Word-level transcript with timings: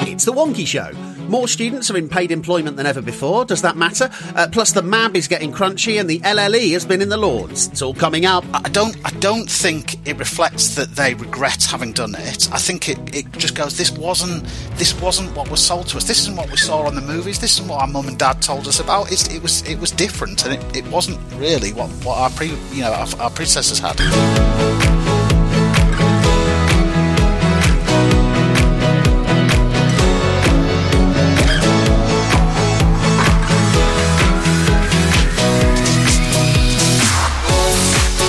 It's 0.00 0.24
the 0.24 0.32
Wonkhe 0.32 0.66
Show. 0.66 0.92
More 1.28 1.46
students 1.46 1.88
are 1.88 1.96
in 1.96 2.08
paid 2.08 2.32
employment 2.32 2.76
than 2.76 2.84
ever 2.84 3.00
before. 3.00 3.44
Does 3.44 3.62
that 3.62 3.76
matter? 3.76 4.10
Uh, 4.34 4.48
plus, 4.50 4.72
the 4.72 4.82
MAB 4.82 5.16
is 5.16 5.28
getting 5.28 5.52
crunchy, 5.52 6.00
and 6.00 6.10
the 6.10 6.18
LLE 6.20 6.72
has 6.72 6.84
been 6.84 7.00
in 7.00 7.08
the 7.08 7.16
Lords. 7.16 7.68
It's 7.68 7.80
all 7.80 7.94
coming 7.94 8.26
up. 8.26 8.44
I 8.52 8.68
don't. 8.70 8.96
I 9.04 9.10
don't 9.20 9.48
think 9.48 10.06
it 10.06 10.18
reflects 10.18 10.74
that 10.74 10.96
they 10.96 11.14
regret 11.14 11.62
having 11.62 11.92
done 11.92 12.16
it. 12.16 12.52
I 12.52 12.58
think 12.58 12.88
it, 12.88 12.98
it 13.14 13.30
just 13.32 13.54
goes. 13.54 13.78
This 13.78 13.92
wasn't. 13.92 14.44
This 14.74 15.00
wasn't 15.00 15.34
what 15.36 15.48
was 15.48 15.64
sold 15.64 15.86
to 15.88 15.96
us. 15.96 16.04
This 16.04 16.20
isn't 16.22 16.36
what 16.36 16.50
we 16.50 16.56
saw 16.56 16.82
on 16.86 16.96
the 16.96 17.00
movies. 17.00 17.38
This 17.38 17.52
isn't 17.58 17.68
what 17.68 17.80
our 17.80 17.88
mum 17.88 18.08
and 18.08 18.18
dad 18.18 18.42
told 18.42 18.66
us 18.66 18.80
about. 18.80 19.12
It's, 19.12 19.32
it 19.32 19.42
was. 19.42 19.62
It 19.62 19.78
was 19.78 19.92
different, 19.92 20.44
and 20.44 20.54
it, 20.54 20.76
it 20.76 20.86
wasn't 20.88 21.20
really 21.34 21.72
what, 21.72 21.88
what 22.04 22.18
our 22.18 22.30
pre. 22.30 22.48
You 22.72 22.82
know, 22.82 22.92
our, 22.92 23.06
our 23.20 23.30
predecessors 23.30 23.78
had. 23.78 25.03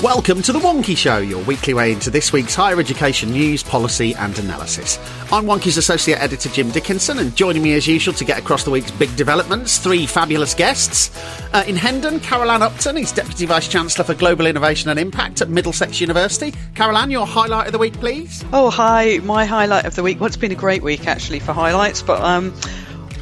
Welcome 0.05 0.43
to 0.43 0.53
The 0.53 0.59
Wonkhe 0.59 0.95
Show, 0.95 1.17
your 1.17 1.43
weekly 1.45 1.73
way 1.73 1.91
into 1.91 2.11
this 2.11 2.31
week's 2.31 2.53
higher 2.53 2.79
education 2.79 3.31
news, 3.31 3.63
policy, 3.63 4.13
and 4.13 4.37
analysis. 4.37 4.99
I'm 5.31 5.45
Wonkhe's 5.45 5.77
Associate 5.77 6.21
Editor 6.21 6.47
Jim 6.49 6.69
Dickinson, 6.69 7.17
and 7.17 7.35
joining 7.35 7.63
me 7.63 7.73
as 7.73 7.87
usual 7.87 8.13
to 8.13 8.23
get 8.23 8.37
across 8.37 8.63
the 8.63 8.69
week's 8.69 8.91
big 8.91 9.15
developments, 9.15 9.79
three 9.79 10.05
fabulous 10.05 10.53
guests. 10.53 11.09
Uh, 11.55 11.63
in 11.65 11.75
Hendon, 11.75 12.19
Carole-Anne 12.19 12.61
Upton 12.61 12.99
is 12.99 13.11
Deputy 13.11 13.47
Vice 13.47 13.67
Chancellor 13.67 14.05
for 14.05 14.13
Global 14.13 14.45
Innovation 14.45 14.91
and 14.91 14.99
Impact 14.99 15.41
at 15.41 15.49
Middlesex 15.49 15.99
University. 15.99 16.53
Carole-Anne, 16.75 17.09
your 17.09 17.25
highlight 17.25 17.65
of 17.65 17.71
the 17.73 17.79
week, 17.79 17.93
please. 17.93 18.45
Oh, 18.53 18.69
hi. 18.69 19.17
My 19.23 19.45
highlight 19.45 19.85
of 19.85 19.95
the 19.95 20.03
week. 20.03 20.19
Well, 20.19 20.27
it's 20.27 20.37
been 20.37 20.51
a 20.51 20.55
great 20.55 20.83
week, 20.83 21.07
actually, 21.07 21.39
for 21.39 21.51
highlights, 21.51 22.03
but 22.03 22.21
um, 22.21 22.53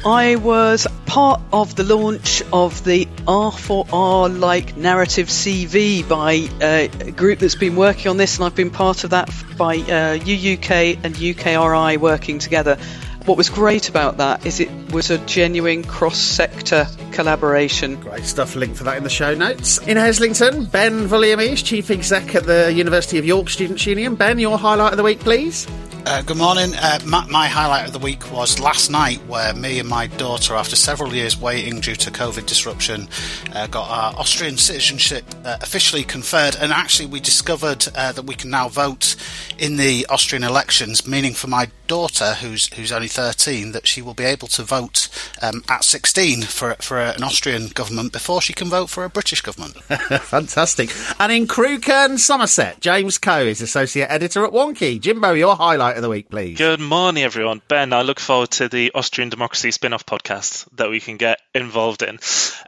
I 0.04 0.36
was 0.36 0.86
part 1.14 1.40
of 1.52 1.76
the 1.76 1.84
launch 1.84 2.42
of 2.52 2.82
the 2.82 3.06
R4R 3.28 4.36
like 4.40 4.76
narrative 4.76 5.28
CV 5.28 6.06
by 6.08 6.48
uh, 6.60 6.88
a 7.06 7.12
group 7.12 7.38
that's 7.38 7.54
been 7.54 7.76
working 7.76 8.10
on 8.10 8.16
this, 8.16 8.36
and 8.36 8.44
I've 8.44 8.56
been 8.56 8.72
part 8.72 9.04
of 9.04 9.10
that 9.10 9.28
by 9.56 9.76
uh, 9.76 10.18
UUK 10.18 11.04
and 11.04 11.14
UKRI 11.14 11.98
working 11.98 12.40
together. 12.40 12.76
What 13.26 13.38
was 13.38 13.48
great 13.48 13.88
about 13.88 14.16
that 14.16 14.44
is 14.44 14.58
it 14.58 14.68
was 14.92 15.10
a 15.10 15.18
genuine 15.18 15.84
cross 15.84 16.18
sector 16.18 16.88
collaboration. 17.12 17.94
Great 18.00 18.24
stuff. 18.24 18.56
Link 18.56 18.74
for 18.74 18.82
that 18.82 18.96
in 18.96 19.04
the 19.04 19.08
show 19.08 19.36
notes. 19.36 19.78
In 19.86 19.96
Heslington, 19.96 20.68
Ben 20.72 21.06
Vulliamy, 21.06 21.64
Chief 21.64 21.92
Exec 21.92 22.34
at 22.34 22.42
the 22.42 22.72
University 22.72 23.18
of 23.18 23.24
York 23.24 23.50
Students' 23.50 23.86
Union. 23.86 24.16
Ben, 24.16 24.40
your 24.40 24.58
highlight 24.58 24.92
of 24.92 24.96
the 24.96 25.04
week, 25.04 25.20
please. 25.20 25.68
Uh, 26.06 26.20
good 26.20 26.36
morning. 26.36 26.74
Uh, 26.74 26.98
my, 27.06 27.26
my, 27.28 27.48
highlight 27.48 27.86
of 27.86 27.94
the 27.94 27.98
week 27.98 28.30
was 28.30 28.60
last 28.60 28.90
night, 28.90 29.16
where 29.26 29.54
me 29.54 29.78
and 29.78 29.88
my 29.88 30.06
daughter, 30.06 30.54
after 30.54 30.76
several 30.76 31.14
years 31.14 31.34
waiting 31.34 31.80
due 31.80 31.94
to 31.94 32.10
COVID 32.10 32.44
disruption, 32.44 33.08
uh, 33.54 33.66
got 33.68 33.88
our 33.88 34.20
Austrian 34.20 34.58
citizenship 34.58 35.24
uh, 35.46 35.56
officially 35.62 36.04
conferred. 36.04 36.56
And 36.60 36.72
actually, 36.72 37.06
we 37.06 37.20
discovered 37.20 37.88
uh, 37.96 38.12
that 38.12 38.26
we 38.26 38.34
can 38.34 38.50
now 38.50 38.68
vote 38.68 39.16
in 39.58 39.76
the 39.76 40.04
Austrian 40.10 40.44
elections, 40.44 41.06
meaning 41.06 41.32
for 41.32 41.46
my 41.46 41.70
daughter, 41.86 42.34
who's 42.34 42.72
who's 42.74 42.92
only 42.92 43.08
13, 43.08 43.72
that 43.72 43.86
she 43.86 44.02
will 44.02 44.14
be 44.14 44.24
able 44.24 44.48
to 44.48 44.62
vote 44.62 45.08
um, 45.42 45.62
at 45.68 45.84
16 45.84 46.42
for 46.42 46.74
for 46.80 47.00
an 47.00 47.22
Austrian 47.22 47.68
government 47.68 48.12
before 48.12 48.42
she 48.42 48.52
can 48.52 48.68
vote 48.68 48.90
for 48.90 49.04
a 49.04 49.08
British 49.08 49.40
government. 49.40 49.76
Fantastic. 50.22 50.90
And 51.18 51.32
in 51.32 51.46
Crewkerne, 51.46 52.18
Somerset, 52.18 52.80
James 52.80 53.18
Coe 53.18 53.46
is 53.46 53.60
associate 53.60 54.10
editor 54.10 54.44
at 54.44 54.52
Wonkhe. 54.52 55.00
Jimbo, 55.00 55.32
your 55.32 55.56
highlight 55.56 55.93
of 55.96 56.02
the 56.02 56.08
week, 56.08 56.30
please. 56.30 56.58
Good 56.58 56.80
morning, 56.80 57.22
everyone. 57.22 57.62
Ben, 57.68 57.92
I 57.92 58.02
look 58.02 58.20
forward 58.20 58.50
to 58.52 58.68
the 58.68 58.92
Austrian 58.94 59.30
Democracy 59.30 59.70
spin-off 59.70 60.06
podcast 60.06 60.68
that 60.76 60.90
we 60.90 61.00
can 61.00 61.16
get 61.16 61.40
involved 61.54 62.02
in. 62.02 62.18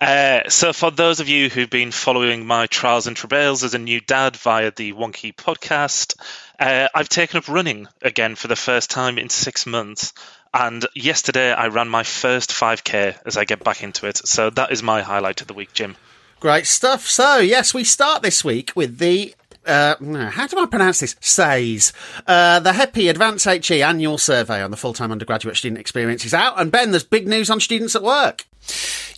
Uh, 0.00 0.48
so, 0.48 0.72
for 0.72 0.90
those 0.90 1.20
of 1.20 1.28
you 1.28 1.48
who've 1.48 1.70
been 1.70 1.90
following 1.90 2.46
my 2.46 2.66
trials 2.66 3.06
and 3.06 3.16
travails 3.16 3.64
as 3.64 3.74
a 3.74 3.78
new 3.78 4.00
dad 4.00 4.36
via 4.36 4.70
the 4.70 4.92
Wonkhe 4.92 5.34
podcast. 5.34 6.16
Uh, 6.58 6.88
I've 6.94 7.08
taken 7.08 7.38
up 7.38 7.48
running 7.48 7.86
again 8.02 8.34
for 8.34 8.48
the 8.48 8.56
first 8.56 8.90
time 8.90 9.18
in 9.18 9.28
six 9.28 9.66
months. 9.66 10.12
And 10.54 10.86
yesterday 10.94 11.52
I 11.52 11.68
ran 11.68 11.88
my 11.88 12.02
first 12.02 12.50
5K 12.50 13.18
as 13.26 13.36
I 13.36 13.44
get 13.44 13.62
back 13.62 13.82
into 13.82 14.06
it. 14.06 14.16
So 14.26 14.50
that 14.50 14.72
is 14.72 14.82
my 14.82 15.02
highlight 15.02 15.42
of 15.42 15.48
the 15.48 15.54
week, 15.54 15.72
Jim. 15.74 15.96
Great 16.40 16.66
stuff. 16.66 17.06
So, 17.06 17.38
yes, 17.38 17.74
we 17.74 17.84
start 17.84 18.22
this 18.22 18.44
week 18.44 18.72
with 18.74 18.98
the 18.98 19.34
uh, 19.66 20.30
how 20.30 20.46
do 20.46 20.58
I 20.58 20.66
pronounce 20.66 21.00
this? 21.00 21.16
SAYS. 21.20 21.92
Uh, 22.26 22.60
the 22.60 22.72
HEPI 22.72 23.10
Advance 23.10 23.44
HE 23.44 23.82
annual 23.82 24.18
survey 24.18 24.62
on 24.62 24.70
the 24.70 24.76
full 24.76 24.92
time 24.92 25.12
undergraduate 25.12 25.56
student 25.56 25.80
experience 25.80 26.24
is 26.24 26.34
out. 26.34 26.60
And 26.60 26.70
Ben, 26.70 26.90
there's 26.90 27.04
big 27.04 27.26
news 27.26 27.50
on 27.50 27.60
students 27.60 27.94
at 27.96 28.02
work. 28.02 28.46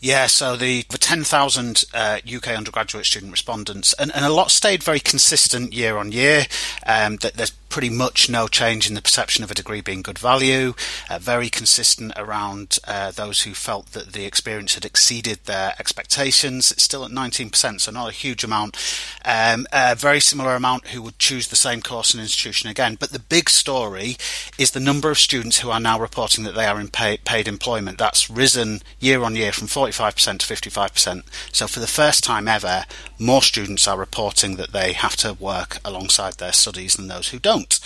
Yeah, 0.00 0.26
so 0.26 0.56
the, 0.56 0.84
the 0.91 0.98
10,000 0.98 1.84
uh, 1.92 2.19
UK 2.32 2.48
undergraduate 2.48 3.06
student 3.06 3.32
respondents, 3.32 3.94
and, 3.94 4.14
and 4.14 4.25
a 4.25 4.32
lot 4.32 4.50
stayed 4.50 4.82
very 4.82 5.00
consistent 5.00 5.72
year 5.72 5.97
on 5.97 6.12
year. 6.12 6.47
Um, 6.87 7.16
that 7.16 7.34
there's 7.34 7.50
pretty 7.68 7.90
much 7.90 8.28
no 8.28 8.48
change 8.48 8.88
in 8.88 8.94
the 8.94 9.02
perception 9.02 9.44
of 9.44 9.50
a 9.50 9.54
degree 9.54 9.80
being 9.80 10.02
good 10.02 10.18
value, 10.18 10.74
uh, 11.10 11.18
very 11.18 11.48
consistent 11.48 12.12
around 12.16 12.78
uh, 12.86 13.10
those 13.10 13.42
who 13.42 13.54
felt 13.54 13.92
that 13.92 14.12
the 14.12 14.24
experience 14.24 14.74
had 14.74 14.84
exceeded 14.84 15.38
their 15.44 15.74
expectations. 15.78 16.72
It's 16.72 16.82
still 16.82 17.04
at 17.04 17.10
19%, 17.10 17.80
so 17.80 17.92
not 17.92 18.08
a 18.08 18.12
huge 18.12 18.44
amount. 18.44 18.76
Um, 19.24 19.66
a 19.72 19.94
very 19.94 20.20
similar 20.20 20.54
amount 20.54 20.88
who 20.88 21.02
would 21.02 21.18
choose 21.18 21.48
the 21.48 21.56
same 21.56 21.82
course 21.82 22.14
and 22.14 22.20
institution 22.20 22.70
again. 22.70 22.96
But 22.98 23.10
the 23.10 23.18
big 23.18 23.50
story 23.50 24.16
is 24.58 24.70
the 24.70 24.80
number 24.80 25.10
of 25.10 25.18
students 25.18 25.60
who 25.60 25.70
are 25.70 25.80
now 25.80 25.98
reporting 25.98 26.44
that 26.44 26.54
they 26.54 26.66
are 26.66 26.80
in 26.80 26.88
pay, 26.88 27.18
paid 27.18 27.48
employment. 27.48 27.98
That's 27.98 28.30
risen 28.30 28.82
year 29.00 29.22
on 29.22 29.36
year 29.36 29.52
from 29.52 29.68
45% 29.68 30.38
to 30.38 30.46
55%. 30.46 31.22
So 31.52 31.66
for 31.66 31.80
the 31.80 31.86
first 31.86 32.24
time 32.24 32.48
ever, 32.48 32.84
more 33.18 33.42
students 33.42 33.86
are 33.88 33.98
reporting 33.98 34.56
that 34.56 34.72
they 34.72 34.92
have 34.92 35.16
to 35.16 35.34
work 35.34 35.78
alongside 35.84 36.34
their 36.34 36.52
studies 36.52 36.96
than 36.96 37.08
those 37.08 37.28
who 37.28 37.38
don't 37.38 37.57
don't. 37.58 37.80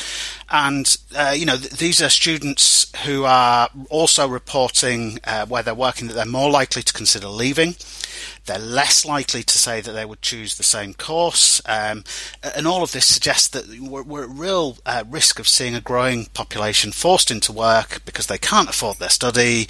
And, 0.50 0.96
uh, 1.16 1.34
you 1.36 1.46
know, 1.46 1.56
th- 1.56 1.72
these 1.72 2.02
are 2.02 2.08
students 2.08 2.92
who 3.04 3.24
are 3.24 3.68
also 3.88 4.28
reporting 4.28 5.18
uh, 5.24 5.46
where 5.46 5.62
they're 5.62 5.74
working 5.74 6.08
that 6.08 6.14
they're 6.14 6.26
more 6.26 6.50
likely 6.50 6.82
to 6.82 6.92
consider 6.92 7.28
leaving. 7.28 7.74
They're 8.46 8.58
less 8.58 9.04
likely 9.04 9.42
to 9.42 9.58
say 9.58 9.80
that 9.80 9.92
they 9.92 10.04
would 10.04 10.22
choose 10.22 10.56
the 10.56 10.62
same 10.62 10.94
course. 10.94 11.60
Um, 11.66 12.04
and 12.56 12.66
all 12.66 12.82
of 12.82 12.92
this 12.92 13.06
suggests 13.06 13.48
that 13.48 13.64
we're, 13.80 14.02
we're 14.02 14.24
at 14.24 14.30
real 14.30 14.78
uh, 14.84 15.04
risk 15.08 15.38
of 15.38 15.48
seeing 15.48 15.74
a 15.74 15.80
growing 15.80 16.26
population 16.26 16.92
forced 16.92 17.30
into 17.30 17.52
work 17.52 18.02
because 18.04 18.26
they 18.26 18.38
can't 18.38 18.68
afford 18.68 18.98
their 18.98 19.08
study, 19.08 19.68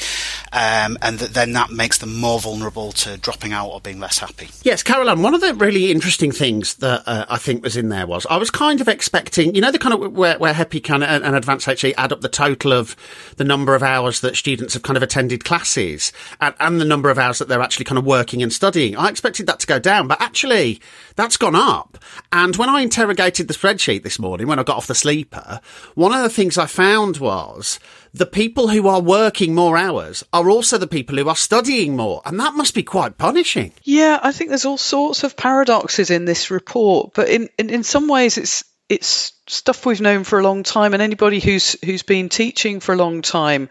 um, 0.53 0.99
and 1.03 1.19
that 1.19 1.35
then 1.35 1.53
that 1.53 1.71
makes 1.71 1.99
them 1.99 2.19
more 2.19 2.41
vulnerable 2.41 2.93
to 2.93 3.17
dropping 3.19 3.53
out 3.53 3.69
or 3.69 3.81
being 3.81 4.01
less 4.01 4.19
happy. 4.19 4.49
Yes, 4.63 4.83
Carole-Anne, 4.83 5.23
one 5.23 5.35
of 5.35 5.41
the 5.41 5.55
really 5.55 5.91
interesting 5.91 6.33
things 6.33 6.75
that 6.77 7.03
uh, 7.07 7.27
I 7.29 7.39
think 7.39 7.63
was 7.63 7.77
in 7.77 7.89
there 7.89 8.07
was 8.07 8.27
I 8.29 8.37
was 8.37 8.51
kind 8.51 8.81
of 8.81 8.89
expecting, 8.89 9.55
you 9.55 9.61
know, 9.61 9.71
the 9.71 9.79
kind 9.79 9.95
of 9.95 10.13
where, 10.13 10.39
where 10.39 10.55
HEPI 10.55 10.83
can 10.83 11.03
and 11.03 11.37
Advance 11.37 11.65
HE 11.65 11.95
add 11.97 12.13
up 12.13 12.21
the 12.21 12.29
total 12.29 12.73
of 12.73 12.97
the 13.37 13.45
number 13.45 13.75
of 13.75 13.83
hours 13.83 14.21
that 14.21 14.37
students 14.37 14.75
have 14.75 14.83
kind 14.83 14.97
of 14.97 15.03
attended 15.03 15.45
classes 15.45 16.13
and, 16.41 16.55
and 16.61 16.81
the 16.81 16.85
number 16.85 17.11
of 17.11 17.19
hours 17.19 17.39
that 17.39 17.49
they're 17.49 17.61
actually 17.61 17.85
kind 17.85 17.99
of 17.99 18.05
working 18.05 18.32
and 18.41 18.53
studying. 18.53 18.97
I 18.97 19.09
expected 19.09 19.47
that 19.49 19.59
to 19.59 19.67
go 19.67 19.81
down, 19.81 20.07
but 20.07 20.23
actually 20.23 20.81
that's 21.17 21.37
gone 21.37 21.57
up. 21.57 21.99
And 22.31 22.55
when 22.57 22.69
I 22.69 22.83
interrogated 22.83 23.49
the 23.49 23.55
spreadsheet 23.55 24.05
this 24.05 24.21
morning, 24.21 24.47
when 24.47 24.61
I 24.61 24.63
got 24.63 24.77
off 24.77 24.87
the 24.87 24.95
sleeper, 24.95 25.61
one 25.97 26.13
of 26.13 26.23
the 26.23 26.31
things 26.31 26.57
I 26.57 26.67
found 26.67 27.19
was 27.19 27.81
the 28.15 28.27
people 28.27 28.69
who 28.69 28.87
are 28.87 29.01
working 29.01 29.55
more 29.55 29.77
hours 29.77 30.23
are 30.33 30.49
also 30.49 30.79
the 30.79 30.87
people 30.87 31.17
who 31.17 31.29
are 31.29 31.37
studying 31.37 31.97
more. 31.97 32.23
And 32.25 32.39
that 32.39 32.55
must 32.55 32.75
be 32.75 32.83
quite 32.85 33.19
punishing. 33.19 33.73
Yeah, 33.83 34.21
I 34.23 34.31
think 34.31 34.51
there's 34.51 34.65
all 34.65 34.79
sorts 34.79 35.25
of 35.25 35.37
paradoxes 35.37 36.11
in 36.11 36.25
this 36.25 36.51
report, 36.51 37.13
but 37.15 37.29
in, 37.29 37.49
in, 37.59 37.71
in 37.71 37.83
some 37.83 38.07
ways 38.07 38.39
it's, 38.39 38.65
it's 38.89 39.33
stuff 39.47 39.85
we've 39.85 40.01
known 40.01 40.25
for 40.25 40.39
a 40.39 40.43
long 40.43 40.63
time, 40.63 40.95
and 40.95 41.03
anybody 41.03 41.41
who's 41.41 41.77
who's 41.85 42.03
been 42.03 42.29
teaching 42.29 42.81
for 42.81 42.93
a 42.95 42.99
long 42.99 43.23
time 43.23 43.69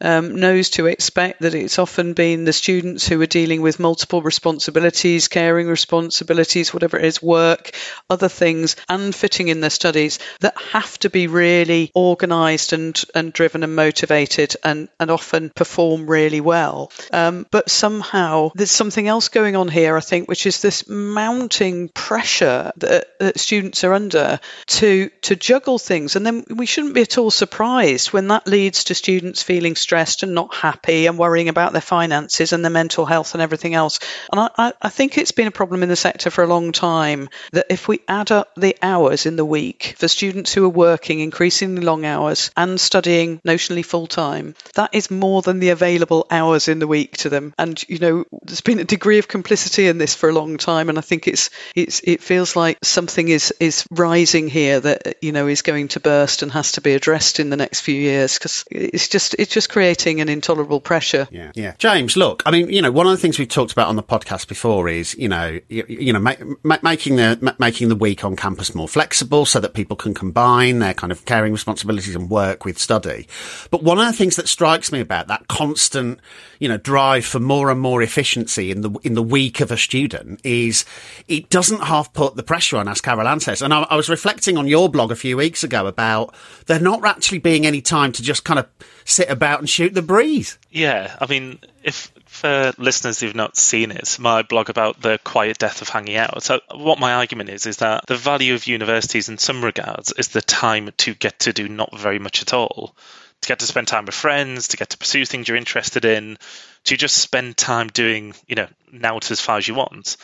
um, 0.00 0.36
knows 0.36 0.70
to 0.70 0.86
expect 0.86 1.40
that 1.40 1.54
it's 1.54 1.78
often 1.78 2.12
been 2.12 2.44
the 2.44 2.52
students 2.52 3.06
who 3.06 3.20
are 3.20 3.26
dealing 3.26 3.62
with 3.62 3.80
multiple 3.80 4.22
responsibilities, 4.22 5.28
caring 5.28 5.66
responsibilities, 5.66 6.74
whatever 6.74 6.98
it 6.98 7.04
is, 7.04 7.22
work, 7.22 7.70
other 8.10 8.28
things, 8.28 8.76
and 8.88 9.14
fitting 9.14 9.48
in 9.48 9.60
their 9.60 9.70
studies 9.70 10.18
that 10.40 10.56
have 10.72 10.98
to 10.98 11.10
be 11.10 11.26
really 11.26 11.90
organised 11.96 12.72
and, 12.72 13.02
and 13.14 13.32
driven 13.32 13.62
and 13.62 13.74
motivated 13.74 14.54
and, 14.62 14.88
and 15.00 15.10
often 15.10 15.50
perform 15.50 16.06
really 16.06 16.40
well. 16.40 16.92
Um, 17.12 17.46
but 17.50 17.70
somehow 17.70 18.50
there's 18.54 18.70
something 18.70 19.08
else 19.08 19.28
going 19.28 19.56
on 19.56 19.68
here, 19.68 19.96
I 19.96 20.00
think, 20.00 20.28
which 20.28 20.46
is 20.46 20.60
this 20.60 20.88
mounting 20.88 21.88
pressure 21.88 22.72
that, 22.76 23.18
that 23.20 23.40
students 23.40 23.84
are 23.84 23.94
under 23.94 24.40
to 24.66 25.08
to 25.24 25.36
juggle 25.36 25.78
things. 25.78 26.16
And 26.16 26.26
then 26.26 26.44
we 26.48 26.66
shouldn't 26.66 26.94
be 26.94 27.02
at 27.02 27.18
all 27.18 27.30
surprised 27.30 28.12
when 28.12 28.28
that 28.28 28.46
leads 28.46 28.84
to 28.84 28.94
students 28.94 29.42
feeling 29.42 29.74
stressed 29.74 30.22
and 30.22 30.34
not 30.34 30.54
happy 30.54 31.06
and 31.06 31.18
worrying 31.18 31.48
about 31.48 31.72
their 31.72 31.82
finances 31.82 32.52
and 32.52 32.64
their 32.64 32.70
mental 32.70 33.06
health 33.06 33.34
and 33.34 33.42
everything 33.42 33.74
else. 33.74 33.98
And 34.32 34.50
I, 34.56 34.72
I 34.80 34.88
think 34.90 35.16
it's 35.16 35.32
been 35.32 35.46
a 35.46 35.52
problem 35.52 35.82
in 35.82 35.88
the 35.88 35.96
sector 35.96 36.30
for 36.30 36.44
a 36.44 36.46
long 36.48 36.72
time 36.72 37.28
that 37.52 37.66
if 37.70 37.88
we 37.88 38.00
add 38.06 38.30
up 38.30 38.54
the 38.54 38.76
hours 38.82 39.26
in 39.26 39.36
the 39.36 39.44
week 39.44 39.94
for 39.98 40.08
students 40.08 40.52
who 40.52 40.64
are 40.64 40.68
working 40.68 41.20
increasingly 41.20 41.82
long 41.82 42.04
hours 42.04 42.50
and 42.56 42.80
studying 42.80 43.40
notionally 43.40 43.84
full 43.84 44.06
time, 44.06 44.54
that 44.74 44.90
is 44.92 45.10
more 45.10 45.42
than 45.42 45.58
the 45.58 45.70
available 45.70 46.26
hours 46.30 46.68
in 46.68 46.78
the 46.78 46.86
week 46.86 47.16
to 47.18 47.28
them. 47.28 47.54
And 47.58 47.82
you 47.88 47.98
know, 47.98 48.24
there's 48.42 48.60
been 48.60 48.80
a 48.80 48.84
degree 48.84 49.18
of 49.18 49.28
complicity 49.28 49.86
in 49.86 49.98
this 49.98 50.14
for 50.14 50.28
a 50.28 50.34
long 50.34 50.58
time, 50.58 50.88
and 50.88 50.98
I 50.98 51.02
think 51.02 51.26
it's 51.26 51.50
it's 51.74 52.00
it 52.04 52.22
feels 52.22 52.56
like 52.56 52.78
something 52.82 53.28
is 53.28 53.54
is 53.58 53.86
rising 53.90 54.48
here 54.48 54.80
that 54.80 55.13
you 55.20 55.32
know 55.32 55.46
is 55.46 55.62
going 55.62 55.88
to 55.88 56.00
burst 56.00 56.42
and 56.42 56.52
has 56.52 56.72
to 56.72 56.80
be 56.80 56.94
addressed 56.94 57.40
in 57.40 57.50
the 57.50 57.56
next 57.56 57.80
few 57.80 57.94
years 57.94 58.38
because 58.38 58.64
it's 58.70 59.08
just 59.08 59.34
it's 59.38 59.52
just 59.52 59.70
creating 59.70 60.20
an 60.20 60.28
intolerable 60.28 60.80
pressure. 60.80 61.28
Yeah, 61.30 61.52
yeah. 61.54 61.74
James, 61.78 62.16
look, 62.16 62.42
I 62.46 62.50
mean, 62.50 62.70
you 62.70 62.82
know, 62.82 62.92
one 62.92 63.06
of 63.06 63.12
the 63.12 63.18
things 63.18 63.38
we've 63.38 63.48
talked 63.48 63.72
about 63.72 63.88
on 63.88 63.96
the 63.96 64.02
podcast 64.02 64.48
before 64.48 64.88
is, 64.88 65.14
you 65.16 65.28
know, 65.28 65.58
you, 65.68 65.84
you 65.88 66.12
know, 66.12 66.18
ma- 66.18 66.34
ma- 66.62 66.78
making 66.82 67.16
the 67.16 67.38
ma- 67.40 67.54
making 67.58 67.88
the 67.88 67.96
week 67.96 68.24
on 68.24 68.36
campus 68.36 68.74
more 68.74 68.88
flexible 68.88 69.46
so 69.46 69.60
that 69.60 69.74
people 69.74 69.96
can 69.96 70.14
combine 70.14 70.78
their 70.78 70.94
kind 70.94 71.12
of 71.12 71.24
caring 71.24 71.52
responsibilities 71.52 72.14
and 72.14 72.30
work 72.30 72.64
with 72.64 72.78
study. 72.78 73.26
But 73.70 73.82
one 73.82 73.98
of 73.98 74.06
the 74.06 74.12
things 74.12 74.36
that 74.36 74.48
strikes 74.48 74.92
me 74.92 75.00
about 75.00 75.28
that 75.28 75.48
constant, 75.48 76.20
you 76.58 76.68
know, 76.68 76.76
drive 76.76 77.24
for 77.24 77.40
more 77.40 77.70
and 77.70 77.80
more 77.80 78.02
efficiency 78.02 78.70
in 78.70 78.82
the 78.82 78.90
in 79.02 79.14
the 79.14 79.22
week 79.22 79.60
of 79.60 79.70
a 79.70 79.76
student 79.76 80.40
is 80.44 80.84
it 81.28 81.50
doesn't 81.50 81.82
half 81.82 82.12
put 82.12 82.36
the 82.36 82.42
pressure 82.42 82.76
on, 82.76 82.88
as 82.88 83.00
Carole-Anne 83.00 83.40
says. 83.40 83.62
And 83.62 83.72
I, 83.72 83.82
I 83.82 83.96
was 83.96 84.08
reflecting 84.08 84.56
on 84.56 84.66
your 84.66 84.88
blog 84.88 85.03
a 85.10 85.16
few 85.16 85.36
weeks 85.36 85.64
ago 85.64 85.86
about 85.86 86.34
there 86.66 86.80
not 86.80 87.04
actually 87.04 87.38
being 87.38 87.66
any 87.66 87.80
time 87.80 88.12
to 88.12 88.22
just 88.22 88.44
kind 88.44 88.58
of 88.58 88.66
sit 89.04 89.28
about 89.28 89.60
and 89.60 89.68
shoot 89.68 89.94
the 89.94 90.02
breeze. 90.02 90.58
Yeah, 90.70 91.16
I 91.20 91.26
mean, 91.26 91.58
if 91.82 92.12
for 92.26 92.72
listeners 92.78 93.20
who've 93.20 93.34
not 93.34 93.56
seen 93.56 93.90
it, 93.92 94.18
my 94.18 94.42
blog 94.42 94.68
about 94.68 95.00
the 95.00 95.18
quiet 95.22 95.58
death 95.58 95.82
of 95.82 95.88
hanging 95.88 96.16
out. 96.16 96.42
So, 96.42 96.60
what 96.74 96.98
my 96.98 97.14
argument 97.14 97.50
is 97.50 97.66
is 97.66 97.78
that 97.78 98.06
the 98.06 98.16
value 98.16 98.54
of 98.54 98.66
universities, 98.66 99.28
in 99.28 99.38
some 99.38 99.64
regards, 99.64 100.12
is 100.12 100.28
the 100.28 100.42
time 100.42 100.90
to 100.98 101.14
get 101.14 101.40
to 101.40 101.52
do 101.52 101.68
not 101.68 101.96
very 101.96 102.18
much 102.18 102.42
at 102.42 102.52
all, 102.52 102.96
to 103.40 103.48
get 103.48 103.60
to 103.60 103.66
spend 103.66 103.86
time 103.86 104.06
with 104.06 104.14
friends, 104.14 104.68
to 104.68 104.76
get 104.76 104.90
to 104.90 104.98
pursue 104.98 105.24
things 105.24 105.46
you're 105.46 105.56
interested 105.56 106.04
in, 106.04 106.36
to 106.84 106.96
just 106.96 107.18
spend 107.18 107.56
time 107.56 107.88
doing, 107.88 108.34
you 108.46 108.56
know, 108.56 108.68
now 108.90 109.18
as 109.18 109.40
far 109.40 109.58
as 109.58 109.68
you 109.68 109.74
want. 109.74 110.16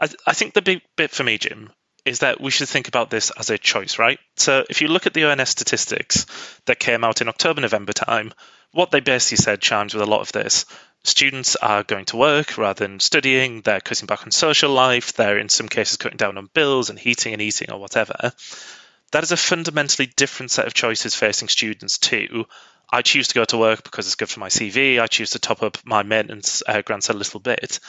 I, 0.00 0.08
I 0.26 0.32
think 0.32 0.54
the 0.54 0.62
big 0.62 0.82
bit 0.96 1.10
for 1.10 1.24
me, 1.24 1.38
Jim, 1.38 1.70
is 2.08 2.20
that 2.20 2.40
we 2.40 2.50
should 2.50 2.68
think 2.68 2.88
about 2.88 3.10
this 3.10 3.30
as 3.30 3.50
a 3.50 3.58
choice, 3.58 3.98
right? 3.98 4.18
So 4.36 4.64
if 4.68 4.80
you 4.80 4.88
look 4.88 5.06
at 5.06 5.14
the 5.14 5.24
ONS 5.24 5.48
statistics 5.48 6.26
that 6.66 6.78
came 6.78 7.04
out 7.04 7.20
in 7.20 7.28
October, 7.28 7.60
November 7.60 7.92
time, 7.92 8.32
what 8.72 8.90
they 8.90 9.00
basically 9.00 9.38
said 9.38 9.60
chimes 9.60 9.94
with 9.94 10.02
a 10.02 10.10
lot 10.10 10.20
of 10.20 10.32
this. 10.32 10.66
Students 11.04 11.56
are 11.56 11.84
going 11.84 12.04
to 12.06 12.16
work 12.16 12.58
rather 12.58 12.86
than 12.86 13.00
studying, 13.00 13.62
they're 13.62 13.80
cutting 13.80 14.06
back 14.06 14.24
on 14.24 14.30
social 14.30 14.70
life, 14.70 15.12
they're 15.14 15.38
in 15.38 15.48
some 15.48 15.68
cases 15.68 15.96
cutting 15.96 16.18
down 16.18 16.36
on 16.36 16.50
bills 16.52 16.90
and 16.90 16.98
heating 16.98 17.32
and 17.32 17.40
eating 17.40 17.70
or 17.70 17.78
whatever. 17.78 18.32
That 19.12 19.22
is 19.22 19.32
a 19.32 19.36
fundamentally 19.36 20.06
different 20.16 20.50
set 20.50 20.66
of 20.66 20.74
choices 20.74 21.14
facing 21.14 21.48
students 21.48 21.98
too. 21.98 22.46
I 22.90 23.02
choose 23.02 23.28
to 23.28 23.34
go 23.34 23.44
to 23.46 23.58
work 23.58 23.84
because 23.84 24.06
it's 24.06 24.16
good 24.16 24.28
for 24.28 24.40
my 24.40 24.48
CV. 24.48 25.00
I 25.00 25.06
choose 25.06 25.30
to 25.30 25.38
top 25.38 25.62
up 25.62 25.78
my 25.84 26.02
maintenance 26.02 26.62
uh, 26.66 26.82
grants 26.82 27.08
a 27.08 27.14
little 27.14 27.40
bit. 27.40 27.80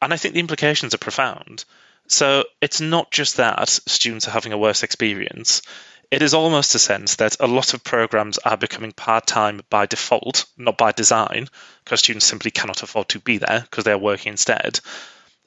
And 0.00 0.12
I 0.12 0.16
think 0.16 0.34
the 0.34 0.40
implications 0.40 0.94
are 0.94 0.98
profound. 0.98 1.64
So 2.08 2.44
it's 2.60 2.80
not 2.80 3.10
just 3.10 3.36
that 3.38 3.68
students 3.68 4.28
are 4.28 4.32
having 4.32 4.52
a 4.52 4.58
worse 4.58 4.82
experience. 4.82 5.62
It 6.10 6.22
is 6.22 6.34
almost 6.34 6.74
a 6.74 6.78
sense 6.78 7.16
that 7.16 7.36
a 7.40 7.48
lot 7.48 7.74
of 7.74 7.82
programs 7.82 8.38
are 8.38 8.56
becoming 8.56 8.92
part 8.92 9.26
time 9.26 9.62
by 9.70 9.86
default, 9.86 10.46
not 10.56 10.78
by 10.78 10.92
design, 10.92 11.48
because 11.84 12.00
students 12.00 12.26
simply 12.26 12.52
cannot 12.52 12.82
afford 12.82 13.08
to 13.08 13.18
be 13.18 13.38
there 13.38 13.60
because 13.62 13.84
they're 13.84 13.98
working 13.98 14.30
instead. 14.30 14.78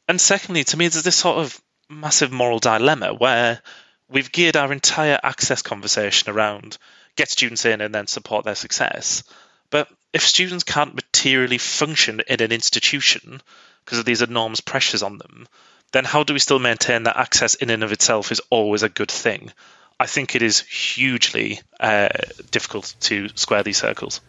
And 0.07 0.19
secondly, 0.19 0.65
to 0.65 0.77
me, 0.77 0.87
there's 0.87 1.03
this 1.03 1.15
sort 1.15 1.37
of 1.37 1.61
massive 1.89 2.31
moral 2.31 2.59
dilemma 2.59 3.13
where 3.13 3.61
we've 4.09 4.31
geared 4.31 4.57
our 4.57 4.71
entire 4.73 5.19
access 5.23 5.61
conversation 5.61 6.29
around 6.29 6.77
get 7.15 7.29
students 7.29 7.65
in 7.65 7.81
and 7.81 7.93
then 7.93 8.07
support 8.07 8.45
their 8.45 8.55
success. 8.55 9.23
But 9.69 9.87
if 10.13 10.25
students 10.25 10.63
can't 10.63 10.95
materially 10.95 11.57
function 11.57 12.21
in 12.27 12.41
an 12.41 12.51
institution 12.51 13.41
because 13.85 13.99
of 13.99 14.05
these 14.05 14.21
enormous 14.21 14.61
pressures 14.61 15.03
on 15.03 15.17
them, 15.17 15.47
then 15.91 16.05
how 16.05 16.23
do 16.23 16.33
we 16.33 16.39
still 16.39 16.59
maintain 16.59 17.03
that 17.03 17.17
access 17.17 17.55
in 17.55 17.69
and 17.69 17.83
of 17.83 17.91
itself 17.91 18.31
is 18.31 18.41
always 18.49 18.83
a 18.83 18.89
good 18.89 19.11
thing? 19.11 19.51
I 19.99 20.05
think 20.05 20.35
it 20.35 20.41
is 20.41 20.61
hugely 20.61 21.59
uh, 21.79 22.09
difficult 22.51 22.95
to 23.01 23.29
square 23.35 23.63
these 23.63 23.77
circles. 23.77 24.21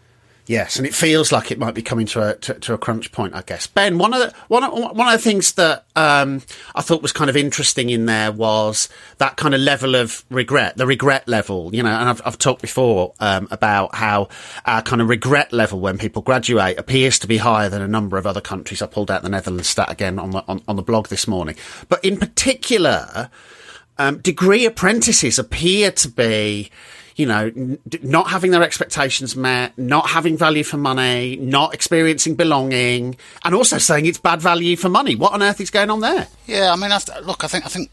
Yes, 0.46 0.76
and 0.76 0.86
it 0.86 0.94
feels 0.94 1.30
like 1.30 1.50
it 1.50 1.58
might 1.58 1.74
be 1.74 1.82
coming 1.82 2.06
to 2.06 2.30
a 2.30 2.34
to, 2.36 2.54
to, 2.54 2.74
a 2.74 2.78
crunch 2.78 3.12
point, 3.12 3.34
I 3.34 3.42
guess. 3.42 3.66
Ben, 3.66 3.98
one 3.98 4.12
of 4.12 4.20
the 4.20 4.34
one 4.48 4.64
of, 4.64 4.72
one 4.72 5.06
of 5.06 5.12
the 5.12 5.18
things 5.18 5.52
that 5.52 5.84
um, 5.94 6.42
I 6.74 6.82
thought 6.82 7.02
was 7.02 7.12
kind 7.12 7.30
of 7.30 7.36
interesting 7.36 7.90
in 7.90 8.06
there 8.06 8.32
was 8.32 8.88
that 9.18 9.36
kind 9.36 9.54
of 9.54 9.60
level 9.60 9.94
of 9.94 10.24
regret, 10.30 10.76
the 10.76 10.86
regret 10.86 11.28
level. 11.28 11.74
You 11.74 11.82
know, 11.82 11.90
and 11.90 12.08
I've, 12.08 12.22
I've 12.24 12.38
talked 12.38 12.62
before 12.62 13.14
um, 13.20 13.46
about 13.50 13.94
how 13.94 14.28
our 14.66 14.82
kind 14.82 15.00
of 15.00 15.08
regret 15.08 15.52
level 15.52 15.78
when 15.78 15.98
people 15.98 16.22
graduate 16.22 16.78
appears 16.78 17.18
to 17.20 17.26
be 17.26 17.36
higher 17.36 17.68
than 17.68 17.82
a 17.82 17.88
number 17.88 18.18
of 18.18 18.26
other 18.26 18.40
countries. 18.40 18.82
I 18.82 18.86
pulled 18.86 19.10
out 19.10 19.22
the 19.22 19.28
Netherlands 19.28 19.68
stat 19.68 19.90
again 19.90 20.18
on 20.18 20.30
the 20.30 20.44
on, 20.48 20.62
on 20.66 20.76
the 20.76 20.82
blog 20.82 21.08
this 21.08 21.28
morning, 21.28 21.54
but 21.88 22.04
in 22.04 22.16
particular, 22.16 23.30
um, 23.98 24.18
degree 24.18 24.64
apprentices 24.64 25.38
appear 25.38 25.90
to 25.92 26.08
be 26.08 26.70
you 27.20 27.26
know, 27.26 27.52
not 28.02 28.30
having 28.30 28.50
their 28.50 28.62
expectations 28.62 29.36
met, 29.36 29.76
not 29.76 30.08
having 30.08 30.38
value 30.38 30.64
for 30.64 30.78
money, 30.78 31.36
not 31.36 31.74
experiencing 31.74 32.34
belonging, 32.34 33.14
and 33.44 33.54
also 33.54 33.76
saying 33.76 34.06
it's 34.06 34.16
bad 34.16 34.40
value 34.40 34.74
for 34.74 34.88
money. 34.88 35.14
What 35.14 35.34
on 35.34 35.42
earth 35.42 35.60
is 35.60 35.68
going 35.68 35.90
on 35.90 36.00
there? 36.00 36.28
Yeah, 36.46 36.72
I 36.72 36.76
mean, 36.76 36.90
look, 37.26 37.44
I 37.44 37.46
think, 37.46 37.66
I 37.66 37.68
think 37.68 37.90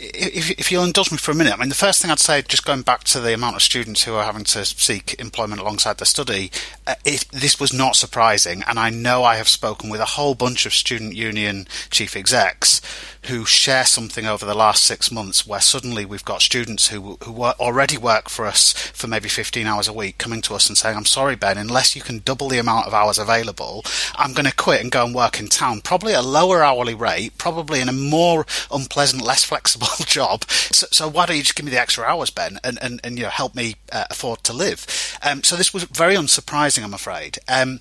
if, 0.00 0.50
if, 0.52 0.72
you'll 0.72 0.84
indulge 0.84 1.12
me 1.12 1.18
for 1.18 1.32
a 1.32 1.34
minute, 1.34 1.52
I 1.52 1.56
mean, 1.56 1.68
the 1.68 1.74
first 1.74 2.00
thing 2.00 2.10
I'd 2.10 2.18
say, 2.18 2.40
just 2.40 2.64
going 2.64 2.80
back 2.80 3.04
to 3.04 3.20
the 3.20 3.34
amount 3.34 3.56
of 3.56 3.62
students 3.62 4.04
who 4.04 4.14
are 4.14 4.24
having 4.24 4.44
to 4.44 4.64
seek 4.64 5.20
employment 5.20 5.60
alongside 5.60 5.98
their 5.98 6.06
study, 6.06 6.50
uh, 6.86 6.94
this 7.04 7.60
was 7.60 7.74
not 7.74 7.94
surprising. 7.94 8.62
And 8.66 8.78
I 8.78 8.88
know 8.88 9.22
I 9.22 9.36
have 9.36 9.48
spoken 9.48 9.90
with 9.90 10.00
a 10.00 10.06
whole 10.06 10.34
bunch 10.34 10.64
of 10.64 10.72
student 10.72 11.14
union 11.14 11.66
chief 11.90 12.16
execs 12.16 12.80
who 13.24 13.44
share 13.44 13.84
something 13.84 14.26
over 14.26 14.46
the 14.46 14.54
last 14.54 14.84
six 14.84 15.10
months 15.10 15.46
where 15.46 15.60
suddenly 15.60 16.04
we've 16.04 16.24
got 16.24 16.40
students 16.40 16.88
who, 16.88 17.18
who 17.22 17.42
already 17.42 17.98
work 17.98 18.28
for 18.28 18.46
us 18.46 18.72
for 18.72 19.06
maybe 19.06 19.28
15 19.28 19.66
hours 19.66 19.88
a 19.88 19.92
week 19.92 20.16
coming 20.18 20.40
to 20.42 20.54
us 20.54 20.68
and 20.68 20.78
saying, 20.78 20.96
I'm 20.96 21.04
sorry, 21.04 21.36
Ben, 21.36 21.58
unless 21.58 21.94
you 21.94 22.02
can 22.02 22.20
double 22.20 22.48
the 22.48 22.58
amount 22.58 22.86
of 22.86 22.94
hours 22.94 23.18
available, 23.18 23.84
I'm 24.16 24.32
going 24.32 24.46
to 24.46 24.54
quit 24.54 24.80
and 24.80 24.90
go 24.90 25.04
and 25.04 25.14
work 25.14 25.38
in 25.38 25.48
town, 25.48 25.82
probably 25.82 26.14
at 26.14 26.24
a 26.24 26.26
lower 26.26 26.62
hourly 26.62 26.94
rate, 26.94 27.36
probably 27.36 27.80
in 27.80 27.88
a 27.88 27.92
more 27.92 28.46
unpleasant, 28.72 29.24
less 29.24 29.44
flexible 29.44 29.88
job. 30.06 30.44
So, 30.50 30.86
so, 30.90 31.08
why 31.08 31.26
don't 31.26 31.36
you 31.36 31.42
just 31.42 31.56
give 31.56 31.66
me 31.66 31.72
the 31.72 31.80
extra 31.80 32.04
hours, 32.04 32.30
Ben, 32.30 32.58
and, 32.64 32.78
and, 32.82 33.00
and 33.04 33.18
you 33.18 33.24
know, 33.24 33.30
help 33.30 33.54
me 33.54 33.76
uh, 33.92 34.04
afford 34.10 34.42
to 34.44 34.52
live? 34.52 34.86
Um, 35.22 35.42
so 35.42 35.56
this 35.56 35.74
was 35.74 35.84
very 35.84 36.14
unsurprising, 36.14 36.82
I'm 36.82 36.94
afraid. 36.94 37.38
Um, 37.48 37.80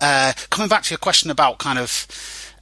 uh, 0.00 0.32
coming 0.50 0.68
back 0.68 0.82
to 0.84 0.90
your 0.90 0.98
question 0.98 1.30
about 1.30 1.58
kind 1.58 1.78
of, 1.78 2.06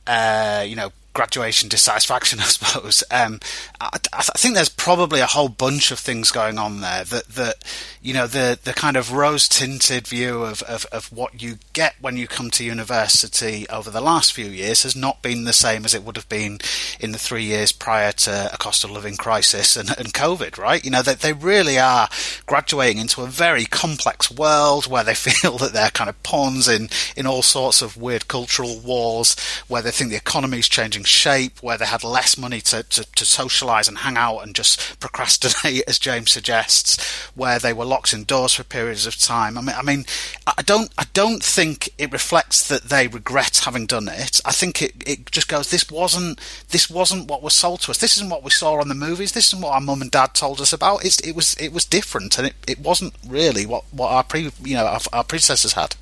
uh, 0.07 0.65
you 0.67 0.77
know, 0.77 0.93
graduation 1.15 1.69
dissatisfaction, 1.69 2.41
I 2.41 2.45
suppose. 2.45 3.03
Um, 3.11 3.41
I, 3.81 3.99
I, 4.13 4.23
think 4.23 4.55
there's 4.55 4.69
probably 4.69 5.21
a 5.21 5.27
whole 5.27 5.49
bunch 5.49 5.91
of 5.91 5.99
things 5.99 6.31
going 6.31 6.59
on 6.59 6.81
there 6.81 7.05
that, 7.05 7.29
that 7.29 7.65
you 8.03 8.13
know, 8.13 8.27
the, 8.27 8.59
the 8.63 8.75
kind 8.75 8.97
of 8.97 9.13
rose 9.13 9.49
tinted 9.49 10.07
view 10.07 10.43
of, 10.43 10.63
of, 10.65 10.85
of 10.87 11.11
what 11.11 11.41
you 11.41 11.57
get 11.73 11.95
when 12.01 12.17
you 12.17 12.27
come 12.27 12.51
to 12.51 12.65
university 12.65 13.67
over 13.69 13.91
the 13.91 14.01
last 14.01 14.33
few 14.33 14.47
years 14.47 14.83
has 14.83 14.95
not 14.95 15.23
been 15.23 15.45
the 15.45 15.53
same 15.53 15.85
as 15.85 15.95
it 15.95 16.03
would 16.03 16.17
have 16.17 16.29
been 16.29 16.59
in 17.01 17.13
the 17.13 17.19
three 17.19 17.45
years 17.45 17.73
prior 17.73 18.13
to 18.13 18.51
a 18.53 18.59
cost 18.59 18.85
of 18.85 18.91
living 18.91 19.17
crisis 19.17 19.77
and, 19.77 19.89
and 19.97 20.13
COVID, 20.13 20.59
right? 20.59 20.85
You 20.85 20.91
know, 20.91 21.03
they, 21.03 21.15
they 21.15 21.33
really 21.33 21.79
are 21.79 22.09
graduating 22.47 22.99
into 22.99 23.23
a 23.23 23.27
very 23.27 23.65
complex 23.65 24.31
world 24.31 24.87
where 24.87 25.05
they 25.05 25.15
feel 25.15 25.57
that 25.59 25.73
they're 25.73 25.91
kind 25.91 26.11
of 26.11 26.23
pawns 26.23 26.69
in, 26.69 26.89
in 27.17 27.27
all 27.27 27.43
sorts 27.43 27.81
of 27.81 27.97
weird 27.97 28.29
cultural 28.29 28.81
wars, 28.81 29.37
where 29.69 29.83
they 29.83 29.91
think 29.91 30.11
the 30.11 30.17
economy 30.17 30.59
is 30.59 30.69
changing 31.05 31.25
shape, 31.25 31.63
where 31.63 31.79
they 31.79 31.87
had 31.87 32.05
less 32.05 32.37
money 32.37 32.61
to, 32.61 32.83
to, 32.83 33.05
to 33.05 33.25
socialise 33.25 33.89
and 33.89 33.99
hang 33.99 34.17
out 34.17 34.41
and 34.41 34.55
just 34.55 34.99
procrastinate, 35.01 35.85
as 35.89 35.99
James 35.99 36.31
suggests, 36.31 37.03
where 37.35 37.59
they 37.59 37.73
were 37.73 37.85
locked 37.85 38.13
indoors 38.13 38.55
for 38.55 38.65
periods 38.65 39.07
of 39.07 39.19
time. 39.19 39.57
I 39.57 39.61
mean, 39.61 39.77
I 39.77 39.83
mean, 39.83 40.05
I 40.47 40.63
don't, 40.63 40.93
I 40.99 41.07
don't 41.15 41.43
think 41.43 41.91
it 41.99 42.13
reflects 42.13 42.69
that 42.69 42.85
they 42.85 43.09
regret 43.09 43.63
having 43.65 43.87
done 43.87 44.09
it. 44.09 44.41
I 44.45 44.53
think 44.53 44.83
it, 44.83 44.95
it 45.07 45.31
just 45.31 45.49
goes, 45.49 45.71
this 45.71 45.91
wasn't, 45.91 46.41
this 46.71 46.91
wasn't 46.91 47.29
what 47.29 47.43
was 47.43 47.55
sold 47.55 47.81
to 47.83 47.91
us. 47.91 47.99
This 47.99 48.17
isn't 48.17 48.31
what 48.31 48.45
we 48.45 48.51
saw 48.51 48.81
on 48.81 48.89
the 48.89 48.95
movies. 48.95 49.33
This 49.33 49.49
isn't 49.49 49.63
what 49.63 49.73
our 49.73 49.81
mum 49.81 50.03
and 50.03 50.11
dad 50.11 50.35
told 50.35 50.61
us 50.61 50.73
about. 50.73 51.05
It's, 51.05 51.21
it 51.21 51.35
was, 51.35 51.55
it 51.55 51.73
was 51.73 51.85
different, 51.85 52.39
and 52.39 52.49
it, 52.49 52.55
it 52.67 52.79
wasn't 52.81 53.15
really 53.27 53.67
what, 53.67 53.85
what 53.93 54.11
our 54.11 54.25
pre, 54.25 54.51
you 54.63 54.75
know, 54.75 54.87
our, 54.87 55.01
our 55.13 55.25
predecessors 55.25 55.73
had. 55.73 55.97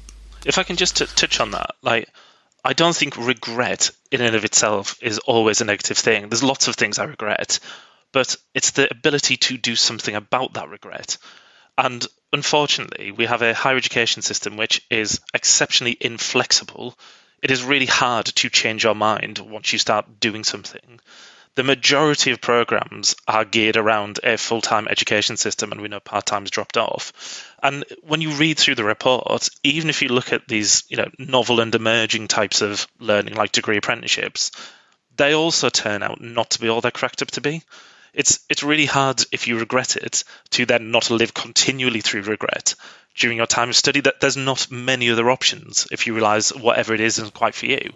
If 0.44 0.58
I 0.58 0.64
can 0.64 0.76
just 0.76 0.96
t- 0.96 1.06
touch 1.06 1.38
on 1.38 1.52
that, 1.52 1.76
like, 1.82 2.08
I 2.64 2.74
don't 2.74 2.94
think 2.94 3.16
regret 3.16 3.90
in 4.10 4.20
and 4.20 4.36
of 4.36 4.44
itself 4.44 4.96
is 5.02 5.18
always 5.18 5.60
a 5.60 5.64
negative 5.64 5.98
thing. 5.98 6.28
There's 6.28 6.44
lots 6.44 6.68
of 6.68 6.76
things 6.76 6.98
I 6.98 7.04
regret, 7.04 7.58
but 8.12 8.36
it's 8.54 8.70
the 8.72 8.90
ability 8.90 9.36
to 9.36 9.58
do 9.58 9.74
something 9.74 10.14
about 10.14 10.54
that 10.54 10.68
regret. 10.68 11.18
And 11.76 12.06
unfortunately, 12.32 13.10
we 13.10 13.26
have 13.26 13.42
a 13.42 13.54
higher 13.54 13.76
education 13.76 14.22
system 14.22 14.56
which 14.56 14.84
is 14.90 15.20
exceptionally 15.34 15.96
inflexible. 16.00 16.96
It 17.42 17.50
is 17.50 17.64
really 17.64 17.86
hard 17.86 18.26
to 18.26 18.50
change 18.50 18.84
your 18.84 18.94
mind 18.94 19.38
once 19.38 19.72
you 19.72 19.78
start 19.78 20.20
doing 20.20 20.44
something. 20.44 21.00
The 21.54 21.62
majority 21.62 22.30
of 22.30 22.40
programs 22.40 23.14
are 23.28 23.44
geared 23.44 23.76
around 23.76 24.20
a 24.24 24.38
full 24.38 24.62
time 24.62 24.88
education 24.88 25.36
system, 25.36 25.70
and 25.70 25.82
we 25.82 25.88
know 25.88 26.00
part 26.00 26.24
time's 26.24 26.50
dropped 26.50 26.78
off. 26.78 27.12
And 27.62 27.84
when 28.02 28.22
you 28.22 28.30
read 28.30 28.58
through 28.58 28.76
the 28.76 28.84
report, 28.84 29.50
even 29.62 29.90
if 29.90 30.00
you 30.00 30.08
look 30.08 30.32
at 30.32 30.48
these, 30.48 30.84
you 30.88 30.96
know, 30.96 31.10
novel 31.18 31.60
and 31.60 31.74
emerging 31.74 32.28
types 32.28 32.62
of 32.62 32.86
learning 32.98 33.34
like 33.34 33.52
degree 33.52 33.76
apprenticeships, 33.76 34.50
they 35.16 35.34
also 35.34 35.68
turn 35.68 36.02
out 36.02 36.22
not 36.22 36.50
to 36.50 36.60
be 36.60 36.68
all 36.68 36.80
they're 36.80 36.90
cracked 36.90 37.20
up 37.20 37.30
to 37.32 37.42
be. 37.42 37.62
It's 38.14 38.40
it's 38.48 38.62
really 38.62 38.86
hard 38.86 39.22
if 39.30 39.46
you 39.46 39.58
regret 39.58 39.96
it 39.96 40.24
to 40.50 40.64
then 40.64 40.90
not 40.90 41.10
live 41.10 41.34
continually 41.34 42.00
through 42.00 42.22
regret 42.22 42.74
during 43.14 43.36
your 43.36 43.46
time 43.46 43.68
of 43.68 43.76
study. 43.76 44.00
That 44.00 44.20
there's 44.20 44.38
not 44.38 44.70
many 44.70 45.10
other 45.10 45.30
options 45.30 45.86
if 45.90 46.06
you 46.06 46.14
realise 46.14 46.50
whatever 46.54 46.94
it 46.94 47.00
is 47.00 47.18
isn't 47.18 47.34
quite 47.34 47.54
for 47.54 47.66
you. 47.66 47.92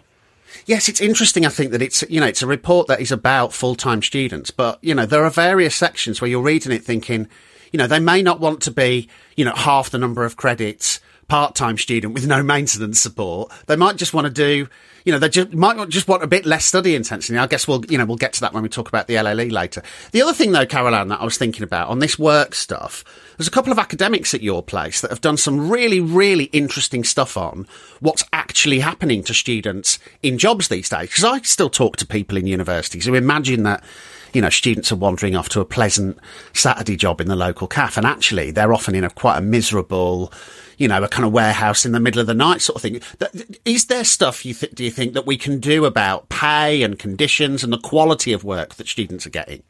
Yes, 0.65 0.89
it's 0.89 1.01
interesting. 1.01 1.45
I 1.45 1.49
think 1.49 1.71
that 1.71 1.81
it's 1.81 2.03
you 2.09 2.19
know 2.19 2.27
it's 2.27 2.41
a 2.41 2.47
report 2.47 2.87
that 2.87 3.01
is 3.01 3.11
about 3.11 3.53
full 3.53 3.75
time 3.75 4.01
students, 4.01 4.51
but 4.51 4.79
you 4.81 4.95
know 4.95 5.05
there 5.05 5.23
are 5.23 5.29
various 5.29 5.75
sections 5.75 6.21
where 6.21 6.29
you're 6.29 6.41
reading 6.41 6.71
it 6.71 6.83
thinking, 6.83 7.27
you 7.71 7.77
know, 7.77 7.87
they 7.87 7.99
may 7.99 8.21
not 8.21 8.39
want 8.39 8.61
to 8.61 8.71
be 8.71 9.07
you 9.35 9.45
know 9.45 9.53
half 9.55 9.89
the 9.89 9.97
number 9.97 10.25
of 10.25 10.35
credits 10.35 10.99
part-time 11.27 11.77
student 11.77 12.13
with 12.13 12.25
no 12.25 12.41
maintenance 12.41 12.99
support. 12.99 13.51
They 13.67 13.75
might 13.75 13.97
just 13.97 14.13
want 14.13 14.25
to 14.25 14.33
do, 14.33 14.67
you 15.03 15.11
know, 15.11 15.19
they 15.19 15.29
just 15.29 15.53
might 15.53 15.89
just 15.89 16.07
want 16.07 16.23
a 16.23 16.27
bit 16.27 16.45
less 16.45 16.65
study 16.65 16.95
intensity. 16.95 17.37
I 17.37 17.47
guess 17.47 17.67
we'll, 17.67 17.85
you 17.85 17.97
know, 17.97 18.05
we'll 18.05 18.17
get 18.17 18.33
to 18.33 18.41
that 18.41 18.53
when 18.53 18.63
we 18.63 18.69
talk 18.69 18.87
about 18.87 19.07
the 19.07 19.15
LLE 19.15 19.51
later. 19.51 19.81
The 20.11 20.21
other 20.21 20.33
thing 20.33 20.51
though, 20.51 20.65
Caroline, 20.65 21.09
that 21.09 21.21
I 21.21 21.25
was 21.25 21.37
thinking 21.37 21.63
about 21.63 21.89
on 21.89 21.99
this 21.99 22.17
work 22.17 22.55
stuff, 22.55 23.03
there's 23.37 23.47
a 23.47 23.51
couple 23.51 23.71
of 23.71 23.79
academics 23.79 24.33
at 24.33 24.41
your 24.41 24.63
place 24.63 25.01
that 25.01 25.11
have 25.11 25.21
done 25.21 25.37
some 25.37 25.69
really, 25.69 25.99
really 25.99 26.45
interesting 26.45 27.03
stuff 27.03 27.35
on 27.35 27.67
what's 27.99 28.23
actually 28.31 28.79
happening 28.79 29.23
to 29.23 29.33
students 29.33 29.99
in 30.23 30.37
jobs 30.37 30.69
these 30.69 30.89
days. 30.89 31.09
Because 31.09 31.25
I 31.25 31.39
still 31.41 31.69
talk 31.69 31.97
to 31.97 32.07
people 32.07 32.37
in 32.37 32.47
universities 32.47 33.05
who 33.05 33.15
imagine 33.15 33.63
that 33.63 33.83
you 34.33 34.41
know, 34.41 34.49
students 34.49 34.91
are 34.91 34.97
wandering 34.97 35.35
off 35.35 35.49
to 35.49 35.61
a 35.61 35.65
pleasant 35.65 36.17
Saturday 36.53 36.95
job 36.95 37.21
in 37.21 37.27
the 37.27 37.35
local 37.35 37.67
cafe, 37.67 37.99
and 37.99 38.05
actually 38.05 38.51
they're 38.51 38.73
often 38.73 38.93
in 38.93 39.03
a 39.03 39.09
quite 39.09 39.37
a 39.37 39.41
miserable, 39.41 40.31
you 40.77 40.87
know, 40.87 41.03
a 41.03 41.07
kind 41.07 41.25
of 41.25 41.31
warehouse 41.31 41.85
in 41.85 41.91
the 41.91 41.99
middle 41.99 42.21
of 42.21 42.27
the 42.27 42.33
night 42.33 42.61
sort 42.61 42.75
of 42.77 42.81
thing. 42.81 43.01
Is 43.65 43.87
there 43.87 44.03
stuff 44.03 44.45
you 44.45 44.53
th- 44.53 44.73
do 44.73 44.83
you 44.83 44.91
think 44.91 45.13
that 45.13 45.25
we 45.25 45.37
can 45.37 45.59
do 45.59 45.85
about 45.85 46.29
pay 46.29 46.83
and 46.83 46.97
conditions 46.97 47.63
and 47.63 47.73
the 47.73 47.79
quality 47.79 48.33
of 48.33 48.43
work 48.43 48.75
that 48.75 48.87
students 48.87 49.25
are 49.25 49.31
getting? 49.31 49.63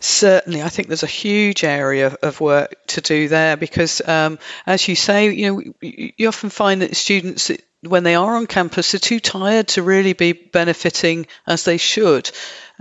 Certainly, 0.00 0.62
I 0.62 0.68
think 0.68 0.88
there's 0.88 1.02
a 1.02 1.08
huge 1.08 1.64
area 1.64 2.16
of 2.22 2.40
work 2.40 2.76
to 2.88 3.00
do 3.00 3.26
there 3.28 3.56
because, 3.56 4.00
um, 4.06 4.38
as 4.64 4.86
you 4.86 4.94
say, 4.94 5.30
you 5.30 5.52
know, 5.52 5.72
you 5.80 6.28
often 6.28 6.50
find 6.50 6.82
that 6.82 6.94
students, 6.94 7.50
when 7.82 8.04
they 8.04 8.14
are 8.14 8.36
on 8.36 8.46
campus, 8.46 8.94
are 8.94 9.00
too 9.00 9.18
tired 9.18 9.68
to 9.68 9.82
really 9.82 10.12
be 10.12 10.32
benefiting 10.32 11.26
as 11.48 11.64
they 11.64 11.78
should 11.78 12.30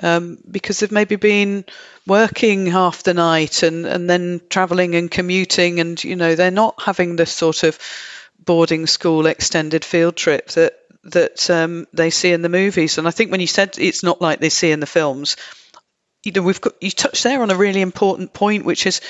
um, 0.01 0.37
because 0.49 0.79
they've 0.79 0.91
maybe 0.91 1.15
been 1.15 1.65
working 2.07 2.65
half 2.65 3.03
the 3.03 3.13
night 3.13 3.63
and, 3.63 3.85
and 3.85 4.09
then 4.09 4.41
travelling 4.49 4.95
and 4.95 5.11
commuting, 5.11 5.79
and 5.79 6.01
you 6.03 6.15
know 6.15 6.35
they're 6.35 6.51
not 6.51 6.81
having 6.81 7.15
this 7.15 7.31
sort 7.31 7.63
of 7.63 7.77
boarding 8.39 8.87
school 8.87 9.25
extended 9.25 9.83
field 9.85 10.15
trip 10.15 10.47
that 10.51 10.79
that 11.03 11.49
um, 11.49 11.85
they 11.93 12.09
see 12.09 12.31
in 12.31 12.41
the 12.41 12.49
movies. 12.49 12.97
And 12.97 13.07
I 13.07 13.11
think 13.11 13.31
when 13.31 13.41
you 13.41 13.47
said 13.47 13.75
it's 13.77 14.03
not 14.03 14.21
like 14.21 14.39
they 14.39 14.49
see 14.49 14.71
in 14.71 14.79
the 14.79 14.85
films, 14.85 15.37
you 16.23 16.31
know 16.31 16.41
we've 16.41 16.61
got 16.61 16.73
you 16.81 16.91
touched 16.91 17.23
there 17.23 17.41
on 17.41 17.51
a 17.51 17.57
really 17.57 17.81
important 17.81 18.33
point, 18.33 18.65
which 18.65 18.85
is 18.85 19.01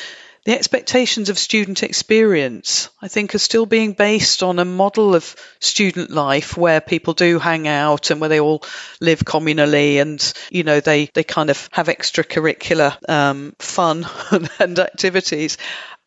the 0.45 0.53
expectations 0.53 1.29
of 1.29 1.37
student 1.37 1.83
experience, 1.83 2.89
I 3.01 3.07
think, 3.07 3.35
are 3.35 3.39
still 3.39 3.65
being 3.65 3.93
based 3.93 4.43
on 4.43 4.59
a 4.59 4.65
model 4.65 5.15
of 5.15 5.35
student 5.59 6.09
life 6.09 6.55
where 6.55 6.81
people 6.81 7.13
do 7.13 7.39
hang 7.39 7.67
out 7.67 8.09
and 8.09 8.21
where 8.21 8.29
they 8.29 8.39
all 8.39 8.63
live 9.01 9.19
communally 9.19 10.01
and, 10.01 10.33
you 10.49 10.63
know, 10.63 10.79
they, 10.79 11.05
they 11.07 11.23
kind 11.23 11.49
of 11.49 11.69
have 11.71 11.87
extracurricular 11.87 12.97
um, 13.09 13.55
fun 13.59 14.05
and 14.59 14.79
activities. 14.79 15.57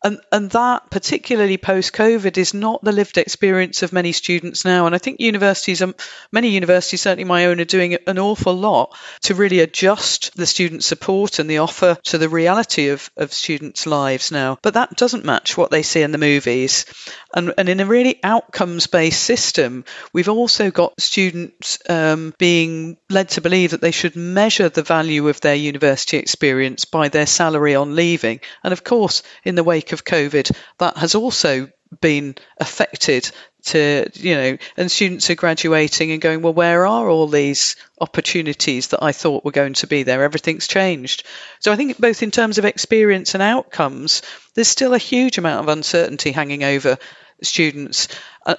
And, 0.03 0.19
and 0.33 0.51
that, 0.53 0.91
particularly 0.91 1.59
post 1.59 1.93
COVID, 1.93 2.39
is 2.39 2.55
not 2.55 2.83
the 2.83 2.93
lived 2.93 3.19
experience 3.19 3.83
of 3.83 3.93
many 3.93 4.13
students 4.13 4.65
now. 4.65 4.87
And 4.87 4.95
I 4.95 4.99
think 4.99 5.21
universities, 5.21 5.83
um, 5.83 5.95
many 6.33 6.49
universities, 6.49 7.03
certainly 7.03 7.25
my 7.25 7.47
own, 7.47 7.61
are 7.61 7.67
doing 7.67 7.95
an 8.07 8.19
awful 8.19 8.55
lot 8.55 8.97
to 9.23 9.35
really 9.35 9.61
adjust 9.61 10.35
the 10.37 10.47
student 10.47 10.85
support 10.85 11.39
and 11.39 11.51
the 11.51 11.59
offer 11.59 11.99
to 12.05 12.19
the 12.19 12.31
reality 12.31 12.89
of, 12.89 13.11
of 13.17 13.33
students' 13.33 13.87
lives 13.87 14.33
now. 14.33 14.59
But 14.63 14.75
that 14.75 14.97
doesn't 14.97 15.27
match 15.27 15.59
what 15.59 15.71
they 15.71 15.83
see 15.83 16.01
in 16.01 16.13
the 16.13 16.19
movies. 16.19 16.87
And, 17.35 17.53
and 17.59 17.69
in 17.69 17.81
a 17.81 17.87
really 17.87 18.21
outcomes 18.25 18.87
based 18.87 19.23
system, 19.23 19.85
we've 20.15 20.29
also 20.31 20.71
got 20.71 21.01
students 21.01 21.79
um, 21.89 22.35
being 22.39 22.97
led 23.11 23.29
to 23.31 23.41
believe 23.43 23.73
that 23.73 23.83
they 23.83 23.91
should 23.91 24.17
measure 24.17 24.69
the 24.71 24.83
value 24.83 25.29
of 25.29 25.41
their 25.41 25.55
university 25.55 26.17
experience 26.17 26.87
by 26.87 27.09
their 27.09 27.27
salary 27.27 27.75
on 27.75 27.95
leaving. 27.95 28.41
And 28.65 28.73
of 28.73 28.83
course, 28.83 29.23
in 29.45 29.55
the 29.55 29.65
wake 29.65 29.90
of 29.93 30.05
COVID, 30.05 30.55
that 30.79 30.97
has 30.97 31.15
also 31.15 31.69
been 32.01 32.37
affected 32.59 33.31
to 33.63 34.09
you 34.15 34.35
know 34.35 34.57
and 34.77 34.91
students 34.91 35.29
are 35.29 35.35
graduating 35.35 36.13
and 36.13 36.21
going 36.21 36.41
well 36.41 36.53
where 36.53 36.87
are 36.87 37.09
all 37.09 37.27
these 37.27 37.77
opportunities 38.01 38.89
that 38.89 39.03
i 39.03 39.13
thought 39.13 39.45
were 39.45 39.51
going 39.51 39.75
to 39.75 39.87
be 39.87 40.03
there? 40.03 40.23
Everything's 40.23 40.69
changed. 40.69 41.25
So 41.59 41.73
i 41.73 41.77
think 41.77 41.99
both 41.99 42.23
in 42.23 42.31
terms 42.31 42.59
of 42.59 42.65
experience 42.65 43.35
and 43.35 43.43
outcomes 43.43 44.23
there's 44.55 44.69
still 44.69 44.95
a 44.95 44.99
huge 44.99 45.39
amount 45.39 45.61
of 45.65 45.69
uncertainty 45.69 46.33
hanging 46.33 46.65
over 46.65 46.99
students. 47.43 48.09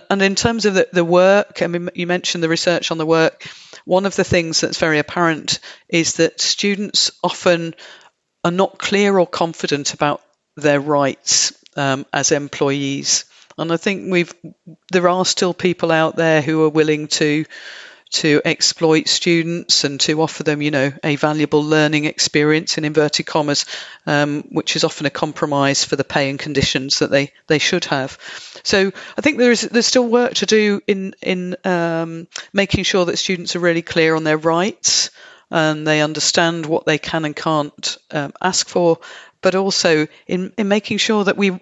And 0.09 0.21
in 0.21 0.33
terms 0.35 0.65
of 0.65 0.73
the, 0.73 0.88
the 0.91 1.05
work 1.05 1.61
i 1.61 1.67
mean 1.67 1.89
you 1.95 2.07
mentioned 2.07 2.43
the 2.43 2.50
research 2.50 2.91
on 2.91 2.97
the 2.97 3.05
work. 3.05 3.47
One 3.85 4.05
of 4.05 4.15
the 4.15 4.23
things 4.23 4.61
that's 4.61 4.77
very 4.77 5.00
apparent 5.00 5.59
is 5.89 6.15
that 6.15 6.41
students 6.41 7.11
often 7.23 7.73
are 8.43 8.51
not 8.51 8.77
clear 8.77 9.17
or 9.17 9.25
confident 9.25 9.93
about 9.93 10.21
their 10.55 10.79
rights 10.79 11.53
um, 11.75 12.05
as 12.13 12.31
employees. 12.31 13.25
And 13.58 13.72
I 13.72 13.77
think 13.77 14.12
we've 14.12 14.34
there 14.91 15.10
are 15.10 15.25
still 15.25 15.53
people 15.53 15.91
out 15.91 16.15
there 16.15 16.41
who 16.41 16.63
are 16.63 16.70
willing 16.70 17.08
to 17.08 17.46
to 18.12 18.41
exploit 18.43 19.08
students 19.08 19.86
and 19.86 20.00
to 20.01 20.22
offer 20.22 20.43
them, 20.43 20.62
you 20.62 20.70
know, 20.70 20.91
a 21.01 21.15
valuable 21.15 21.63
learning 21.63 22.03
experience 22.05 22.77
in 22.77 22.84
inverted 22.84 23.25
commas, 23.25 23.65
um, 24.05 24.43
which 24.51 24.75
is 24.75 24.84
often 24.84 25.05
a 25.05 25.10
compromise 25.10 25.86
for 25.86 25.96
the 25.96 26.03
pay 26.03 26.29
and 26.29 26.38
conditions 26.38 27.00
that 27.00 27.10
they, 27.10 27.31
they 27.48 27.58
should 27.58 27.86
have. 27.86 28.17
So 28.63 28.91
I 29.17 29.22
think 29.22 29.38
there 29.38 29.51
is 29.51 29.62
there's 29.62 29.88
still 29.88 30.08
work 30.08 30.34
to 30.36 30.46
do 30.46 30.81
in 30.88 31.13
in 31.22 31.55
um, 31.63 32.27
making 32.51 32.84
sure 32.84 33.05
that 33.05 33.17
students 33.17 33.55
are 33.55 33.60
really 33.60 33.81
clear 33.81 34.15
on 34.15 34.25
their 34.25 34.38
rights 34.38 35.10
and 35.50 35.86
they 35.86 36.01
understand 36.01 36.65
what 36.65 36.86
they 36.86 36.98
can 36.98 37.25
and 37.25 37.36
can't 37.36 37.98
um, 38.12 38.34
ask 38.41 38.67
for, 38.67 39.00
but 39.41 39.55
also 39.55 40.07
in, 40.27 40.53
in 40.57 40.67
making 40.67 40.98
sure 40.98 41.24
that 41.24 41.38
we 41.38 41.60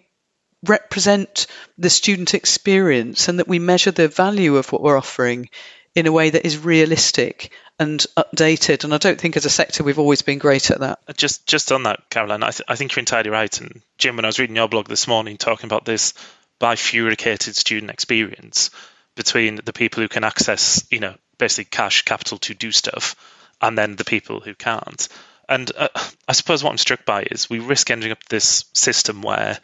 represent 0.66 1.48
the 1.78 1.90
student 1.90 2.34
experience 2.34 3.28
and 3.28 3.40
that 3.40 3.48
we 3.48 3.60
measure 3.60 3.92
the 3.92 4.08
value 4.08 4.58
of 4.58 4.72
what 4.72 4.82
we're 4.82 4.98
offering 4.98 5.50
in 5.96 6.06
a 6.06 6.12
way 6.12 6.30
that 6.30 6.46
is 6.46 6.58
realistic 6.58 7.52
and 7.80 8.06
updated. 8.18 8.84
And 8.84 8.94
I 8.94 8.98
don't 8.98 9.20
think 9.20 9.38
as 9.38 9.46
a 9.46 9.50
sector 9.50 9.84
we've 9.84 10.00
always 10.00 10.22
been 10.22 10.38
great 10.38 10.70
at 10.70 10.82
that. 10.82 11.00
Uh, 11.08 11.14
just 11.14 11.48
just 11.48 11.72
on 11.72 11.84
that, 11.84 12.10
Caroline, 12.10 12.44
I, 12.44 12.52
th- 12.52 12.68
I 12.68 12.76
think 12.76 12.96
you're 12.96 13.02
entirely 13.02 13.30
right. 13.30 13.62
And 13.62 13.82
Jim, 13.98 14.16
when 14.16 14.26
I 14.26 14.28
was 14.28 14.40
reading 14.40 14.56
your 14.56 14.68
blog 14.68 14.88
this 14.88 15.08
morning 15.08 15.38
talking 15.38 15.66
about 15.68 15.86
this 15.86 16.14
bifurcated 16.60 17.56
student 17.56 17.90
experience 17.90 18.70
between 19.16 19.60
the 19.64 19.74
people 19.74 20.04
who 20.04 20.10
can 20.10 20.24
access, 20.24 20.86
you 20.92 21.00
know, 21.00 21.16
basically 21.38 21.66
cash 21.66 22.04
capital 22.04 22.38
to 22.40 22.54
do 22.54 22.72
stuff 22.72 23.16
and 23.62 23.78
then 23.78 23.96
the 23.96 24.06
people 24.06 24.40
who 24.42 24.54
can't. 24.54 25.08
And 25.50 25.72
uh, 25.76 25.90
I 26.28 26.34
suppose 26.34 26.64
what 26.64 26.70
I'm 26.70 26.78
struck 26.78 27.06
by 27.06 27.24
is 27.24 27.50
we 27.50 27.58
risk 27.58 27.90
ending 27.90 28.12
up 28.12 28.24
this 28.26 28.66
system 28.74 29.24
where 29.24 29.58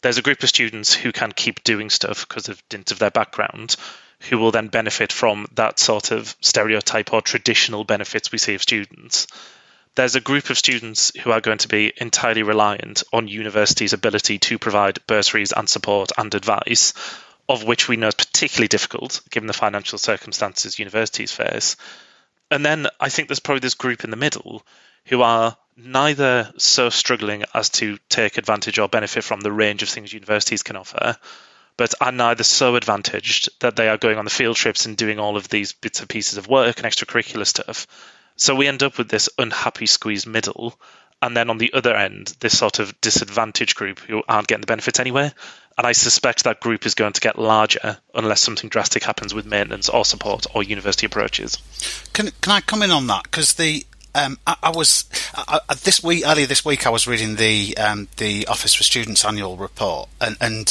there's 0.00 0.16
a 0.16 0.22
group 0.22 0.42
of 0.42 0.48
students 0.48 0.94
who 0.94 1.12
can 1.12 1.30
keep 1.30 1.62
doing 1.62 1.90
stuff 1.90 2.26
because 2.26 2.48
of 2.48 2.66
dint 2.70 2.90
of 2.90 2.98
their 2.98 3.10
background, 3.10 3.76
who 4.30 4.38
will 4.38 4.50
then 4.50 4.68
benefit 4.68 5.12
from 5.12 5.46
that 5.54 5.78
sort 5.78 6.10
of 6.10 6.34
stereotype 6.40 7.12
or 7.12 7.20
traditional 7.20 7.84
benefits 7.84 8.32
we 8.32 8.38
see 8.38 8.54
of 8.54 8.62
students. 8.62 9.26
There's 9.94 10.16
a 10.16 10.22
group 10.22 10.48
of 10.48 10.56
students 10.56 11.12
who 11.20 11.30
are 11.32 11.42
going 11.42 11.58
to 11.58 11.68
be 11.68 11.92
entirely 11.98 12.42
reliant 12.42 13.02
on 13.12 13.28
universities' 13.28 13.92
ability 13.92 14.38
to 14.38 14.58
provide 14.58 15.06
bursaries 15.06 15.52
and 15.52 15.68
support 15.68 16.12
and 16.16 16.34
advice, 16.34 16.94
of 17.46 17.62
which 17.64 17.88
we 17.88 17.96
know 17.96 18.08
is 18.08 18.14
particularly 18.14 18.68
difficult 18.68 19.20
given 19.30 19.46
the 19.46 19.52
financial 19.52 19.98
circumstances 19.98 20.78
universities 20.78 21.32
face. 21.32 21.76
And 22.50 22.64
then 22.64 22.86
I 23.00 23.10
think 23.10 23.28
there's 23.28 23.40
probably 23.40 23.60
this 23.60 23.74
group 23.74 24.02
in 24.02 24.10
the 24.10 24.16
middle 24.16 24.64
who 25.06 25.22
are 25.22 25.56
neither 25.76 26.52
so 26.56 26.88
struggling 26.90 27.44
as 27.54 27.68
to 27.68 27.98
take 28.08 28.38
advantage 28.38 28.78
or 28.78 28.88
benefit 28.88 29.24
from 29.24 29.40
the 29.40 29.52
range 29.52 29.82
of 29.82 29.88
things 29.88 30.12
universities 30.12 30.62
can 30.62 30.76
offer, 30.76 31.16
but 31.76 31.94
are 32.00 32.12
neither 32.12 32.44
so 32.44 32.76
advantaged 32.76 33.48
that 33.60 33.76
they 33.76 33.88
are 33.88 33.98
going 33.98 34.18
on 34.18 34.24
the 34.24 34.30
field 34.30 34.56
trips 34.56 34.86
and 34.86 34.96
doing 34.96 35.18
all 35.18 35.36
of 35.36 35.48
these 35.48 35.72
bits 35.72 36.00
and 36.00 36.08
pieces 36.08 36.38
of 36.38 36.48
work 36.48 36.78
and 36.78 36.86
extracurricular 36.86 37.46
stuff. 37.46 37.86
So 38.36 38.54
we 38.54 38.68
end 38.68 38.82
up 38.82 38.98
with 38.98 39.08
this 39.08 39.28
unhappy 39.38 39.86
squeeze 39.86 40.26
middle. 40.26 40.78
And 41.22 41.34
then 41.34 41.48
on 41.48 41.56
the 41.56 41.72
other 41.72 41.96
end, 41.96 42.34
this 42.40 42.58
sort 42.58 42.78
of 42.78 43.00
disadvantaged 43.00 43.74
group 43.74 44.00
who 44.00 44.22
aren't 44.28 44.48
getting 44.48 44.60
the 44.60 44.66
benefits 44.66 45.00
anyway. 45.00 45.32
And 45.78 45.86
I 45.86 45.92
suspect 45.92 46.44
that 46.44 46.60
group 46.60 46.84
is 46.84 46.94
going 46.94 47.14
to 47.14 47.20
get 47.20 47.38
larger 47.38 47.98
unless 48.14 48.42
something 48.42 48.68
drastic 48.68 49.02
happens 49.02 49.32
with 49.32 49.46
maintenance 49.46 49.88
or 49.88 50.04
support 50.04 50.46
or 50.54 50.62
university 50.62 51.06
approaches. 51.06 51.56
Can, 52.12 52.30
can 52.42 52.52
I 52.52 52.60
come 52.60 52.82
in 52.82 52.90
on 52.90 53.06
that? 53.06 53.24
Because 53.24 53.54
the 53.54 53.84
um, 54.16 54.38
I, 54.46 54.56
I, 54.64 54.70
was 54.70 55.04
I, 55.34 55.60
I, 55.68 55.74
this 55.74 56.02
week 56.02 56.24
earlier 56.26 56.46
this 56.46 56.64
week 56.64 56.86
I 56.86 56.90
was 56.90 57.06
reading 57.06 57.36
the 57.36 57.76
um, 57.76 58.08
the 58.16 58.46
Office 58.46 58.74
for 58.74 58.82
Students 58.82 59.24
annual 59.24 59.56
report 59.56 60.08
and 60.20 60.36
and 60.40 60.66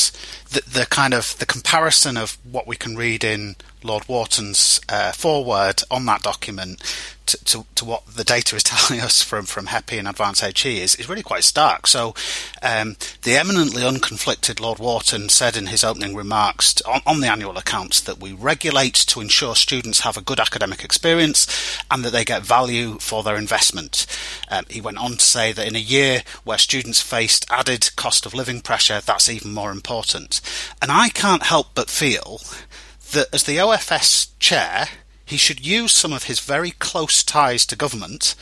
the, 0.50 0.62
the 0.68 0.86
kind 0.90 1.14
of 1.14 1.38
the 1.38 1.46
comparison 1.46 2.18
of 2.18 2.38
what 2.50 2.68
we 2.68 2.76
can 2.76 2.96
read 2.96 3.24
in 3.24 3.56
Lord 3.86 4.08
Wharton's 4.08 4.82
uh, 4.90 5.12
foreword 5.12 5.84
on 5.90 6.06
that 6.06 6.24
document 6.24 6.82
to, 7.26 7.44
to, 7.46 7.66
to, 7.76 7.86
what 7.86 8.06
the 8.06 8.24
data 8.24 8.56
is 8.56 8.64
telling 8.64 9.02
us 9.02 9.22
from, 9.22 9.46
from 9.46 9.68
HEPI 9.68 10.00
and 10.00 10.08
Advance 10.08 10.42
HE 10.42 10.82
is, 10.82 10.96
is 10.96 11.10
really 11.10 11.24
quite 11.24 11.44
stark. 11.44 11.88
So, 11.88 12.14
um, 12.62 12.96
the 13.24 13.36
eminently 13.36 13.82
unconflicted 13.82 14.60
Lord 14.60 14.80
Wharton 14.80 15.30
said 15.30 15.58
in 15.58 15.68
his 15.68 15.84
opening 15.84 16.16
remarks 16.16 16.82
on, 16.82 17.02
on, 17.06 17.22
the 17.22 17.32
annual 17.32 17.58
accounts 17.58 18.02
that 18.02 18.20
we 18.20 18.34
regulate 18.34 18.94
to 18.94 19.22
ensure 19.22 19.56
students 19.56 20.02
have 20.02 20.18
a 20.18 20.22
good 20.22 20.40
academic 20.40 20.84
experience 20.84 21.48
and 21.90 22.04
that 22.04 22.12
they 22.12 22.26
get 22.26 22.44
value 22.44 23.00
for 23.00 23.24
their 23.24 23.38
investment. 23.38 24.06
Um, 24.50 24.66
he 24.70 24.82
went 24.82 24.98
on 24.98 25.12
to 25.12 25.26
say 25.26 25.52
that 25.52 25.68
in 25.68 25.76
a 25.76 25.80
year 25.80 26.24
where 26.44 26.58
students 26.58 27.02
faced 27.02 27.46
added 27.50 27.96
cost 27.96 28.26
of 28.26 28.34
living 28.34 28.62
pressure, 28.62 29.02
that's 29.02 29.30
even 29.30 29.54
more 29.54 29.72
important. 29.72 30.42
And 30.82 30.92
I 30.92 31.10
can't 31.10 31.44
help 31.44 31.70
but 31.74 31.90
feel 31.90 32.42
that 33.12 33.28
as 33.34 33.44
the 33.44 33.58
OFS 33.58 34.28
chair, 34.40 34.88
he 35.26 35.38
should 35.38 35.66
use 35.66 35.92
some 35.92 36.14
of 36.14 36.24
his 36.24 36.40
very 36.40 36.72
close 36.72 37.24
ties 37.24 37.66
to 37.66 37.76
government 37.76 38.36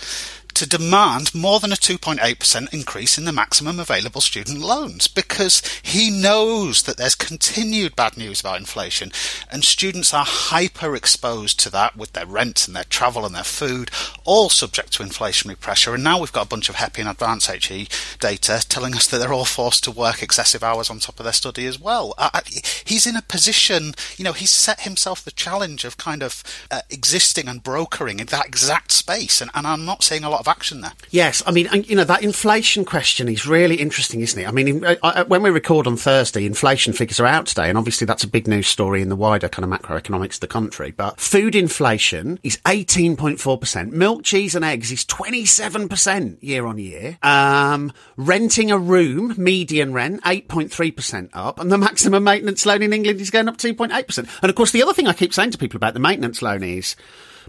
to 0.64 0.78
demand 0.78 1.36
more 1.36 1.60
than 1.60 1.74
a 1.74 1.76
2.8% 1.76 2.74
increase 2.74 3.18
in 3.18 3.26
the 3.26 3.34
maximum 3.34 3.82
available 3.82 4.22
student 4.22 4.60
loans 4.60 5.08
because 5.10 5.62
he 5.84 6.10
knows 6.10 6.84
that 6.84 6.96
there's 6.96 7.16
continued 7.16 7.98
bad 7.98 8.16
news 8.16 8.40
about 8.40 8.60
inflation 8.60 9.12
and 9.52 9.66
students 9.66 10.14
are 10.14 10.24
hyper 10.26 10.96
exposed 10.96 11.60
to 11.60 11.70
that 11.70 11.98
with 11.98 12.14
their 12.14 12.26
rent 12.26 12.66
and 12.66 12.76
their 12.76 12.86
travel 12.86 13.26
and 13.26 13.36
their 13.36 13.44
food, 13.44 13.92
all 14.24 14.48
subject 14.48 14.94
to 14.94 15.04
inflationary 15.04 15.60
pressure. 15.60 15.94
And 15.94 16.04
now 16.04 16.20
we've 16.20 16.32
got 16.32 16.46
a 16.46 16.50
bunch 16.50 16.70
of 16.70 16.76
HEPI 16.76 17.00
and 17.00 17.10
Advance 17.10 17.48
HE 17.48 17.90
data 18.22 18.66
telling 18.68 18.96
us 18.96 19.08
that 19.08 19.18
they're 19.18 19.34
all 19.34 19.44
forced 19.44 19.84
to 19.84 19.92
work 19.92 20.24
excessive 20.24 20.64
hours 20.64 20.90
on 20.90 21.00
top 21.00 21.20
of 21.20 21.26
their 21.26 21.34
study 21.34 21.66
as 21.66 21.78
well. 21.78 22.14
Uh, 22.18 22.40
he's 22.86 23.06
in 23.06 23.18
a 23.18 23.22
position, 23.22 23.94
you 24.16 24.24
know, 24.24 24.32
he's 24.32 24.50
set 24.50 24.82
himself 24.82 25.26
the 25.26 25.32
challenge 25.32 25.84
of 25.84 25.98
kind 25.98 26.24
of 26.24 26.42
uh, 26.72 26.82
existing 26.90 27.50
and 27.50 27.64
brokering 27.64 28.22
in 28.22 28.28
that 28.28 28.46
exact 28.46 28.94
space. 28.94 29.42
And, 29.42 29.52
and 29.54 29.68
I'm 29.68 29.84
not 29.84 30.04
seeing 30.04 30.24
a 30.24 30.30
lot 30.30 30.40
of 30.40 30.48
there. 30.82 30.92
Yes, 31.10 31.44
I 31.46 31.52
mean, 31.52 31.68
you 31.86 31.96
know, 31.96 32.04
that 32.04 32.24
inflation 32.24 32.86
question 32.86 33.28
is 33.28 33.46
really 33.46 33.76
interesting, 33.76 34.22
isn't 34.22 34.40
it? 34.40 34.48
I 34.48 34.52
mean, 34.52 34.84
when 35.28 35.44
we 35.44 35.50
record 35.50 35.88
on 35.88 35.98
Thursday, 35.98 36.46
inflation 36.46 36.94
figures 36.94 37.20
are 37.20 37.26
out 37.26 37.46
today, 37.46 37.70
and 37.70 37.78
obviously 37.78 38.06
that's 38.06 38.24
a 38.24 38.28
big 38.28 38.48
news 38.48 38.68
story 38.68 39.02
in 39.02 39.10
the 39.10 39.16
wider 39.16 39.50
kind 39.50 39.64
of 39.72 39.80
macroeconomics 39.80 40.36
of 40.36 40.40
the 40.42 40.48
country. 40.48 40.92
But 40.92 41.20
food 41.20 41.56
inflation 41.56 42.40
is 42.44 42.58
18.4%. 42.66 43.92
Milk, 43.92 44.24
cheese, 44.24 44.56
and 44.56 44.66
eggs 44.66 44.92
is 44.92 45.06
27% 45.06 46.38
year 46.42 46.66
on 46.66 46.78
year. 46.78 47.18
Um, 47.22 47.92
renting 48.16 48.72
a 48.72 48.78
room, 48.78 49.34
median 49.38 49.94
rent, 49.94 50.22
8.3% 50.24 51.30
up, 51.34 51.60
and 51.60 51.72
the 51.72 51.78
maximum 51.78 52.24
maintenance 52.24 52.66
loan 52.66 52.82
in 52.82 52.94
England 52.94 53.20
is 53.20 53.30
going 53.30 53.48
up 53.48 53.58
2.8%. 53.58 54.18
And 54.42 54.50
of 54.50 54.56
course, 54.56 54.72
the 54.72 54.84
other 54.84 54.94
thing 54.94 55.08
I 55.08 55.14
keep 55.14 55.34
saying 55.34 55.52
to 55.52 55.58
people 55.58 55.78
about 55.78 55.94
the 55.94 56.00
maintenance 56.00 56.42
loan 56.42 56.64
is, 56.64 56.96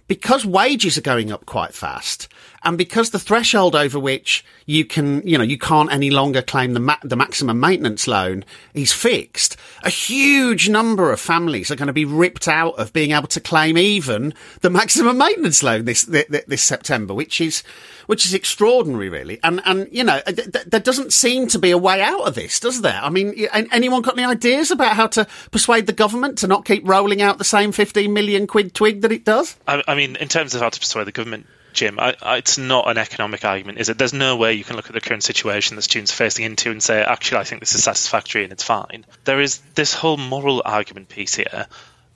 because 0.06 0.44
wages 0.44 0.98
are 0.98 1.02
going 1.02 1.32
up 1.32 1.46
quite 1.46 1.74
fast 1.74 2.28
and 2.62 2.78
because 2.78 3.10
the 3.10 3.18
threshold 3.18 3.76
over 3.76 3.98
which 3.98 4.44
you 4.66 4.84
can, 4.84 5.26
you 5.26 5.36
know, 5.36 5.44
you 5.44 5.58
can't 5.58 5.92
any 5.92 6.10
longer 6.10 6.42
claim 6.42 6.72
the, 6.72 6.80
ma- 6.80 6.96
the 7.02 7.16
maximum 7.16 7.60
maintenance 7.60 8.08
loan 8.08 8.44
is 8.72 8.92
fixed, 8.92 9.56
a 9.82 9.90
huge 9.90 10.68
number 10.68 11.12
of 11.12 11.20
families 11.20 11.70
are 11.70 11.76
going 11.76 11.88
to 11.88 11.92
be 11.92 12.04
ripped 12.04 12.48
out 12.48 12.78
of 12.78 12.92
being 12.92 13.12
able 13.12 13.28
to 13.28 13.40
claim 13.40 13.76
even 13.76 14.34
the 14.60 14.70
maximum 14.70 15.18
maintenance 15.18 15.62
loan 15.62 15.84
this, 15.84 16.02
this, 16.02 16.26
this 16.46 16.62
September, 16.62 17.12
which 17.12 17.40
is, 17.40 17.62
which 18.06 18.26
is 18.26 18.34
extraordinary, 18.34 19.08
really. 19.08 19.38
And, 19.42 19.60
and, 19.64 19.88
you 19.90 20.04
know, 20.04 20.20
th- 20.26 20.52
th- 20.52 20.66
there 20.66 20.80
doesn't 20.80 21.12
seem 21.12 21.48
to 21.48 21.58
be 21.58 21.70
a 21.70 21.78
way 21.78 22.00
out 22.00 22.26
of 22.26 22.34
this, 22.34 22.60
does 22.60 22.82
there? 22.82 23.00
I 23.02 23.10
mean, 23.10 23.46
anyone 23.52 24.02
got 24.02 24.18
any 24.18 24.26
ideas 24.26 24.70
about 24.70 24.96
how 24.96 25.06
to 25.08 25.26
persuade 25.50 25.86
the 25.86 25.92
government 25.92 26.38
to 26.38 26.46
not 26.46 26.64
keep 26.64 26.86
rolling 26.88 27.22
out 27.22 27.38
the 27.38 27.44
same 27.44 27.72
15 27.72 28.12
million 28.12 28.46
quid 28.46 28.74
twig 28.74 29.02
that 29.02 29.12
it 29.12 29.24
does? 29.24 29.56
I, 29.66 29.82
I 29.86 29.94
mean, 29.94 30.16
in 30.16 30.28
terms 30.28 30.54
of 30.54 30.60
how 30.60 30.68
to 30.68 30.80
persuade 30.80 31.06
the 31.06 31.12
government, 31.12 31.46
Jim, 31.74 31.98
I, 31.98 32.14
I, 32.22 32.36
it's 32.36 32.56
not 32.56 32.88
an 32.88 32.98
economic 32.98 33.44
argument, 33.44 33.78
is 33.78 33.88
it? 33.88 33.98
There's 33.98 34.12
no 34.12 34.36
way 34.36 34.54
you 34.54 34.62
can 34.62 34.76
look 34.76 34.86
at 34.86 34.92
the 34.92 35.00
current 35.00 35.24
situation 35.24 35.74
that 35.74 35.82
students 35.82 36.12
are 36.12 36.16
facing 36.16 36.44
into 36.44 36.70
and 36.70 36.80
say, 36.82 37.02
actually, 37.02 37.38
I 37.38 37.44
think 37.44 37.60
this 37.60 37.74
is 37.74 37.82
satisfactory 37.82 38.44
and 38.44 38.52
it's 38.52 38.62
fine. 38.62 39.04
There 39.24 39.40
is 39.40 39.58
this 39.74 39.92
whole 39.92 40.16
moral 40.16 40.62
argument 40.64 41.08
piece 41.08 41.34
here 41.34 41.66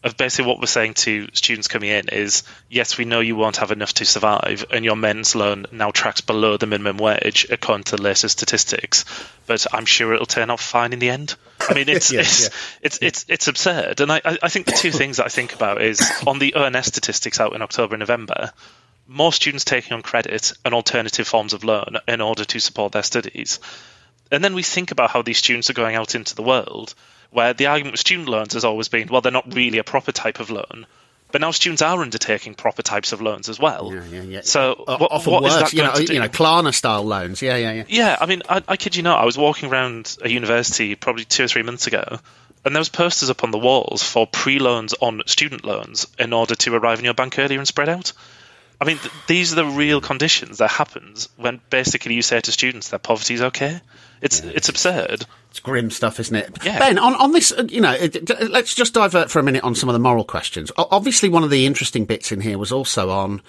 of 0.04 0.16
basically 0.16 0.48
what 0.48 0.60
we're 0.60 0.66
saying 0.66 0.94
to 0.94 1.26
students 1.32 1.66
coming 1.66 1.90
in 1.90 2.08
is 2.08 2.44
yes, 2.68 2.96
we 2.96 3.04
know 3.04 3.20
you 3.20 3.34
won't 3.34 3.56
have 3.56 3.72
enough 3.72 3.92
to 3.94 4.04
survive, 4.04 4.64
and 4.70 4.84
your 4.84 4.94
men's 4.94 5.34
loan 5.34 5.66
now 5.72 5.90
tracks 5.90 6.20
below 6.20 6.56
the 6.56 6.66
minimum 6.66 6.98
wage 6.98 7.46
according 7.50 7.84
to 7.84 7.96
the 7.96 8.02
latest 8.02 8.38
statistics, 8.38 9.04
but 9.46 9.66
I'm 9.72 9.86
sure 9.86 10.14
it'll 10.14 10.26
turn 10.26 10.50
out 10.50 10.60
fine 10.60 10.92
in 10.92 11.00
the 11.00 11.10
end. 11.10 11.34
I 11.60 11.74
mean, 11.74 11.88
it's 11.88 12.12
yeah, 12.12 12.20
it's, 12.20 12.42
yeah. 12.42 12.48
it's, 12.82 12.98
it's 13.02 13.24
it's 13.28 13.48
absurd, 13.48 14.00
and 14.00 14.12
I 14.12 14.20
I 14.24 14.48
think 14.48 14.66
the 14.66 14.72
two 14.72 14.92
things 14.92 15.16
that 15.16 15.26
I 15.26 15.30
think 15.30 15.54
about 15.54 15.82
is 15.82 16.00
on 16.26 16.38
the 16.38 16.54
ONS 16.54 16.86
statistics 16.86 17.40
out 17.40 17.54
in 17.54 17.62
October 17.62 17.94
and 17.94 18.00
November, 18.00 18.52
more 19.08 19.32
students 19.32 19.64
taking 19.64 19.94
on 19.94 20.02
credit 20.02 20.52
and 20.64 20.74
alternative 20.74 21.26
forms 21.26 21.54
of 21.54 21.64
loan 21.64 21.96
in 22.06 22.20
order 22.20 22.44
to 22.44 22.60
support 22.60 22.92
their 22.92 23.02
studies, 23.02 23.58
and 24.30 24.44
then 24.44 24.54
we 24.54 24.62
think 24.62 24.92
about 24.92 25.10
how 25.10 25.22
these 25.22 25.38
students 25.38 25.70
are 25.70 25.74
going 25.74 25.96
out 25.96 26.14
into 26.14 26.36
the 26.36 26.42
world 26.42 26.94
where 27.30 27.52
the 27.54 27.66
argument 27.66 27.92
with 27.92 28.00
student 28.00 28.28
loans 28.28 28.54
has 28.54 28.64
always 28.64 28.88
been, 28.88 29.08
well, 29.08 29.20
they're 29.20 29.32
not 29.32 29.54
really 29.54 29.78
a 29.78 29.84
proper 29.84 30.12
type 30.12 30.40
of 30.40 30.50
loan. 30.50 30.86
But 31.30 31.42
now 31.42 31.50
students 31.50 31.82
are 31.82 32.00
undertaking 32.00 32.54
proper 32.54 32.80
types 32.80 33.12
of 33.12 33.20
loans 33.20 33.50
as 33.50 33.60
well. 33.60 33.92
Yeah, 33.92 34.04
yeah, 34.10 34.22
yeah. 34.22 34.40
So 34.42 34.84
uh, 34.88 34.96
what, 34.96 35.12
often 35.12 35.32
what 35.34 35.42
worse, 35.42 35.54
is 35.54 35.60
that 35.60 35.72
you 35.74 35.82
know, 35.82 35.92
to 35.92 36.04
do? 36.04 36.14
you 36.14 36.20
know, 36.20 36.28
Klarna 36.28 36.72
style 36.72 37.04
loans. 37.04 37.42
Yeah, 37.42 37.56
yeah, 37.56 37.72
yeah. 37.72 37.84
Yeah, 37.86 38.16
I 38.18 38.24
mean, 38.24 38.42
I, 38.48 38.62
I 38.66 38.76
kid 38.78 38.96
you 38.96 39.02
not. 39.02 39.20
I 39.20 39.26
was 39.26 39.36
walking 39.36 39.70
around 39.70 40.16
a 40.22 40.30
university 40.30 40.94
probably 40.94 41.26
two 41.26 41.44
or 41.44 41.48
three 41.48 41.62
months 41.62 41.86
ago, 41.86 42.18
and 42.64 42.74
there 42.74 42.80
was 42.80 42.88
posters 42.88 43.28
up 43.28 43.44
on 43.44 43.50
the 43.50 43.58
walls 43.58 44.02
for 44.02 44.26
pre-loans 44.26 44.94
on 45.00 45.20
student 45.26 45.66
loans 45.66 46.06
in 46.18 46.32
order 46.32 46.54
to 46.54 46.74
arrive 46.74 46.98
in 46.98 47.04
your 47.04 47.14
bank 47.14 47.38
earlier 47.38 47.58
and 47.58 47.68
spread 47.68 47.90
out. 47.90 48.14
I 48.80 48.86
mean, 48.86 48.96
th- 48.96 49.12
these 49.26 49.52
are 49.52 49.56
the 49.56 49.66
real 49.66 50.00
conditions 50.00 50.58
that 50.58 50.70
happens 50.70 51.28
when 51.36 51.60
basically 51.68 52.14
you 52.14 52.22
say 52.22 52.40
to 52.40 52.52
students 52.52 52.88
that 52.88 53.02
poverty 53.02 53.34
is 53.34 53.42
okay. 53.42 53.82
It's 54.20 54.42
yeah. 54.42 54.52
it's 54.54 54.68
absurd. 54.68 55.26
It's 55.50 55.60
grim 55.60 55.90
stuff, 55.90 56.20
isn't 56.20 56.36
it? 56.36 56.58
Yeah. 56.64 56.78
Ben, 56.78 56.98
on, 56.98 57.14
on 57.14 57.32
this, 57.32 57.52
uh, 57.52 57.64
you 57.68 57.80
know, 57.80 57.96
let's 58.50 58.74
just 58.74 58.94
divert 58.94 59.30
for 59.30 59.38
a 59.38 59.42
minute 59.42 59.64
on 59.64 59.74
some 59.74 59.88
of 59.88 59.94
the 59.94 59.98
moral 59.98 60.24
questions. 60.24 60.70
Obviously, 60.76 61.28
one 61.28 61.42
of 61.42 61.50
the 61.50 61.64
interesting 61.64 62.04
bits 62.04 62.32
in 62.32 62.40
here 62.40 62.58
was 62.58 62.70
also 62.70 63.10
on 63.10 63.40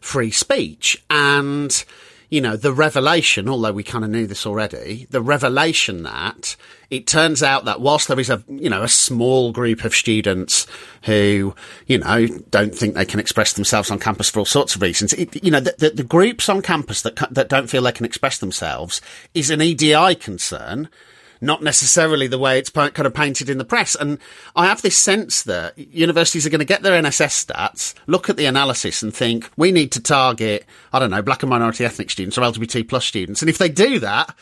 free 0.00 0.30
speech 0.30 1.02
and 1.08 1.84
you 2.30 2.40
know, 2.40 2.56
the 2.56 2.72
revelation, 2.72 3.48
although 3.48 3.72
we 3.72 3.82
kind 3.82 4.04
of 4.04 4.10
knew 4.10 4.26
this 4.26 4.46
already, 4.46 5.06
the 5.10 5.22
revelation 5.22 6.02
that 6.02 6.56
it 6.90 7.06
turns 7.06 7.42
out 7.42 7.64
that 7.64 7.80
whilst 7.80 8.08
there 8.08 8.18
is 8.18 8.30
a, 8.30 8.42
you 8.48 8.70
know, 8.70 8.82
a 8.82 8.88
small 8.88 9.52
group 9.52 9.84
of 9.84 9.94
students 9.94 10.66
who, 11.02 11.54
you 11.86 11.98
know, 11.98 12.26
don't 12.50 12.74
think 12.74 12.94
they 12.94 13.04
can 13.04 13.20
express 13.20 13.52
themselves 13.52 13.90
on 13.90 13.98
campus 13.98 14.30
for 14.30 14.40
all 14.40 14.44
sorts 14.44 14.74
of 14.74 14.82
reasons, 14.82 15.12
it, 15.12 15.42
you 15.42 15.50
know, 15.50 15.60
the, 15.60 15.74
the, 15.78 15.90
the 15.90 16.04
groups 16.04 16.48
on 16.48 16.62
campus 16.62 17.02
that, 17.02 17.16
that 17.30 17.48
don't 17.48 17.68
feel 17.68 17.82
they 17.82 17.92
can 17.92 18.06
express 18.06 18.38
themselves 18.38 19.00
is 19.34 19.50
an 19.50 19.60
EDI 19.60 20.14
concern 20.16 20.88
not 21.40 21.62
necessarily 21.62 22.26
the 22.26 22.38
way 22.38 22.58
it's 22.58 22.70
kind 22.70 22.98
of 22.98 23.14
painted 23.14 23.48
in 23.48 23.58
the 23.58 23.64
press. 23.64 23.94
And 23.94 24.18
I 24.54 24.66
have 24.66 24.82
this 24.82 24.96
sense 24.96 25.42
that 25.44 25.76
universities 25.78 26.46
are 26.46 26.50
going 26.50 26.60
to 26.60 26.64
get 26.64 26.82
their 26.82 27.00
NSS 27.00 27.46
stats, 27.46 27.94
look 28.06 28.28
at 28.30 28.36
the 28.36 28.46
analysis 28.46 29.02
and 29.02 29.14
think, 29.14 29.50
we 29.56 29.72
need 29.72 29.92
to 29.92 30.00
target, 30.00 30.66
I 30.92 30.98
don't 30.98 31.10
know, 31.10 31.22
black 31.22 31.42
and 31.42 31.50
minority 31.50 31.84
ethnic 31.84 32.10
students 32.10 32.38
or 32.38 32.42
LGBT 32.42 32.88
plus 32.88 33.04
students. 33.04 33.42
And 33.42 33.48
if 33.48 33.58
they 33.58 33.68
do 33.68 33.98
that, 34.00 34.34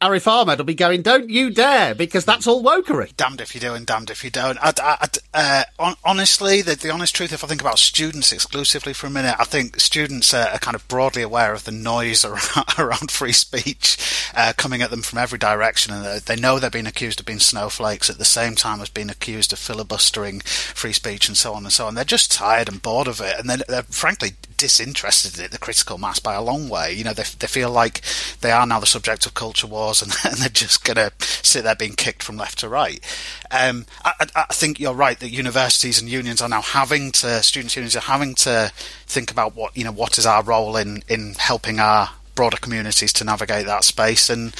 Arif 0.00 0.26
Ahmed 0.26 0.58
will 0.58 0.64
be 0.64 0.74
going, 0.74 1.02
"Don't 1.02 1.28
you 1.28 1.50
dare!" 1.50 1.94
because 1.94 2.24
that's 2.24 2.46
all 2.46 2.62
wokery. 2.62 3.14
Damned 3.16 3.40
if 3.40 3.54
you 3.54 3.60
do 3.60 3.74
and 3.74 3.84
damned 3.84 4.10
if 4.10 4.24
you 4.24 4.30
don't. 4.30 4.58
I, 4.62 4.72
I, 4.78 5.08
uh, 5.34 5.64
on, 5.78 5.96
honestly, 6.04 6.62
the, 6.62 6.74
the, 6.74 6.90
honest 6.90 7.14
truth, 7.14 7.32
if 7.32 7.44
I 7.44 7.48
think 7.48 7.60
about 7.60 7.78
students 7.78 8.32
exclusively 8.32 8.92
for 8.92 9.08
a 9.08 9.10
minute, 9.10 9.34
I 9.38 9.44
think 9.44 9.78
students 9.80 10.32
are, 10.32 10.48
are 10.48 10.58
kind 10.58 10.74
of 10.74 10.88
broadly 10.88 11.20
aware 11.20 11.52
of 11.52 11.64
the 11.64 11.72
noise 11.72 12.24
around, 12.24 12.78
around 12.78 13.10
free 13.10 13.32
speech 13.32 13.98
uh, 14.34 14.52
coming 14.56 14.80
at 14.80 14.90
them 14.90 15.02
from 15.02 15.18
every 15.18 15.38
direction, 15.38 15.92
and 15.92 16.22
they 16.22 16.36
know 16.36 16.58
they're 16.58 16.70
being 16.70 16.86
accused 16.86 17.20
of 17.20 17.26
being 17.26 17.40
snowflakes 17.40 18.08
at 18.08 18.18
the 18.18 18.24
same 18.24 18.54
time 18.54 18.80
as 18.80 18.88
being 18.88 19.10
accused 19.10 19.52
of 19.52 19.58
filibustering 19.58 20.40
free 20.40 20.92
speech 20.92 21.28
and 21.28 21.36
so 21.36 21.52
on 21.52 21.64
and 21.64 21.72
so 21.72 21.86
on. 21.86 21.94
They're 21.94 22.04
just 22.04 22.32
tired 22.32 22.68
and 22.68 22.80
bored 22.80 23.08
of 23.08 23.20
it, 23.20 23.38
and 23.38 23.50
they're, 23.50 23.58
they're 23.68 23.82
frankly 23.82 24.32
disinterested 24.56 25.38
in 25.38 25.46
it, 25.46 25.50
the 25.50 25.58
critical 25.58 25.98
mass, 25.98 26.18
by 26.18 26.34
a 26.34 26.42
long 26.42 26.68
way. 26.68 26.92
You 26.92 27.04
know, 27.04 27.12
they, 27.12 27.24
they 27.38 27.46
feel 27.46 27.70
like 27.70 28.02
they 28.40 28.50
are 28.50 28.66
now 28.66 28.80
the 28.80 28.86
subject 28.86 29.26
of 29.26 29.34
culture 29.34 29.57
wars 29.66 30.02
and, 30.02 30.12
and 30.24 30.36
they're 30.36 30.48
just 30.48 30.84
going 30.84 30.96
to 30.96 31.12
sit 31.20 31.64
there 31.64 31.74
being 31.74 31.94
kicked 31.94 32.22
from 32.22 32.36
left 32.36 32.58
to 32.58 32.68
right. 32.68 33.02
Um, 33.50 33.86
I, 34.04 34.26
I, 34.34 34.44
think 34.52 34.78
you're 34.78 34.94
right 34.94 35.18
that 35.18 35.30
universities 35.30 36.00
and 36.00 36.08
unions 36.10 36.42
are 36.42 36.48
now 36.48 36.62
having 36.62 37.12
to, 37.12 37.42
students' 37.42 37.76
unions 37.76 37.96
are 37.96 38.00
having 38.00 38.34
to 38.36 38.72
think 39.06 39.30
about 39.30 39.54
what, 39.54 39.76
you 39.76 39.84
know, 39.84 39.92
what 39.92 40.18
is 40.18 40.26
our 40.26 40.42
role 40.42 40.76
in, 40.76 41.02
in 41.08 41.34
helping 41.34 41.80
our 41.80 42.10
broader 42.34 42.58
communities 42.58 43.12
to 43.14 43.24
navigate 43.24 43.66
that 43.66 43.84
space. 43.84 44.30
And, 44.30 44.54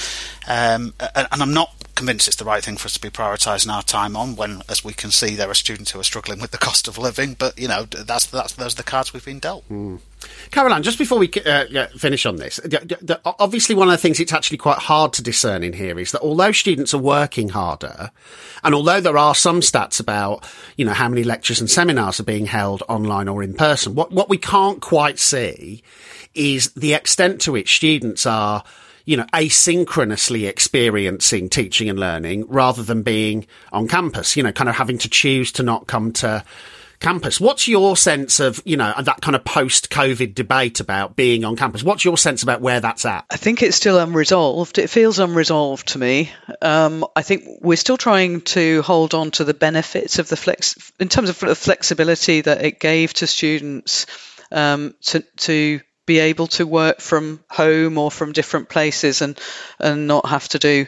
um, 0.47 0.93
and, 0.99 1.27
and 1.31 1.41
I'm 1.41 1.53
not 1.53 1.73
convinced 1.99 2.27
it's 2.27 2.37
the 2.37 2.45
right 2.45 2.63
thing 2.63 2.77
for 2.77 2.87
us 2.87 2.93
to 2.93 3.01
be 3.01 3.09
prioritising 3.09 3.71
our 3.71 3.83
time 3.83 4.15
on 4.15 4.35
when, 4.35 4.61
as 4.69 4.83
we 4.83 4.93
can 4.93 5.11
see, 5.11 5.35
there 5.35 5.49
are 5.49 5.53
students 5.53 5.91
who 5.91 5.99
are 5.99 6.03
struggling 6.03 6.39
with 6.39 6.51
the 6.51 6.57
cost 6.57 6.87
of 6.87 6.97
living. 6.97 7.35
But 7.37 7.59
you 7.59 7.67
know, 7.67 7.83
that's 7.83 8.25
that's 8.25 8.53
those 8.53 8.73
are 8.73 8.77
the 8.77 8.83
cards 8.83 9.13
we've 9.13 9.25
been 9.25 9.39
dealt. 9.39 9.67
Mm. 9.69 9.99
Caroline, 10.51 10.81
just 10.81 10.97
before 10.97 11.19
we 11.19 11.31
uh, 11.45 11.87
finish 11.97 12.25
on 12.25 12.37
this, 12.37 12.59
obviously 13.23 13.75
one 13.75 13.87
of 13.87 13.91
the 13.91 13.97
things 13.97 14.19
it's 14.19 14.33
actually 14.33 14.57
quite 14.57 14.79
hard 14.79 15.13
to 15.13 15.23
discern 15.23 15.63
in 15.63 15.73
here 15.73 15.99
is 15.99 16.11
that 16.11 16.21
although 16.21 16.51
students 16.51 16.93
are 16.93 16.99
working 16.99 17.49
harder, 17.49 18.09
and 18.63 18.73
although 18.73 18.99
there 18.99 19.17
are 19.17 19.35
some 19.35 19.61
stats 19.61 19.99
about, 19.99 20.43
you 20.75 20.85
know, 20.85 20.93
how 20.93 21.07
many 21.07 21.23
lectures 21.23 21.59
and 21.59 21.69
seminars 21.69 22.19
are 22.19 22.23
being 22.23 22.47
held 22.47 22.81
online 22.89 23.27
or 23.27 23.43
in 23.43 23.53
person, 23.53 23.93
what, 23.93 24.11
what 24.11 24.29
we 24.29 24.37
can't 24.37 24.81
quite 24.81 25.19
see 25.19 25.83
is 26.33 26.71
the 26.73 26.93
extent 26.93 27.41
to 27.41 27.51
which 27.51 27.75
students 27.75 28.25
are 28.25 28.63
you 29.05 29.17
know, 29.17 29.25
asynchronously 29.33 30.47
experiencing 30.47 31.49
teaching 31.49 31.89
and 31.89 31.99
learning 31.99 32.45
rather 32.47 32.83
than 32.83 33.01
being 33.01 33.47
on 33.71 33.87
campus, 33.87 34.37
you 34.37 34.43
know, 34.43 34.51
kind 34.51 34.69
of 34.69 34.75
having 34.75 34.99
to 34.99 35.09
choose 35.09 35.51
to 35.51 35.63
not 35.63 35.87
come 35.87 36.13
to 36.13 36.43
campus. 36.99 37.39
What's 37.39 37.67
your 37.67 37.95
sense 37.95 38.39
of, 38.39 38.61
you 38.65 38.77
know, 38.77 38.93
that 39.01 39.21
kind 39.21 39.35
of 39.35 39.43
post 39.43 39.89
COVID 39.89 40.35
debate 40.35 40.79
about 40.79 41.15
being 41.15 41.45
on 41.45 41.55
campus? 41.55 41.83
What's 41.83 42.05
your 42.05 42.17
sense 42.17 42.43
about 42.43 42.61
where 42.61 42.79
that's 42.79 43.05
at? 43.05 43.25
I 43.29 43.37
think 43.37 43.63
it's 43.63 43.77
still 43.77 43.99
unresolved. 43.99 44.77
It 44.77 44.89
feels 44.89 45.19
unresolved 45.19 45.89
to 45.89 45.99
me. 45.99 46.31
Um, 46.61 47.05
I 47.15 47.21
think 47.21 47.45
we're 47.61 47.77
still 47.77 47.97
trying 47.97 48.41
to 48.41 48.81
hold 48.81 49.13
on 49.13 49.31
to 49.31 49.43
the 49.43 49.53
benefits 49.53 50.19
of 50.19 50.27
the 50.29 50.37
flex 50.37 50.91
in 50.99 51.09
terms 51.09 51.29
of 51.29 51.39
the 51.39 51.55
flexibility 51.55 52.41
that 52.41 52.63
it 52.63 52.79
gave 52.79 53.13
to 53.15 53.27
students 53.27 54.05
um, 54.51 54.95
to, 55.01 55.21
to 55.37 55.79
be 56.05 56.19
able 56.19 56.47
to 56.47 56.65
work 56.65 57.01
from 57.01 57.39
home 57.51 57.99
or 57.99 58.09
from 58.09 58.31
different 58.31 58.67
places 58.67 59.21
and 59.21 59.39
and 59.79 60.07
not 60.07 60.25
have 60.25 60.49
to 60.49 60.57
do 60.57 60.87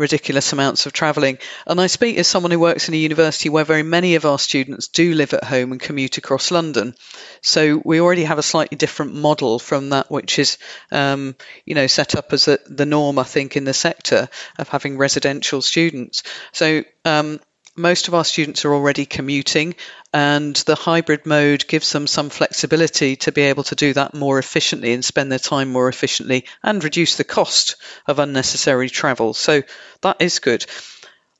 ridiculous 0.00 0.52
amounts 0.52 0.86
of 0.86 0.92
travelling. 0.92 1.38
And 1.66 1.80
I 1.80 1.86
speak 1.86 2.16
as 2.16 2.26
someone 2.26 2.50
who 2.50 2.58
works 2.58 2.88
in 2.88 2.94
a 2.94 2.96
university 2.96 3.48
where 3.50 3.64
very 3.64 3.82
many 3.82 4.14
of 4.14 4.24
our 4.24 4.38
students 4.38 4.88
do 4.88 5.14
live 5.14 5.34
at 5.34 5.44
home 5.44 5.72
and 5.72 5.80
commute 5.80 6.18
across 6.18 6.50
London. 6.50 6.94
So 7.42 7.80
we 7.84 8.00
already 8.00 8.24
have 8.24 8.38
a 8.38 8.42
slightly 8.42 8.76
different 8.76 9.14
model 9.14 9.58
from 9.58 9.90
that, 9.90 10.10
which 10.10 10.38
is, 10.38 10.58
um, 10.90 11.36
you 11.66 11.74
know, 11.74 11.86
set 11.86 12.16
up 12.16 12.32
as 12.32 12.48
a, 12.48 12.58
the 12.66 12.86
norm, 12.86 13.18
I 13.18 13.24
think, 13.24 13.56
in 13.56 13.64
the 13.64 13.74
sector 13.74 14.28
of 14.58 14.68
having 14.68 14.96
residential 14.96 15.62
students. 15.62 16.22
So 16.52 16.82
um, 17.04 17.38
most 17.80 18.08
of 18.08 18.14
our 18.14 18.24
students 18.24 18.64
are 18.64 18.74
already 18.74 19.06
commuting, 19.06 19.74
and 20.12 20.54
the 20.56 20.74
hybrid 20.74 21.26
mode 21.26 21.66
gives 21.66 21.92
them 21.92 22.06
some 22.06 22.30
flexibility 22.30 23.16
to 23.16 23.32
be 23.32 23.42
able 23.42 23.64
to 23.64 23.74
do 23.74 23.92
that 23.94 24.14
more 24.14 24.38
efficiently 24.38 24.92
and 24.92 25.04
spend 25.04 25.30
their 25.30 25.38
time 25.38 25.70
more 25.70 25.88
efficiently 25.88 26.44
and 26.62 26.84
reduce 26.84 27.16
the 27.16 27.24
cost 27.24 27.76
of 28.06 28.18
unnecessary 28.18 28.88
travel. 28.88 29.34
So 29.34 29.62
that 30.02 30.16
is 30.20 30.38
good. 30.38 30.66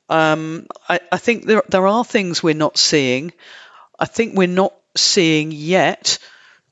Um, 0.08 0.66
I, 0.88 1.00
I, 1.12 1.18
think 1.18 1.46
there, 1.46 1.62
there 1.68 1.86
are 1.86 2.04
things 2.04 2.42
we're 2.42 2.54
not 2.54 2.76
seeing. 2.76 3.32
I 3.98 4.06
think 4.06 4.36
we're 4.36 4.48
not 4.48 4.74
seeing 4.96 5.52
yet 5.52 6.18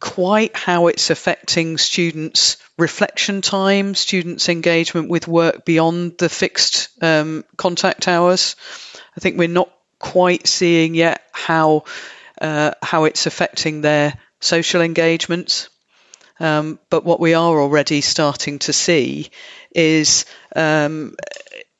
quite 0.00 0.56
how 0.56 0.86
it's 0.86 1.10
affecting 1.10 1.78
students' 1.78 2.56
reflection 2.76 3.40
time, 3.40 3.94
students' 3.94 4.48
engagement 4.48 5.08
with 5.08 5.26
work 5.26 5.64
beyond 5.64 6.18
the 6.18 6.28
fixed 6.28 6.88
um, 7.02 7.44
contact 7.56 8.06
hours. 8.08 8.56
I 9.18 9.20
think 9.20 9.36
we're 9.36 9.48
not 9.48 9.72
quite 9.98 10.46
seeing 10.46 10.94
yet 10.94 11.22
how 11.32 11.82
uh, 12.40 12.70
how 12.80 13.02
it's 13.02 13.26
affecting 13.26 13.80
their 13.80 14.14
social 14.38 14.80
engagements. 14.80 15.70
Um, 16.38 16.78
but 16.88 17.04
what 17.04 17.18
we 17.18 17.34
are 17.34 17.60
already 17.60 18.00
starting 18.00 18.60
to 18.60 18.72
see 18.72 19.30
is 19.74 20.24
um, 20.54 21.16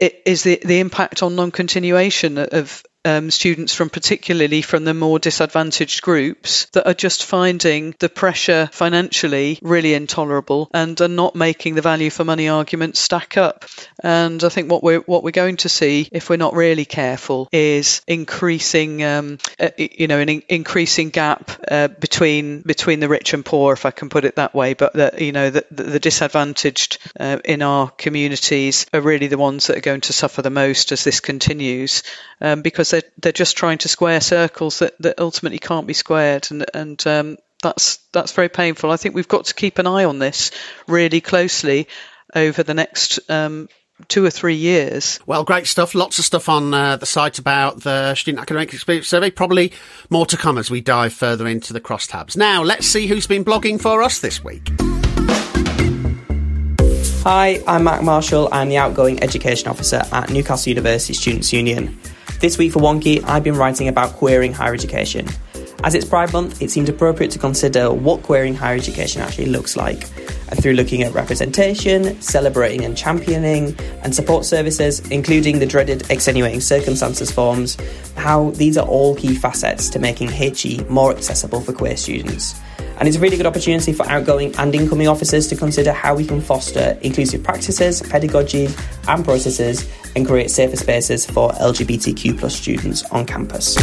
is 0.01 0.42
the 0.42 0.61
the 0.64 0.81
impact 0.81 1.22
on 1.22 1.37
non-continuation 1.37 2.38
of 2.38 2.83
um, 3.04 3.30
students 3.30 3.74
from 3.74 3.90
particularly 3.90 4.62
from 4.62 4.84
the 4.84 4.94
more 4.94 5.18
disadvantaged 5.18 6.02
groups 6.02 6.66
that 6.72 6.87
are 6.87 6.94
just 6.94 7.24
finding 7.24 7.94
the 7.98 8.08
pressure 8.08 8.68
financially 8.72 9.58
really 9.62 9.94
intolerable 9.94 10.68
and 10.74 11.00
are 11.00 11.08
not 11.08 11.34
making 11.34 11.74
the 11.74 11.82
value 11.82 12.11
for 12.11 12.24
money 12.24 12.48
argument 12.48 12.96
stack 12.96 13.37
up. 13.37 13.64
And 14.02 14.42
I 14.42 14.48
think 14.48 14.70
what 14.70 14.82
we're 14.82 15.00
what 15.00 15.22
we're 15.22 15.30
going 15.30 15.58
to 15.58 15.68
see 15.68 16.08
if 16.12 16.28
we're 16.28 16.37
not 16.37 16.54
really 16.54 16.84
careful 16.84 17.48
is 17.52 18.02
increasing, 18.06 19.02
um, 19.02 19.38
uh, 19.58 19.70
you 19.76 20.06
know, 20.06 20.18
an 20.18 20.28
in- 20.28 20.42
increasing 20.48 21.11
gap 21.11 21.50
uh, 21.70 21.88
between 21.88 22.62
between 22.62 23.00
the 23.00 23.08
rich 23.08 23.34
and 23.34 23.44
poor, 23.44 23.72
if 23.72 23.87
I 23.87 23.90
can 23.90 24.08
put 24.08 24.24
it 24.24 24.37
that 24.37 24.54
way. 24.54 24.74
But 24.74 24.94
that 24.94 25.20
you 25.20 25.32
know 25.32 25.50
the, 25.50 25.64
the 25.70 26.00
disadvantaged 26.00 26.98
uh, 27.18 27.38
in 27.44 27.62
our 27.62 27.90
communities 27.90 28.87
are 28.92 29.00
really 29.00 29.28
the 29.28 29.38
ones 29.38 29.66
that 29.66 29.76
are 29.76 29.82
going 29.82 30.02
to 30.02 30.12
suffer 30.12 30.42
the 30.42 30.50
most 30.50 30.92
as 30.92 31.04
this 31.04 31.20
continues, 31.20 32.02
um, 32.40 32.62
because 32.62 32.88
they're, 32.90 33.03
they're 33.18 33.33
just 33.33 33.57
trying 33.57 33.79
to 33.79 33.88
square 33.88 34.20
circles 34.20 34.81
that, 34.81 34.94
that 35.01 35.18
ultimately 35.18 35.59
can't 35.59 35.87
be 35.87 35.94
squared. 35.94 36.48
And, 36.51 36.66
and 36.74 37.07
um, 37.07 37.37
that's, 37.62 37.96
that's 38.12 38.33
very 38.33 38.48
painful. 38.48 38.90
I 38.90 38.96
think 38.96 39.14
we've 39.14 39.29
got 39.29 39.46
to 39.46 39.55
keep 39.55 39.79
an 39.79 39.87
eye 39.87 40.05
on 40.05 40.18
this 40.18 40.51
really 40.87 41.20
closely 41.20 41.88
over 42.35 42.62
the 42.62 42.74
next 42.74 43.18
um, 43.31 43.68
two 44.07 44.24
or 44.24 44.31
three 44.31 44.55
years. 44.55 45.18
Well, 45.27 45.44
great 45.44 45.66
stuff. 45.66 45.94
Lots 45.94 46.18
of 46.18 46.24
stuff 46.24 46.48
on 46.48 46.72
uh, 46.72 46.96
the 46.96 47.07
site 47.07 47.38
about 47.38 47.83
the 47.83 48.14
Student 48.14 48.42
Academic 48.42 48.72
Experience 48.72 49.09
Survey. 49.09 49.31
Probably 49.31 49.72
more 50.09 50.27
to 50.27 50.37
come 50.37 50.59
as 50.59 50.70
we 50.70 50.81
dive 50.81 51.12
further 51.12 51.46
into 51.46 51.72
the 51.72 51.81
crosstabs. 51.81 52.37
Now, 52.37 52.62
let's 52.62 52.87
see 52.87 53.07
who's 53.07 53.27
been 53.27 53.44
blogging 53.44 53.81
for 53.81 54.03
us 54.03 54.20
this 54.20 54.44
week. 54.44 54.70
Hi, 57.24 57.61
I'm 57.66 57.85
Mac 57.85 58.03
Marshall. 58.03 58.48
I'm 58.53 58.68
the 58.68 58.79
outgoing 58.79 59.22
education 59.22 59.68
officer 59.68 60.03
at 60.12 60.31
Newcastle 60.31 60.70
University 60.70 61.14
Students' 61.14 61.53
Union. 61.53 61.98
This 62.40 62.57
week 62.57 62.72
for 62.72 62.79
Wonkhe, 62.79 63.24
I've 63.24 63.42
been 63.42 63.57
writing 63.57 63.88
about 63.88 64.12
queering 64.12 64.53
higher 64.53 64.72
education. 64.72 65.27
As 65.83 65.96
it's 65.96 66.05
Pride 66.05 66.33
Month, 66.33 66.62
it 66.62 66.70
seemed 66.70 66.88
appropriate 66.88 67.33
to 67.33 67.38
consider 67.40 67.92
what 67.92 68.22
queering 68.22 68.55
higher 68.55 68.77
education 68.77 69.22
actually 69.22 69.46
looks 69.46 69.77
like 69.77 70.09
And 70.51 70.62
through 70.62 70.74
looking 70.74 71.03
at 71.03 71.12
representation, 71.12 72.20
celebrating 72.22 72.85
and 72.85 72.96
championing, 72.96 73.77
and 74.05 74.14
support 74.14 74.44
services, 74.44 75.01
including 75.11 75.59
the 75.59 75.66
dreaded 75.66 76.09
extenuating 76.11 76.61
circumstances 76.61 77.31
forms, 77.31 77.77
how 78.16 78.51
these 78.51 78.79
are 78.79 78.87
all 78.87 79.16
key 79.16 79.35
facets 79.35 79.90
to 79.90 79.98
making 79.98 80.29
HE 80.29 80.85
more 80.88 81.11
accessible 81.11 81.61
for 81.61 81.72
queer 81.72 81.96
students. 81.96 82.55
And 82.98 83.06
it's 83.06 83.16
a 83.16 83.20
really 83.20 83.37
good 83.37 83.46
opportunity 83.46 83.92
for 83.92 84.06
outgoing 84.08 84.54
and 84.56 84.74
incoming 84.74 85.06
officers 85.06 85.46
to 85.48 85.56
consider 85.56 85.92
how 85.92 86.16
we 86.16 86.26
can 86.26 86.40
foster 86.40 86.98
inclusive 87.02 87.44
practices, 87.44 88.02
pedagogy, 88.02 88.68
and 89.06 89.24
processes 89.24 89.88
and 90.16 90.26
create 90.26 90.50
safer 90.50 90.76
spaces 90.76 91.24
for 91.24 91.50
LGBTQ 91.52 92.38
plus 92.38 92.56
students 92.56 93.04
on 93.11 93.24
campus. 93.24 93.76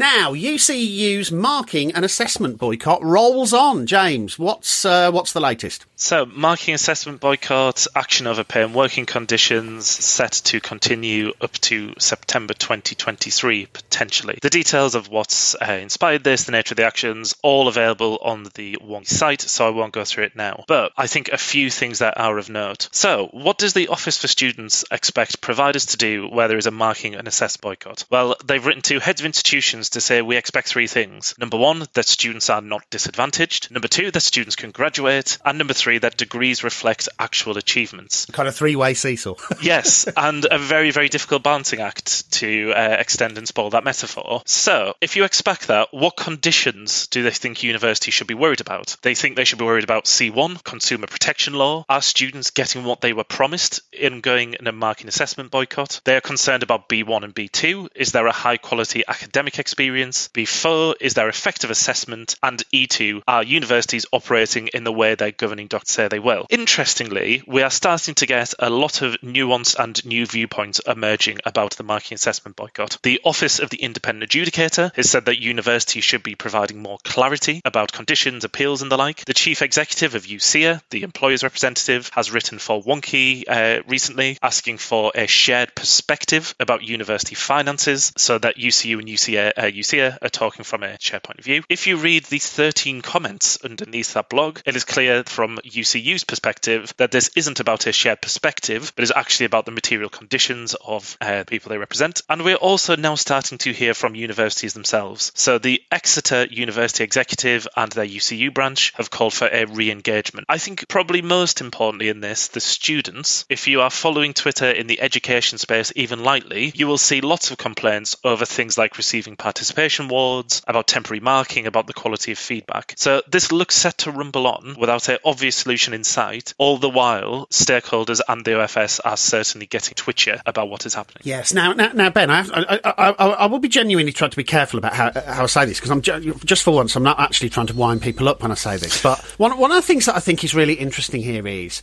Now, 0.00 0.32
UCU's 0.32 1.30
marking 1.30 1.92
and 1.92 2.06
assessment 2.06 2.56
boycott 2.56 3.04
rolls 3.04 3.52
on. 3.52 3.84
James, 3.84 4.38
what's 4.38 4.86
uh, 4.86 5.10
what's 5.10 5.34
the 5.34 5.42
latest? 5.42 5.84
So, 5.94 6.24
marking 6.24 6.72
assessment 6.72 7.20
boycott, 7.20 7.86
action 7.94 8.26
over 8.26 8.42
pay 8.42 8.62
and 8.62 8.74
working 8.74 9.04
conditions 9.04 9.86
set 9.86 10.32
to 10.44 10.58
continue 10.58 11.34
up 11.42 11.52
to 11.52 11.92
September 11.98 12.54
2023, 12.54 13.66
potentially. 13.66 14.38
The 14.40 14.48
details 14.48 14.94
of 14.94 15.10
what's 15.10 15.54
uh, 15.56 15.72
inspired 15.72 16.24
this, 16.24 16.44
the 16.44 16.52
nature 16.52 16.72
of 16.72 16.78
the 16.78 16.86
actions, 16.86 17.34
all 17.42 17.68
available 17.68 18.16
on 18.22 18.46
the 18.54 18.78
one 18.80 19.04
site, 19.04 19.42
so 19.42 19.66
I 19.66 19.70
won't 19.70 19.92
go 19.92 20.06
through 20.06 20.24
it 20.24 20.34
now. 20.34 20.64
But 20.66 20.92
I 20.96 21.08
think 21.08 21.28
a 21.28 21.36
few 21.36 21.68
things 21.68 21.98
that 21.98 22.18
are 22.18 22.38
of 22.38 22.48
note. 22.48 22.88
So, 22.92 23.28
what 23.32 23.58
does 23.58 23.74
the 23.74 23.88
Office 23.88 24.16
for 24.16 24.28
Students 24.28 24.86
expect 24.90 25.42
providers 25.42 25.84
to 25.86 25.98
do 25.98 26.26
where 26.26 26.48
there 26.48 26.56
is 26.56 26.66
a 26.66 26.70
marking 26.70 27.16
and 27.16 27.28
assessment 27.28 27.60
boycott? 27.60 28.06
Well, 28.08 28.36
they've 28.42 28.64
written 28.64 28.80
to 28.84 28.98
heads 28.98 29.20
of 29.20 29.26
institutions 29.26 29.89
to 29.90 30.00
say 30.00 30.22
we 30.22 30.36
expect 30.36 30.68
three 30.68 30.86
things. 30.86 31.34
Number 31.38 31.56
one, 31.56 31.86
that 31.94 32.06
students 32.06 32.50
are 32.50 32.60
not 32.60 32.88
disadvantaged. 32.90 33.70
Number 33.70 33.88
two, 33.88 34.10
that 34.10 34.20
students 34.20 34.56
can 34.56 34.70
graduate. 34.70 35.38
And 35.44 35.58
number 35.58 35.74
three, 35.74 35.98
that 35.98 36.16
degrees 36.16 36.64
reflect 36.64 37.08
actual 37.18 37.58
achievements. 37.58 38.26
Kind 38.32 38.48
of 38.48 38.54
three 38.54 38.76
way 38.76 38.94
seesaw. 38.94 39.34
yes, 39.62 40.08
and 40.16 40.46
a 40.50 40.58
very, 40.58 40.90
very 40.90 41.08
difficult 41.08 41.42
balancing 41.42 41.80
act 41.80 42.30
to 42.32 42.72
uh, 42.72 42.96
extend 42.98 43.38
and 43.38 43.46
spoil 43.46 43.70
that 43.70 43.84
metaphor. 43.84 44.42
So, 44.46 44.94
if 45.00 45.16
you 45.16 45.24
expect 45.24 45.68
that, 45.68 45.88
what 45.92 46.16
conditions 46.16 47.06
do 47.08 47.22
they 47.22 47.30
think 47.30 47.62
universities 47.62 48.14
should 48.14 48.26
be 48.26 48.34
worried 48.34 48.60
about? 48.60 48.96
They 49.02 49.14
think 49.14 49.36
they 49.36 49.44
should 49.44 49.58
be 49.58 49.64
worried 49.64 49.84
about 49.84 50.04
C1, 50.04 50.62
consumer 50.64 51.06
protection 51.06 51.54
law. 51.54 51.84
Are 51.88 52.02
students 52.02 52.50
getting 52.50 52.84
what 52.84 53.00
they 53.00 53.12
were 53.12 53.24
promised 53.24 53.80
in 53.92 54.20
going 54.20 54.54
in 54.54 54.66
a 54.66 54.72
marking 54.72 55.08
assessment 55.08 55.50
boycott? 55.50 56.00
They 56.04 56.16
are 56.16 56.20
concerned 56.20 56.62
about 56.62 56.88
B1 56.88 57.24
and 57.24 57.34
B2. 57.34 57.88
Is 57.94 58.12
there 58.12 58.26
a 58.26 58.32
high 58.32 58.56
quality 58.56 59.02
academic 59.06 59.58
experience? 59.58 59.79
B4, 59.80 60.94
is 61.00 61.14
there 61.14 61.28
effective 61.28 61.70
assessment? 61.70 62.36
And 62.42 62.62
E2, 62.72 63.22
are 63.26 63.42
universities 63.42 64.06
operating 64.12 64.68
in 64.68 64.84
the 64.84 64.92
way 64.92 65.14
their 65.14 65.30
governing 65.30 65.66
documents 65.68 65.92
say 65.92 66.08
they 66.08 66.18
will? 66.18 66.46
Interestingly, 66.50 67.42
we 67.46 67.62
are 67.62 67.70
starting 67.70 68.14
to 68.16 68.26
get 68.26 68.52
a 68.58 68.68
lot 68.68 69.02
of 69.02 69.16
nuance 69.22 69.74
and 69.74 70.04
new 70.04 70.26
viewpoints 70.26 70.80
emerging 70.86 71.38
about 71.46 71.76
the 71.76 71.82
marking 71.82 72.16
assessment 72.16 72.56
boycott. 72.56 72.98
The 73.02 73.20
Office 73.24 73.58
of 73.58 73.70
the 73.70 73.82
Independent 73.82 74.30
Adjudicator 74.30 74.94
has 74.94 75.10
said 75.10 75.24
that 75.24 75.40
universities 75.40 76.04
should 76.04 76.22
be 76.22 76.34
providing 76.34 76.82
more 76.82 76.98
clarity 77.02 77.62
about 77.64 77.92
conditions, 77.92 78.44
appeals, 78.44 78.82
and 78.82 78.90
the 78.90 78.98
like. 78.98 79.24
The 79.24 79.34
chief 79.34 79.62
executive 79.62 80.14
of 80.14 80.26
UCEA, 80.26 80.82
the 80.90 81.02
employer's 81.02 81.42
representative, 81.42 82.10
has 82.14 82.30
written 82.30 82.58
for 82.58 82.82
Wonkhe 82.82 83.44
uh, 83.48 83.82
recently 83.86 84.38
asking 84.42 84.78
for 84.78 85.12
a 85.14 85.26
shared 85.26 85.74
perspective 85.74 86.54
about 86.60 86.82
university 86.82 87.34
finances 87.34 88.12
so 88.16 88.38
that 88.38 88.56
UCU 88.56 88.98
and 88.98 89.08
UCEA, 89.08 89.52
uh, 89.56 89.69
UCEA 89.72 90.18
are 90.20 90.28
talking 90.28 90.64
from 90.64 90.82
a 90.82 90.96
shared 91.00 91.22
point 91.22 91.38
of 91.38 91.44
view. 91.44 91.62
If 91.68 91.86
you 91.86 91.96
read 91.96 92.24
the 92.24 92.38
13 92.38 93.02
comments 93.02 93.58
underneath 93.64 94.14
that 94.14 94.28
blog, 94.28 94.60
it 94.66 94.76
is 94.76 94.84
clear 94.84 95.24
from 95.24 95.58
UCU's 95.64 96.24
perspective 96.24 96.92
that 96.96 97.10
this 97.10 97.30
isn't 97.36 97.60
about 97.60 97.86
a 97.86 97.92
shared 97.92 98.20
perspective, 98.20 98.92
but 98.94 99.02
is 99.02 99.12
actually 99.14 99.46
about 99.46 99.64
the 99.64 99.70
material 99.70 100.10
conditions 100.10 100.74
of 100.74 101.16
uh, 101.20 101.44
people 101.46 101.70
they 101.70 101.78
represent. 101.78 102.22
And 102.28 102.42
we're 102.42 102.56
also 102.56 102.96
now 102.96 103.14
starting 103.14 103.58
to 103.58 103.72
hear 103.72 103.94
from 103.94 104.14
universities 104.14 104.74
themselves. 104.74 105.32
So 105.34 105.58
the 105.58 105.82
Exeter 105.90 106.46
University 106.50 107.04
Executive 107.04 107.66
and 107.76 107.92
their 107.92 108.06
UCU 108.06 108.52
branch 108.52 108.92
have 108.96 109.10
called 109.10 109.34
for 109.34 109.48
a 109.48 109.64
re 109.64 109.90
engagement. 109.90 110.46
I 110.48 110.58
think 110.58 110.88
probably 110.88 111.22
most 111.22 111.60
importantly 111.60 112.08
in 112.08 112.20
this, 112.20 112.48
the 112.48 112.60
students, 112.60 113.44
if 113.48 113.66
you 113.68 113.80
are 113.80 113.90
following 113.90 114.34
Twitter 114.34 114.70
in 114.70 114.86
the 114.86 115.00
education 115.00 115.58
space 115.58 115.92
even 115.96 116.24
lightly, 116.24 116.72
you 116.74 116.86
will 116.86 116.98
see 116.98 117.20
lots 117.20 117.50
of 117.50 117.58
complaints 117.58 118.16
over 118.24 118.44
things 118.44 118.78
like 118.78 118.98
receiving 118.98 119.36
participation 119.50 120.04
awards, 120.04 120.62
about 120.68 120.86
temporary 120.86 121.18
marking, 121.18 121.66
about 121.66 121.88
the 121.88 121.92
quality 121.92 122.30
of 122.30 122.38
feedback. 122.38 122.94
So 122.96 123.20
this 123.28 123.50
looks 123.50 123.74
set 123.74 123.98
to 123.98 124.12
rumble 124.12 124.46
on 124.46 124.76
without 124.78 125.08
an 125.08 125.18
obvious 125.24 125.56
solution 125.56 125.92
in 125.92 126.04
sight, 126.04 126.54
all 126.56 126.78
the 126.78 126.88
while 126.88 127.48
stakeholders 127.48 128.20
and 128.28 128.44
the 128.44 128.52
OFS 128.52 129.00
are 129.04 129.16
certainly 129.16 129.66
getting 129.66 129.94
twitchier 129.94 130.40
about 130.46 130.70
what 130.70 130.86
is 130.86 130.94
happening. 130.94 131.22
Yes. 131.24 131.52
Now, 131.52 131.72
now, 131.72 131.90
now 131.92 132.10
Ben, 132.10 132.30
I, 132.30 132.44
I, 132.52 132.78
I, 132.84 133.10
I, 133.10 133.46
will 133.46 133.58
be 133.58 133.68
genuinely 133.68 134.12
trying 134.12 134.30
to 134.30 134.36
be 134.36 134.44
careful 134.44 134.78
about 134.78 134.92
how, 134.92 135.10
how 135.26 135.42
I 135.42 135.46
say 135.46 135.64
this 135.64 135.80
because 135.80 135.90
I'm 135.90 136.00
ju- 136.00 136.38
just 136.44 136.62
for 136.62 136.70
once 136.70 136.94
I'm 136.94 137.02
not 137.02 137.18
actually 137.18 137.50
trying 137.50 137.66
to 137.66 137.74
wind 137.74 138.02
people 138.02 138.28
up 138.28 138.42
when 138.42 138.52
I 138.52 138.54
say 138.54 138.76
this. 138.76 139.02
But 139.02 139.18
one 139.38 139.58
one 139.58 139.72
of 139.72 139.76
the 139.76 139.82
things 139.82 140.06
that 140.06 140.14
I 140.14 140.20
think 140.20 140.44
is 140.44 140.54
really 140.54 140.74
interesting 140.74 141.22
here 141.22 141.44
is 141.48 141.82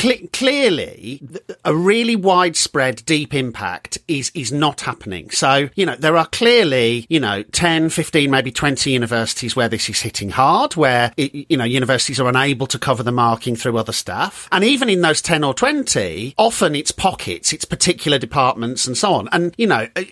cl- 0.00 0.28
clearly 0.32 1.20
a 1.62 1.74
really 1.74 2.16
widespread 2.16 3.04
deep 3.04 3.34
impact 3.34 3.98
is 4.08 4.32
is 4.34 4.50
not 4.50 4.80
happening. 4.80 5.30
So 5.30 5.68
you 5.74 5.84
know 5.84 5.96
there 5.96 6.16
are 6.16 6.26
clearly 6.26 6.69
you 6.78 7.20
know 7.20 7.42
10, 7.42 7.90
15, 7.90 8.30
maybe 8.30 8.50
20 8.50 8.90
universities 8.90 9.56
where 9.56 9.68
this 9.68 9.88
is 9.88 10.00
hitting 10.00 10.30
hard, 10.30 10.76
where 10.76 11.12
it, 11.16 11.46
you 11.50 11.56
know 11.56 11.64
universities 11.64 12.20
are 12.20 12.28
unable 12.28 12.66
to 12.66 12.78
cover 12.78 13.02
the 13.02 13.12
marking 13.12 13.56
through 13.56 13.76
other 13.76 13.92
staff, 13.92 14.48
and 14.52 14.64
even 14.64 14.88
in 14.88 15.00
those 15.00 15.22
10 15.22 15.44
or 15.44 15.54
20, 15.54 16.34
often 16.38 16.74
it's 16.74 16.92
pockets, 16.92 17.52
it's 17.52 17.64
particular 17.64 18.18
departments 18.18 18.86
and 18.86 18.96
so 18.96 19.12
on. 19.14 19.28
And 19.32 19.54
you 19.58 19.66
know 19.66 19.88
uh, 19.96 20.04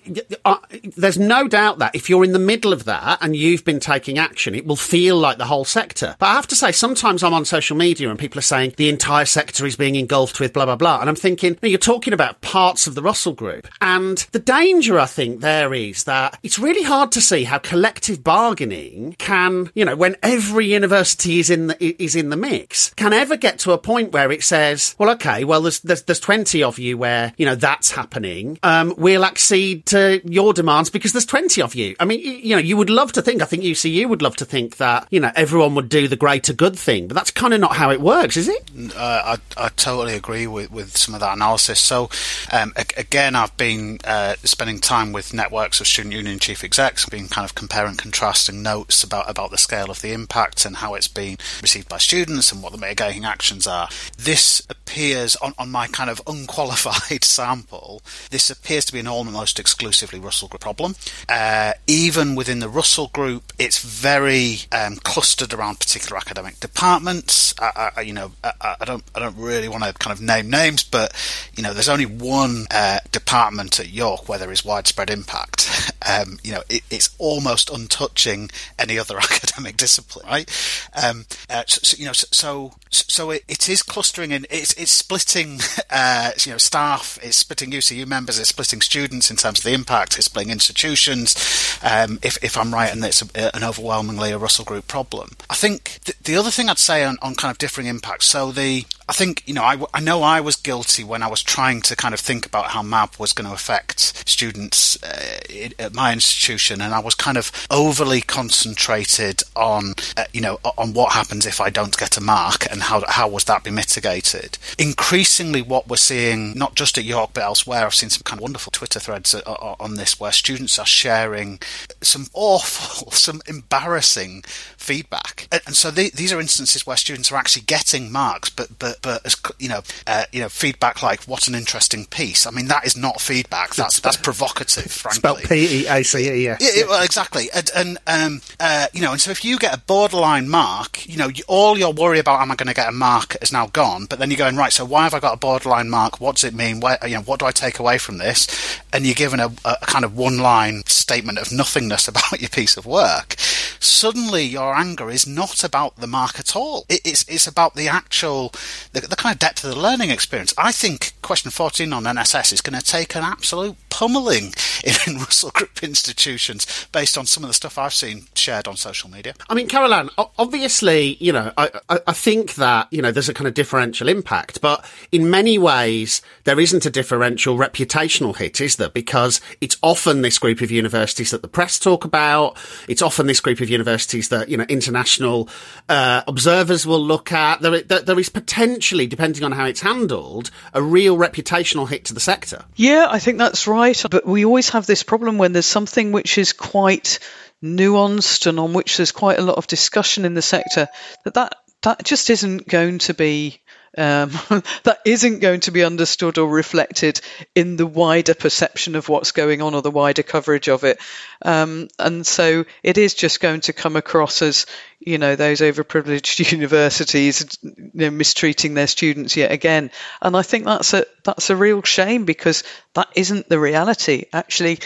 uh, 0.45 0.57
there's 0.97 1.19
no 1.19 1.49
doubt 1.49 1.79
that 1.79 1.95
if 1.95 2.09
you're 2.09 2.25
in 2.25 2.33
the 2.33 2.39
middle 2.39 2.73
of 2.73 2.85
that 2.85 3.19
and 3.21 3.37
you've 3.37 3.65
been 3.65 3.81
taking 3.81 4.19
action, 4.19 4.55
it 4.55 4.67
will 4.67 4.77
feel 4.77 5.17
like 5.17 5.39
the 5.39 5.47
whole 5.47 5.65
sector. 5.65 6.17
But 6.19 6.27
I 6.27 6.35
have 6.35 6.47
to 6.49 6.57
say, 6.57 6.73
sometimes 6.73 7.23
I'm 7.23 7.35
on 7.35 7.45
social 7.45 7.77
media 7.77 8.11
and 8.11 8.19
people 8.19 8.39
are 8.39 8.43
saying 8.43 8.75
the 8.77 8.89
entire 8.89 9.25
sector 9.25 9.67
is 9.67 9.77
being 9.77 9.97
engulfed 9.97 10.41
with 10.41 10.53
blah 10.53 10.65
blah 10.65 10.77
blah, 10.77 11.01
and 11.01 11.09
I'm 11.09 11.17
thinking 11.17 11.59
you're 11.63 11.79
talking 11.79 12.13
about 12.13 12.41
parts 12.41 12.87
of 12.87 12.95
the 12.95 13.03
Russell 13.03 13.33
Group, 13.33 13.69
and 13.81 14.19
the 14.33 14.39
danger 14.39 14.99
I 14.99 15.07
think 15.07 15.41
there 15.41 15.75
is 15.75 16.05
that 16.05 16.39
it's 16.49 16.59
really 16.59 16.83
hard 16.83 17.13
to 17.13 17.21
see 17.21 17.45
how 17.45 17.59
collective 17.59 18.25
bargaining 18.25 19.15
can, 19.19 19.71
you 19.75 19.85
know, 19.85 19.95
when 19.95 20.17
every 20.23 20.65
university 20.65 21.41
is 21.41 21.51
in 21.51 21.67
the, 21.67 22.03
is 22.03 22.17
in 22.17 22.31
the 22.31 22.39
mix, 22.39 22.95
can 22.95 23.13
ever 23.13 23.37
get 23.37 23.59
to 23.59 23.73
a 23.73 23.77
point 23.77 24.13
where 24.13 24.33
it 24.33 24.43
says, 24.43 24.97
well, 24.99 25.11
okay, 25.11 25.45
well, 25.45 25.61
there's 25.61 25.81
there's, 25.81 26.05
there's 26.05 26.19
20 26.21 26.63
of 26.63 26.79
you 26.79 26.97
where 26.97 27.35
you 27.37 27.45
know 27.45 27.55
that's 27.55 27.91
happening. 27.91 28.59
Um, 28.63 28.95
we'll 28.97 29.27
accede 29.27 29.85
to 29.87 30.23
your 30.25 30.55
demands 30.55 30.89
because 30.89 31.13
there's 31.13 31.27
20 31.27 31.61
of 31.61 31.75
you. 31.75 31.95
I 32.01 32.07
mean, 32.07 32.21
you 32.21 32.57
know, 32.57 32.63
you 32.63 32.79
would 32.79 32.89
love 32.89 33.13
to 33.13 33.21
think. 33.21 33.43
I 33.43 33.45
think 33.45 33.63
UCU 33.63 34.09
would 34.09 34.23
love 34.23 34.37
to 34.37 34.47
think 34.47 34.79
that 34.79 35.07
you 35.11 35.21
know 35.21 35.31
everyone 35.37 35.75
would 35.75 35.91
do 35.91 36.09
the 36.09 36.17
greater 36.17 36.55
good 36.55 36.79
thing, 36.79 37.09
but 37.09 37.15
that's 37.15 37.31
kind 37.31 37.53
of 37.53 37.61
not 37.61 37.77
how 37.77 37.91
it 37.91 38.01
works, 38.01 38.39
is 38.39 38.49
it? 38.49 38.71
Uh, 38.97 39.37
I, 39.37 39.65
I 39.67 39.69
totally 39.77 40.15
agree 40.15 40.47
with, 40.47 40.73
with 40.73 40.97
some 40.97 41.13
of 41.13 41.21
that 41.21 41.37
analysis. 41.37 41.79
So, 41.79 42.09
um, 42.51 42.73
again, 42.97 43.35
I've 43.35 43.55
been 43.59 43.99
uh, 44.05 44.37
spending 44.45 44.79
time 44.79 45.13
with 45.13 45.35
networks 45.35 45.83
of 45.83 45.87
student 45.87 46.15
union 46.15 46.38
chief 46.39 46.63
execs, 46.63 47.05
have 47.05 47.11
been 47.11 47.29
kind 47.29 47.45
of 47.45 47.55
comparing 47.55 47.97
contrasting 47.97 48.63
notes 48.63 49.03
about, 49.03 49.29
about 49.29 49.51
the 49.51 49.59
scale 49.59 49.91
of 49.91 50.03
the 50.03 50.13
impact 50.13 50.65
and 50.65 50.77
how 50.77 50.95
it's 50.95 51.09
been 51.09 51.37
received 51.63 51.89
by 51.89 51.99
students 51.99 52.53
and 52.53 52.63
what 52.63 52.73
the 52.73 52.79
mitigating 52.79 53.25
actions 53.25 53.67
are. 53.67 53.89
This 54.17 54.63
appears, 54.69 55.37
on, 55.37 55.55
on 55.59 55.71
my 55.71 55.87
kind 55.87 56.11
of 56.11 56.23
unqualified 56.27 57.25
sample, 57.25 58.03
this 58.31 58.51
appears 58.51 58.85
to 58.87 58.93
be 58.93 59.01
an 59.01 59.09
almost 59.09 59.59
exclusively 59.59 60.19
Russell 60.19 60.49
Group 60.49 60.59
problem. 60.69 60.97
Uh, 61.29 61.73
even 61.87 62.35
within 62.35 62.61
the 62.61 62.69
Russell 62.69 63.09
Group, 63.09 63.53
it's 63.59 63.83
very 63.83 64.59
um, 64.73 64.97
clustered 64.97 65.55
around 65.55 65.81
particular 65.81 66.19
academic 66.19 66.61
departments. 66.61 67.55
I, 67.59 67.93
I, 67.97 68.01
you 68.03 68.13
know, 68.13 68.33
I, 68.45 68.77
I, 68.81 68.85
don't, 68.85 69.03
I 69.15 69.21
don't 69.21 69.37
really 69.37 69.69
want 69.69 69.85
to 69.85 69.93
kind 69.95 70.13
of 70.13 70.23
name 70.23 70.51
names, 70.51 70.85
but 70.85 71.15
you 71.57 71.63
know, 71.63 71.73
there's 71.73 71.89
only 71.89 72.07
one 72.07 72.67
uh, 72.71 72.99
department 73.13 73.81
at 73.81 73.89
York 73.89 74.29
where 74.29 74.39
there 74.39 74.53
is 74.53 74.65
widespread 74.65 75.11
impact. 75.11 75.71
Um, 76.09 76.28
you 76.43 76.53
know, 76.53 76.63
it, 76.69 76.83
it's 76.91 77.15
almost 77.19 77.71
untouching 77.71 78.51
any 78.79 78.99
other 78.99 79.17
academic 79.19 79.77
discipline, 79.77 80.27
right? 80.27 80.49
Um, 80.95 81.27
uh, 81.49 81.65
so, 81.67 81.81
so, 81.83 81.97
you 81.99 82.07
know, 82.07 82.13
so 82.13 82.73
so 82.91 83.31
it, 83.31 83.45
it 83.49 83.69
is 83.69 83.83
clustering 83.83 84.33
and 84.33 84.47
It's 84.51 84.73
it's 84.75 84.91
splitting, 84.91 85.61
uh, 85.91 86.33
you 86.45 86.53
know, 86.53 86.59
staff. 86.59 87.19
It's 87.23 87.37
splitting 87.37 87.71
UCU 87.71 88.07
members. 88.07 88.39
It's 88.39 88.49
splitting 88.49 88.81
students 88.81 89.31
in 89.31 89.37
terms 89.37 89.59
of 89.59 89.65
the 89.65 89.73
impact. 89.73 90.17
It's 90.17 90.27
splitting 90.27 90.53
institutions. 90.53 91.37
Um, 91.83 92.19
if 92.23 92.43
if 92.43 92.57
I'm 92.57 92.73
right, 92.73 92.93
and 92.93 93.05
it's 93.05 93.23
a, 93.23 93.57
an 93.57 93.65
overwhelmingly 93.65 94.33
a 94.33 94.39
Russell 94.39 94.65
Group 94.65 94.89
problem. 94.89 95.31
I 95.51 95.55
think 95.55 96.01
th- 96.05 96.19
the 96.19 96.37
other 96.37 96.51
thing 96.51 96.69
I'd 96.69 96.79
say 96.79 97.05
on, 97.05 97.19
on 97.23 97.35
kind 97.35 97.51
of 97.51 97.59
differing 97.59 97.87
impacts. 97.87 98.27
So 98.27 98.53
the 98.53 98.85
I 99.09 99.15
think, 99.15 99.43
you 99.47 99.55
know, 99.55 99.63
I, 99.63 99.79
I 99.95 100.01
know 100.01 100.23
I 100.23 100.41
was 100.43 100.57
guilty 100.57 101.03
when 101.03 101.23
I 101.23 101.29
was 101.29 101.43
trying 101.43 101.81
to 101.83 101.97
kind 101.97 102.13
of 102.13 102.21
think 102.21 102.45
about 102.45 102.67
how 102.67 102.83
MAB 102.83 103.17
was 103.19 103.33
going 103.33 103.49
to 103.49 103.55
affect 103.55 104.29
students 104.29 105.03
uh, 105.03 105.69
at 105.79 105.95
my 105.95 106.13
institution, 106.19 106.81
and 106.81 106.95
I 106.95 107.01
was 107.01 107.15
kind 107.15 107.37
of 107.37 107.51
overly 107.71 108.21
concentrated 108.21 109.43
on, 109.57 109.95
uh, 110.17 110.25
you 110.33 110.41
know, 110.41 110.59
on 110.77 110.93
what 110.93 111.13
happens 111.13 111.47
if 111.47 111.61
I 111.61 111.71
don't 111.71 111.97
get 111.97 112.17
a 112.17 112.21
mark 112.21 112.71
and 112.71 112.83
how, 112.83 113.05
how 113.09 113.29
was 113.29 113.45
that 113.45 113.65
be 113.65 113.71
mitigated. 113.71 114.59
Increasingly, 114.79 115.63
what 115.63 115.89
we're 115.89 115.97
seeing, 115.97 116.57
not 116.57 116.75
just 116.75 116.99
at 116.99 117.05
York 117.05 117.31
but 117.35 117.45
elsewhere, 117.45 117.85
I've 117.85 117.95
seen 117.95 118.11
some 118.11 118.23
kind 118.25 118.39
of 118.39 118.43
wonderful 118.43 118.71
Twitter 118.71 119.01
threads 119.01 119.35
uh, 119.35 119.41
on 119.81 119.95
this 119.95 120.21
where 120.21 120.33
students 120.33 120.79
are 120.79 120.87
sharing 120.87 121.61
some 122.03 122.27
awful, 122.35 123.11
some 123.27 123.41
embarrassing 123.47 124.43
feedback. 124.77 125.49
And, 125.53 125.77
so 125.77 125.91
the, 125.91 126.11
these 126.11 126.33
are 126.33 126.41
instances 126.41 126.87
where 126.87 126.97
students 126.97 127.31
are 127.31 127.37
actually 127.37 127.63
getting 127.63 128.11
marks, 128.11 128.51
but, 128.51 128.79
but 128.79 128.99
but 129.03 129.25
as 129.25 129.37
you 129.59 129.69
know, 129.69 129.83
uh, 130.07 130.25
you 130.33 130.41
know, 130.41 130.49
feedback 130.49 131.03
like 131.03 131.25
"What 131.25 131.49
an 131.49 131.55
interesting 131.55 132.07
piece." 132.07 132.47
I 132.47 132.51
mean, 132.51 132.69
that 132.69 132.87
is 132.87 132.97
not 132.97 133.21
feedback. 133.21 133.75
That's 133.75 134.01
that's 134.01 134.17
provocative. 134.17 134.91
Frankly, 134.91 135.19
spelled 135.19 135.43
P 135.45 135.83
E 135.83 135.89
ACE, 135.89 136.08
yes. 136.15 136.59
Yeah, 136.61 136.87
well, 136.87 137.03
exactly. 137.03 137.49
And, 137.55 137.71
and 137.75 137.99
um, 138.07 138.41
uh, 138.61 138.87
you 138.93 139.01
know, 139.01 139.13
and 139.13 139.21
so 139.21 139.31
if 139.31 139.45
you 139.45 139.59
get 139.59 139.75
a 139.75 139.79
borderline 139.79 140.49
mark, 140.49 141.07
you 141.07 141.17
know, 141.17 141.29
you, 141.29 141.45
all 141.47 141.79
your 141.79 141.93
worry 141.93 142.19
about 142.19 142.41
am 142.41 142.51
I 142.51 142.57
going 142.57 142.69
to 142.69 142.75
get 142.75 142.89
a 142.89 142.93
mark 142.93 143.37
is 143.41 143.53
now 143.53 143.69
gone. 143.69 144.07
But 144.07 144.19
then 144.19 144.31
you're 144.31 144.39
going 144.39 144.57
right. 144.57 144.73
So 144.73 144.85
why 144.85 145.05
have 145.05 145.15
I 145.15 145.21
got 145.21 145.35
a 145.35 145.39
borderline 145.39 145.89
mark? 145.89 146.21
What 146.21 146.37
does 146.37 146.45
it 146.45 146.55
mean? 146.55 146.81
Where, 146.81 146.99
you 147.05 147.15
know, 147.15 147.23
what 147.23 147.39
do 147.39 147.47
I 147.47 147.53
take 147.53 147.79
away 147.79 147.99
from 147.99 148.19
this? 148.19 148.81
And 148.93 149.07
you're 149.07 149.15
given 149.15 149.39
a, 149.39 149.53
a 149.65 149.77
kind 149.83 150.05
of 150.05 150.17
one-line 150.17 150.83
statement 150.87 151.39
of 151.39 151.53
nothingness 151.53 152.09
about 152.09 152.41
your 152.41 152.51
piece 152.51 152.77
of 152.77 152.85
work. 152.85 153.37
Suddenly, 153.81 154.45
your 154.45 154.75
anger 154.75 155.09
is 155.09 155.27
not 155.27 155.63
about 155.63 155.97
the 155.97 156.07
mark 156.09 156.41
at 156.41 156.57
all. 156.57 156.85
It, 156.89 157.01
it's 157.05 157.25
it's 157.29 157.47
about 157.47 157.75
the 157.75 157.89
actual 157.89 158.53
the, 158.93 159.03
the 159.03 159.17
kind 159.17 159.35
of 159.35 159.39
depth 159.39 159.63
of 159.63 159.71
the 159.71 159.81
learning 159.81 160.11
experience. 160.11 160.53
I 160.59 160.73
think 160.73 161.13
question 161.23 161.51
14 161.51 161.93
on 161.93 162.05
NSS 162.05 162.53
is 162.53 162.61
going 162.61 162.79
to 162.79 162.85
take 162.85 163.15
an 163.15 163.23
absolute 163.23 163.77
pummeling 163.91 164.55
in 165.07 165.19
Russell 165.19 165.51
Group 165.51 165.83
institutions 165.83 166.89
based 166.93 167.17
on 167.17 167.27
some 167.27 167.45
of 167.45 167.51
the 167.51 167.55
stuff 167.55 167.79
I've 167.79 167.95
seen 167.95 168.27
shared 168.49 168.67
on 168.67 168.79
social 168.79 169.11
media. 169.11 169.35
I 169.51 169.55
mean, 169.55 169.69
Caroline, 169.69 170.09
obviously, 170.17 171.19
you 171.21 171.33
know, 171.33 171.53
I, 171.59 171.71
I, 171.91 172.01
I 172.07 172.13
think 172.15 172.55
that, 172.55 172.91
you 172.91 173.03
know, 173.03 173.13
there's 173.13 173.29
a 173.29 173.35
kind 173.35 173.47
of 173.47 173.53
differential 173.53 174.09
impact, 174.09 174.63
but 174.63 174.91
in 175.13 175.29
many 175.29 175.59
ways, 175.59 176.23
there 176.45 176.59
isn't 176.59 176.87
a 176.87 176.91
differential 176.91 177.59
reputational 177.59 178.35
hit, 178.35 178.59
is 178.63 178.77
there? 178.77 178.89
Because 178.89 179.43
it's 179.61 179.77
often 179.83 180.23
this 180.23 180.39
group 180.39 180.63
of 180.63 180.71
universities 180.71 181.31
that 181.31 181.43
the 181.43 181.49
press 181.49 181.79
talk 181.79 182.07
about. 182.07 182.57
It's 182.89 183.03
often 183.03 183.27
this 183.27 183.41
group 183.41 183.61
of 183.61 183.69
universities 183.69 184.31
that, 184.31 184.49
you 184.49 184.57
know, 184.57 184.65
international 184.67 185.51
uh, 185.91 186.23
observers 186.27 186.87
will 186.87 187.05
look 187.05 187.31
at. 187.31 187.61
There, 187.61 187.83
there 187.83 188.19
is 188.19 188.31
potentially, 188.31 189.07
depending 189.07 189.45
on 189.45 189.53
how 189.53 189.67
it's 189.67 189.83
handled, 189.83 190.51
a 190.73 190.81
real 190.81 191.19
reputational 191.19 191.87
hit 191.87 192.07
to 192.07 192.15
the 192.15 192.21
sector. 192.21 192.65
Yeah, 192.77 193.09
I 193.11 193.19
think 193.19 193.37
that's 193.37 193.67
right. 193.67 194.03
But 194.11 194.25
we 194.25 194.47
always 194.47 194.71
have 194.71 194.87
this 194.87 195.03
problem 195.03 195.37
when 195.37 195.53
there's 195.53 195.67
something 195.67 196.13
which 196.13 196.39
is 196.39 196.55
quite 196.55 197.19
nuanced 197.63 198.47
and 198.47 198.59
on 198.61 198.73
which 198.73 198.97
there's 198.97 199.13
quite 199.13 199.39
a 199.39 199.43
lot 199.43 199.59
of 199.59 199.67
discussion 199.67 200.25
in 200.25 200.35
the 200.35 200.43
sector 200.43 200.89
that 201.25 201.35
that, 201.35 201.55
that 201.83 202.05
just 202.05 202.31
isn't 202.31 202.69
going 202.69 202.99
to 202.99 203.15
be 203.15 203.61
um, 203.97 204.31
that 204.85 204.99
isn't 205.05 205.41
going 205.41 205.61
to 205.61 205.71
be 205.71 205.83
understood 205.83 206.39
or 206.39 206.49
reflected 206.49 207.21
in 207.55 207.77
the 207.77 207.87
wider 207.87 208.35
perception 208.35 208.95
of 208.95 209.09
what's 209.09 209.33
going 209.33 209.63
on 209.63 209.75
or 209.75 209.83
the 209.83 209.91
wider 209.91 210.23
coverage 210.23 210.69
of 210.69 210.85
it. 210.85 211.01
Um, 211.43 211.89
and 211.99 212.27
so 212.27 212.65
it 212.83 212.99
is 212.99 213.15
just 213.15 213.41
going 213.41 213.63
to 213.63 213.73
come 213.73 213.97
across 213.97 214.43
as, 214.43 214.67
you 215.01 215.19
know, 215.19 215.37
those 215.37 215.61
overprivileged 215.61 216.53
universities 216.53 217.59
you 217.63 217.91
know, 217.95 218.11
mistreating 218.11 218.75
their 218.75 218.87
students 218.87 219.37
yet 219.37 219.53
again. 219.53 219.91
And 220.21 220.37
I 220.37 220.43
think 220.43 220.65
that's 220.65 220.95
a 220.95 221.07
that's 221.25 221.51
a 221.51 221.57
real 221.57 221.83
shame 221.83 222.25
because 222.25 222.65
that 222.95 223.09
isn't 223.17 223.49
the 223.49 223.59
reality. 223.59 224.27
Actually, 224.33 224.81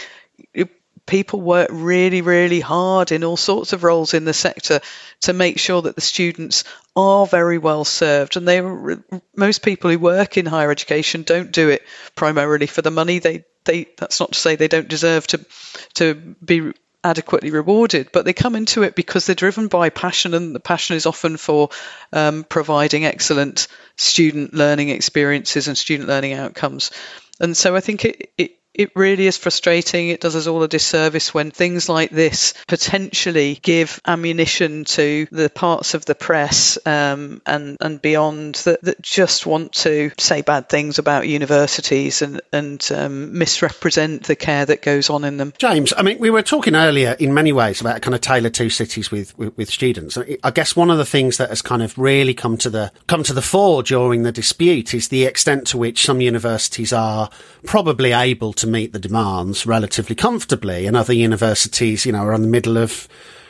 people 1.05 1.41
work 1.41 1.69
really, 1.71 2.21
really 2.21 2.59
hard 2.59 3.11
in 3.11 3.23
all 3.23 3.37
sorts 3.37 3.73
of 3.73 3.83
roles 3.83 4.13
in 4.13 4.25
the 4.25 4.33
sector 4.33 4.79
to 5.21 5.33
make 5.33 5.59
sure 5.59 5.81
that 5.81 5.95
the 5.95 6.01
students 6.01 6.63
are 6.95 7.25
very 7.25 7.57
well 7.57 7.83
served. 7.83 8.37
And 8.37 8.47
they, 8.47 8.61
most 9.35 9.63
people 9.63 9.91
who 9.91 9.99
work 9.99 10.37
in 10.37 10.45
higher 10.45 10.71
education 10.71 11.23
don't 11.23 11.51
do 11.51 11.69
it 11.69 11.83
primarily 12.15 12.67
for 12.67 12.81
the 12.81 12.91
money. 12.91 13.19
They, 13.19 13.45
they, 13.65 13.87
that's 13.97 14.19
not 14.19 14.31
to 14.33 14.39
say 14.39 14.55
they 14.55 14.67
don't 14.67 14.87
deserve 14.87 15.27
to, 15.27 15.45
to 15.95 16.15
be 16.43 16.71
adequately 17.03 17.51
rewarded, 17.51 18.09
but 18.13 18.23
they 18.23 18.33
come 18.33 18.55
into 18.55 18.83
it 18.83 18.95
because 18.95 19.25
they're 19.25 19.35
driven 19.35 19.67
by 19.67 19.89
passion, 19.89 20.33
and 20.33 20.55
the 20.55 20.59
passion 20.59 20.95
is 20.95 21.05
often 21.05 21.35
for 21.35 21.69
um, 22.13 22.45
providing 22.45 23.05
excellent 23.05 23.67
student 23.97 24.53
learning 24.53 24.89
experiences 24.89 25.67
and 25.67 25.77
student 25.77 26.07
learning 26.07 26.33
outcomes. 26.33 26.91
And 27.41 27.57
so 27.57 27.75
I 27.75 27.81
think 27.81 28.05
it, 28.05 28.31
it 28.37 28.51
it 28.73 28.91
really 28.95 29.27
is 29.27 29.37
frustrating. 29.37 30.09
It 30.09 30.21
does 30.21 30.35
us 30.35 30.47
all 30.47 30.63
a 30.63 30.67
disservice 30.67 31.33
when 31.33 31.51
things 31.51 31.89
like 31.89 32.09
this 32.09 32.53
potentially 32.67 33.59
give 33.61 34.01
ammunition 34.05 34.85
to 34.85 35.27
the 35.31 35.49
parts 35.49 35.93
of 35.93 36.05
the 36.05 36.15
press 36.15 36.77
um, 36.85 37.41
and 37.45 37.77
and 37.79 38.01
beyond 38.01 38.55
that, 38.55 38.81
that 38.81 39.01
just 39.01 39.45
want 39.45 39.73
to 39.73 40.11
say 40.17 40.41
bad 40.41 40.69
things 40.69 40.97
about 40.97 41.27
universities 41.27 42.21
and 42.21 42.41
and 42.51 42.89
um, 42.93 43.37
misrepresent 43.37 44.23
the 44.23 44.35
care 44.35 44.65
that 44.65 44.81
goes 44.81 45.09
on 45.09 45.23
in 45.23 45.37
them. 45.37 45.53
James, 45.57 45.93
I 45.95 46.01
mean, 46.01 46.19
we 46.19 46.29
were 46.29 46.41
talking 46.41 46.75
earlier 46.75 47.15
in 47.19 47.33
many 47.33 47.53
ways 47.53 47.79
about 47.81 48.01
kind 48.01 48.15
of 48.15 48.21
tale 48.21 48.45
of 48.45 48.53
two 48.53 48.69
cities 48.69 49.11
with, 49.11 49.37
with, 49.37 49.55
with 49.57 49.69
students. 49.69 50.17
I 50.43 50.51
guess 50.51 50.75
one 50.75 50.89
of 50.89 50.97
the 50.97 51.05
things 51.05 51.37
that 51.37 51.49
has 51.49 51.61
kind 51.61 51.83
of 51.83 51.97
really 51.97 52.33
come 52.33 52.57
to 52.57 52.69
the 52.69 52.91
come 53.07 53.23
to 53.23 53.33
the 53.33 53.41
fore 53.41 53.83
during 53.83 54.23
the 54.23 54.31
dispute 54.31 54.93
is 54.93 55.09
the 55.09 55.25
extent 55.25 55.67
to 55.67 55.77
which 55.77 56.05
some 56.05 56.21
universities 56.21 56.91
are 56.91 57.29
probably 57.65 58.11
able 58.11 58.53
to 58.53 58.62
to 58.63 58.69
meet 58.69 58.93
the 58.93 58.99
demands 58.99 59.65
relatively 59.65 60.15
comfortably, 60.15 60.85
and 60.87 60.95
other 60.95 61.13
universities, 61.13 62.05
you 62.05 62.13
know, 62.13 62.23
are 62.23 62.33
in 62.33 62.41
the 62.41 62.47
middle 62.47 62.77
of 62.77 63.09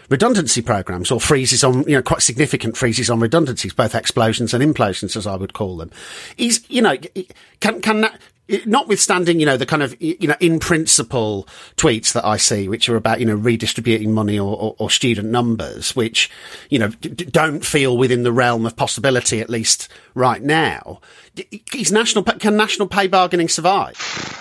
redundancy 0.10 0.62
programs 0.62 1.12
or 1.12 1.19
freezes 1.19 1.63
on, 1.63 1.84
you 1.84 1.95
know, 1.95 2.02
quite 2.02 2.21
significant 2.21 2.76
freezes 2.76 3.10
on 3.10 3.19
redundancies, 3.19 3.73
both 3.73 3.95
explosions 3.95 4.54
and 4.54 4.63
implosions, 4.63 5.15
as 5.15 5.28
I 5.28 5.36
would 5.36 5.54
call 5.54 5.78
them. 5.78 5.91
Is, 6.38 6.65
you 6.67 6.82
know, 6.82 6.97
can, 7.60 7.80
can 7.82 8.02
that, 8.02 8.19
notwithstanding, 8.65 9.39
you 9.39 9.45
know, 9.45 9.56
the 9.56 9.65
kind 9.65 9.82
of, 9.82 9.95
you 10.02 10.28
know, 10.28 10.36
in 10.39 10.60
principle 10.60 11.47
tweets 11.78 12.12
that 12.13 12.26
I 12.26 12.38
see, 12.38 12.67
which 12.67 12.89
are 12.89 12.97
about, 12.97 13.19
you 13.19 13.26
know, 13.26 13.36
redistributing 13.36 14.13
money 14.13 14.38
or, 14.38 14.56
or, 14.56 14.76
or 14.78 14.89
student 14.89 15.30
numbers, 15.30 15.95
which, 15.95 16.30
you 16.69 16.80
know, 16.80 16.89
d- 16.89 17.10
don't 17.10 17.63
feel 17.63 17.97
within 17.97 18.23
the 18.23 18.34
realm 18.34 18.65
of 18.65 18.76
possibility, 18.76 19.39
at 19.39 19.49
least 19.49 19.88
right 20.13 20.41
now. 20.41 20.99
Is 21.74 21.91
national, 21.91 22.24
can 22.24 22.56
national 22.56 22.88
pay 22.88 23.08
bargaining 23.08 23.50
survive? 23.50 23.98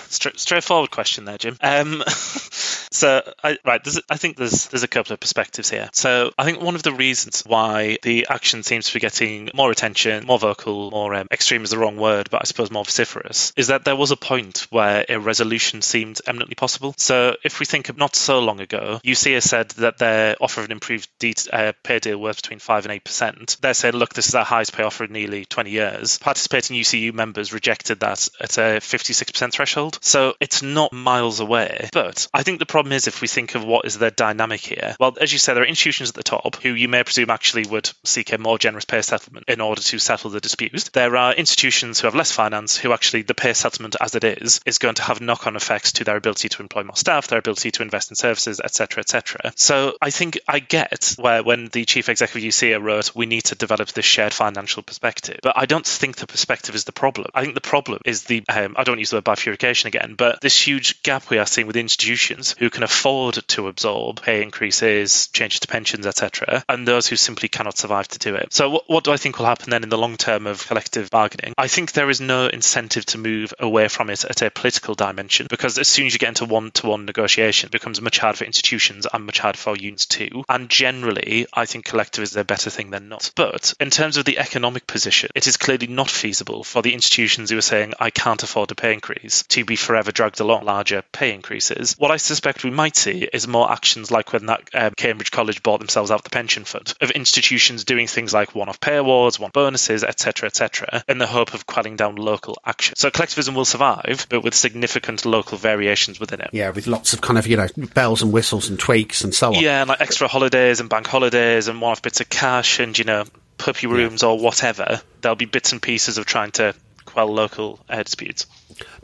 Straight, 0.09 0.39
straightforward 0.39 0.91
question 0.91 1.25
there, 1.25 1.39
Jim. 1.39 1.57
Um, 1.59 2.03
so, 2.07 3.23
I, 3.43 3.57
right, 3.65 3.81
I 4.09 4.17
think 4.17 4.37
there's 4.37 4.67
there's 4.67 4.83
a 4.83 4.87
couple 4.87 5.13
of 5.13 5.19
perspectives 5.19 5.71
here. 5.71 5.89
So, 5.91 6.31
I 6.37 6.45
think 6.45 6.61
one 6.61 6.75
of 6.75 6.83
the 6.83 6.93
reasons 6.93 7.41
why 7.45 7.97
the 8.03 8.27
action 8.29 8.61
seems 8.61 8.87
to 8.87 8.93
be 8.93 8.99
getting 8.99 9.49
more 9.55 9.71
attention, 9.71 10.27
more 10.27 10.37
vocal, 10.37 10.91
more 10.91 11.15
um, 11.15 11.27
extreme 11.31 11.63
is 11.63 11.71
the 11.71 11.79
wrong 11.79 11.97
word, 11.97 12.29
but 12.29 12.41
I 12.41 12.45
suppose 12.45 12.69
more 12.69 12.85
vociferous, 12.85 13.53
is 13.57 13.67
that 13.67 13.85
there 13.85 13.95
was 13.95 14.11
a 14.11 14.15
point 14.15 14.67
where 14.69 15.03
a 15.09 15.17
resolution 15.17 15.81
seemed 15.81 16.21
eminently 16.27 16.55
possible. 16.55 16.93
So, 16.97 17.35
if 17.43 17.59
we 17.59 17.65
think 17.65 17.89
of 17.89 17.97
not 17.97 18.15
so 18.15 18.39
long 18.39 18.59
ago, 18.59 18.99
UCEA 19.03 19.41
said 19.41 19.69
that 19.71 19.97
their 19.97 20.35
offer 20.39 20.61
of 20.61 20.65
an 20.65 20.71
improved 20.71 21.09
de- 21.17 21.33
uh, 21.51 21.73
pay 21.83 21.97
deal 21.97 22.19
worth 22.19 22.37
between 22.43 22.59
five 22.59 22.85
and 22.85 22.93
eight 22.93 23.03
percent. 23.03 23.57
They're 23.61 23.73
saying, 23.73 23.95
look, 23.95 24.13
this 24.13 24.27
is 24.27 24.35
our 24.35 24.45
highest 24.45 24.73
pay 24.73 24.83
offer 24.83 25.05
in 25.05 25.11
nearly 25.11 25.45
20 25.45 25.71
years. 25.71 26.19
Participating 26.19 26.75
UCU 26.83 27.13
members 27.13 27.53
rejected 27.53 27.99
that 28.01 28.27
at 28.39 28.57
a 28.57 28.79
56% 28.79 29.51
threshold. 29.51 29.99
So 30.01 30.35
it's 30.39 30.61
not 30.61 30.93
miles 30.93 31.39
away. 31.39 31.89
But 31.91 32.27
I 32.33 32.43
think 32.43 32.59
the 32.59 32.65
problem 32.65 32.93
is 32.93 33.07
if 33.07 33.21
we 33.21 33.27
think 33.27 33.55
of 33.55 33.63
what 33.63 33.85
is 33.85 33.97
the 33.97 34.11
dynamic 34.11 34.61
here, 34.61 34.95
well, 34.99 35.15
as 35.19 35.31
you 35.31 35.39
said, 35.39 35.55
there 35.55 35.63
are 35.63 35.67
institutions 35.67 36.09
at 36.09 36.15
the 36.15 36.23
top 36.23 36.57
who 36.57 36.69
you 36.69 36.87
may 36.87 37.03
presume 37.03 37.29
actually 37.29 37.65
would 37.67 37.89
seek 38.03 38.33
a 38.33 38.37
more 38.37 38.57
generous 38.57 38.85
pay 38.85 39.01
settlement 39.01 39.45
in 39.47 39.61
order 39.61 39.81
to 39.81 39.99
settle 39.99 40.29
the 40.29 40.41
dispute. 40.41 40.89
There 40.93 41.15
are 41.15 41.33
institutions 41.33 41.99
who 41.99 42.07
have 42.07 42.15
less 42.15 42.31
finance 42.31 42.77
who 42.77 42.93
actually 42.93 43.23
the 43.23 43.33
pay 43.33 43.53
settlement 43.53 43.95
as 43.99 44.15
it 44.15 44.23
is 44.23 44.59
is 44.65 44.77
going 44.77 44.95
to 44.95 45.03
have 45.03 45.21
knock-on 45.21 45.55
effects 45.55 45.93
to 45.93 46.03
their 46.03 46.17
ability 46.17 46.49
to 46.49 46.61
employ 46.61 46.83
more 46.83 46.95
staff, 46.95 47.27
their 47.27 47.39
ability 47.39 47.71
to 47.71 47.83
invest 47.83 48.11
in 48.11 48.15
services, 48.15 48.59
etc., 48.59 49.01
etc. 49.01 49.53
So 49.55 49.95
I 50.01 50.09
think 50.09 50.39
I 50.47 50.59
get 50.59 51.15
where 51.17 51.43
when 51.43 51.69
the 51.69 51.85
chief 51.85 52.09
executive 52.09 52.47
UCEA 52.47 52.81
wrote, 52.81 53.15
we 53.15 53.25
need 53.25 53.45
to 53.45 53.55
develop 53.55 53.89
this 53.89 54.05
shared 54.05 54.33
financial 54.33 54.83
perspective. 54.83 55.39
But 55.41 55.57
I 55.57 55.65
don't 55.65 55.85
think 55.85 56.17
the 56.17 56.27
perspective 56.27 56.72
is 56.75 56.85
the 56.85 56.91
problem. 56.91 57.27
I 57.33 57.41
think 57.41 57.55
the 57.55 57.61
problem 57.61 57.99
is 58.05 58.23
the 58.23 58.43
um, 58.49 58.75
I 58.77 58.83
don't 58.83 58.99
use 58.99 59.11
the 59.11 59.17
word 59.17 59.23
bifurcation 59.23 59.87
again, 59.87 60.15
but 60.17 60.41
this 60.41 60.67
huge 60.67 61.01
gap 61.03 61.29
we 61.29 61.37
are 61.37 61.45
seeing 61.45 61.67
with 61.67 61.77
institutions 61.77 62.55
who 62.57 62.69
can 62.69 62.83
afford 62.83 63.35
to 63.49 63.67
absorb 63.67 64.21
pay 64.21 64.41
increases, 64.41 65.27
changes 65.27 65.61
to 65.61 65.67
pensions, 65.67 66.05
etc., 66.05 66.63
and 66.69 66.87
those 66.87 67.07
who 67.07 67.15
simply 67.15 67.49
cannot 67.49 67.77
survive 67.77 68.07
to 68.09 68.19
do 68.19 68.35
it. 68.35 68.53
So, 68.53 68.69
what, 68.69 68.83
what 68.87 69.03
do 69.03 69.11
I 69.11 69.17
think 69.17 69.37
will 69.37 69.45
happen 69.45 69.69
then 69.69 69.83
in 69.83 69.89
the 69.89 69.97
long 69.97 70.17
term 70.17 70.47
of 70.47 70.65
collective 70.67 71.09
bargaining? 71.09 71.53
I 71.57 71.67
think 71.67 71.91
there 71.91 72.09
is 72.09 72.21
no 72.21 72.47
incentive 72.47 73.05
to 73.07 73.17
move 73.17 73.53
away 73.59 73.87
from 73.87 74.09
it 74.09 74.23
at 74.25 74.41
a 74.41 74.51
political 74.51 74.95
dimension 74.95 75.47
because 75.49 75.77
as 75.77 75.87
soon 75.87 76.07
as 76.07 76.13
you 76.13 76.19
get 76.19 76.29
into 76.29 76.45
one-to-one 76.45 77.05
negotiation, 77.05 77.67
it 77.67 77.71
becomes 77.71 78.01
much 78.01 78.19
harder 78.19 78.37
for 78.37 78.45
institutions 78.45 79.07
and 79.11 79.25
much 79.25 79.39
harder 79.39 79.57
for 79.57 79.75
unions 79.75 80.05
too. 80.05 80.43
And 80.49 80.69
generally, 80.69 81.45
I 81.53 81.65
think 81.65 81.85
collective 81.85 82.23
is 82.23 82.35
a 82.35 82.43
better 82.43 82.69
thing 82.69 82.91
than 82.91 83.09
not. 83.09 83.31
But 83.35 83.73
in 83.79 83.89
terms 83.89 84.17
of 84.17 84.25
the 84.25 84.39
economic 84.39 84.87
position, 84.87 85.29
it 85.35 85.47
is 85.47 85.57
clearly 85.57 85.87
not 85.87 86.09
feasible 86.09 86.62
for 86.63 86.81
the 86.81 86.93
institutions 86.93 87.49
who 87.49 87.57
are 87.57 87.61
saying, 87.61 87.93
I 87.99 88.09
can't 88.09 88.41
afford 88.43 88.71
a 88.71 88.75
pay 88.75 88.93
increase, 88.93 89.43
to 89.49 89.65
be 89.65 89.75
forever 89.75 90.11
dragged 90.11 90.39
along 90.39 90.65
larger 90.65 91.03
pay 91.11 91.33
increases. 91.33 91.95
What 91.97 92.11
I 92.11 92.17
suspect 92.17 92.63
we 92.63 92.71
might 92.71 92.95
see 92.95 93.27
is 93.31 93.47
more 93.47 93.71
actions 93.71 94.11
like 94.11 94.33
when 94.33 94.47
that 94.47 94.69
uh, 94.73 94.89
Cambridge 94.95 95.31
College 95.31 95.63
bought 95.63 95.79
themselves 95.79 96.11
out 96.11 96.23
the 96.23 96.29
pension 96.29 96.63
fund, 96.65 96.93
of 97.01 97.11
institutions 97.11 97.83
doing 97.83 98.07
things 98.07 98.33
like 98.33 98.55
one 98.55 98.69
off 98.69 98.79
pay 98.79 98.97
awards, 98.97 99.39
one 99.39 99.51
bonuses, 99.51 100.03
etc., 100.03 100.47
etc., 100.47 101.03
in 101.07 101.17
the 101.17 101.27
hope 101.27 101.53
of 101.53 101.65
quelling 101.65 101.95
down 101.95 102.15
local 102.15 102.57
action. 102.65 102.95
So 102.95 103.09
collectivism 103.11 103.55
will 103.55 103.65
survive, 103.65 104.27
but 104.29 104.43
with 104.43 104.53
significant 104.53 105.25
local 105.25 105.57
variations 105.57 106.19
within 106.19 106.41
it. 106.41 106.49
Yeah, 106.53 106.69
with 106.69 106.87
lots 106.87 107.13
of 107.13 107.21
kind 107.21 107.37
of, 107.37 107.47
you 107.47 107.57
know, 107.57 107.67
bells 107.93 108.21
and 108.21 108.31
whistles 108.31 108.69
and 108.69 108.79
tweaks 108.79 109.23
and 109.23 109.33
so 109.33 109.53
on. 109.53 109.61
Yeah, 109.61 109.81
and 109.81 109.89
like 109.89 110.01
extra 110.01 110.27
holidays 110.27 110.79
and 110.79 110.89
bank 110.89 111.07
holidays 111.07 111.67
and 111.67 111.81
one 111.81 111.91
off 111.91 112.01
bits 112.01 112.21
of 112.21 112.29
cash 112.29 112.79
and, 112.79 112.97
you 112.97 113.05
know, 113.05 113.25
puppy 113.63 113.87
rooms 113.87 114.21
yeah. 114.21 114.29
or 114.29 114.39
whatever. 114.39 115.01
There'll 115.21 115.35
be 115.35 115.45
bits 115.45 115.71
and 115.71 115.81
pieces 115.81 116.17
of 116.17 116.25
trying 116.25 116.51
to 116.51 116.75
quell 117.05 117.27
local 117.27 117.79
uh, 117.89 118.03
disputes. 118.03 118.45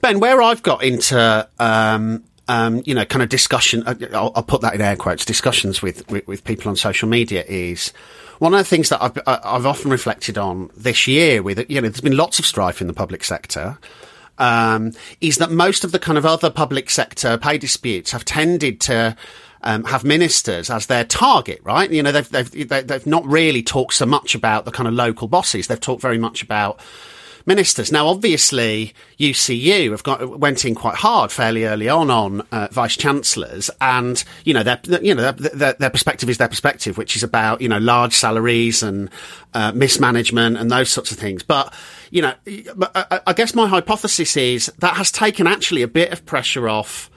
Ben, 0.02 0.20
where 0.20 0.42
I've 0.42 0.64
got 0.64 0.84
into 0.84 1.48
um, 1.60 2.24
um, 2.50 2.82
you 2.86 2.94
know, 2.94 3.06
kind 3.06 3.22
of 3.22 3.30
discussion. 3.30 3.84
Uh, 3.86 3.96
I'll, 4.14 4.32
I'll, 4.36 4.44
put 4.44 4.62
that 4.62 4.74
in 4.74 4.82
air 4.82 4.96
quotes. 4.96 5.24
Discussions 5.24 5.82
with, 5.82 6.10
with, 6.10 6.28
with 6.28 6.44
people 6.44 6.70
on 6.70 6.76
social 6.76 7.08
media 7.08 7.46
is 7.48 7.94
one 8.40 8.54
of 8.54 8.58
the 8.58 8.64
things 8.64 8.90
that 8.90 9.02
I've, 9.02 9.18
I've 9.28 9.66
often 9.66 9.92
reflected 9.92 10.38
on 10.38 10.72
this 10.76 11.08
year. 11.08 11.44
With 11.44 11.70
you 11.70 11.80
know, 11.80 11.88
there's 11.88 12.02
been 12.02 12.18
lots 12.18 12.40
of 12.40 12.46
strife 12.46 12.82
in 12.82 12.88
the 12.88 12.94
public 12.94 13.24
sector. 13.24 13.78
Um, 14.40 14.94
is 15.22 15.38
that 15.38 15.52
most 15.52 15.84
of 15.84 15.92
the 15.92 16.00
kind 16.00 16.18
of 16.18 16.26
other 16.26 16.50
public 16.50 16.90
sector 16.90 17.38
pay 17.38 17.58
disputes 17.58 18.12
have 18.12 18.24
tended 18.24 18.80
to 18.82 19.16
um, 19.62 19.84
have 19.84 20.04
ministers 20.04 20.70
as 20.70 20.86
their 20.86 21.04
target, 21.04 21.62
right? 21.64 21.90
You 21.92 22.04
know, 22.04 22.12
they've, 22.12 22.30
they've, 22.30 22.88
they've 22.88 23.08
not 23.08 23.26
really 23.26 23.64
talked 23.64 23.94
so 23.94 24.06
much 24.06 24.36
about 24.36 24.66
the 24.66 24.72
kind 24.72 24.88
of 24.88 24.94
local 24.94 25.28
bosses. 25.28 25.68
They've 25.68 25.80
talked 25.80 26.02
very 26.02 26.18
much 26.18 26.42
about 26.42 26.80
ministers. 27.46 27.92
Now, 27.92 28.08
obviously, 28.08 28.94
UCU 29.20 29.92
have 29.92 30.04
got 30.04 30.40
went 30.40 30.64
in 30.66 30.76
quite 30.76 30.96
hard 30.96 31.32
fairly 31.32 31.66
early 31.66 31.90
on 31.90 32.10
on 32.10 32.42
uh, 32.52 32.68
vice 32.72 32.96
chancellors, 32.96 33.70
and 33.82 34.24
you 34.46 34.54
know 34.54 34.64
their 34.64 34.80
you 35.02 35.16
know 35.16 35.32
their, 35.32 35.50
their, 35.52 35.74
their, 35.74 35.90
perspective 35.90 36.30
is 36.30 36.38
their 36.38 36.48
perspective, 36.48 36.98
which 36.98 37.16
is 37.16 37.24
about 37.24 37.60
you 37.60 37.68
know 37.68 37.80
large 37.80 38.14
salaries 38.14 38.84
and 38.84 39.10
uh, 39.54 39.72
mismanagement 39.74 40.58
and 40.58 40.72
those 40.72 40.90
sorts 40.90 41.12
of 41.12 41.18
things. 41.18 41.44
But 41.44 41.74
you 42.12 42.22
know, 42.22 42.34
I, 42.96 43.22
I 43.28 43.34
guess 43.34 43.54
my 43.54 43.68
hypothesis 43.68 44.38
is 44.38 44.72
that 44.80 44.96
has 44.96 45.12
taken 45.12 45.48
actually 45.48 45.82
a 45.82 45.88
bit 45.88 46.14
of 46.14 46.26
pressure 46.26 46.70
off 46.70 47.10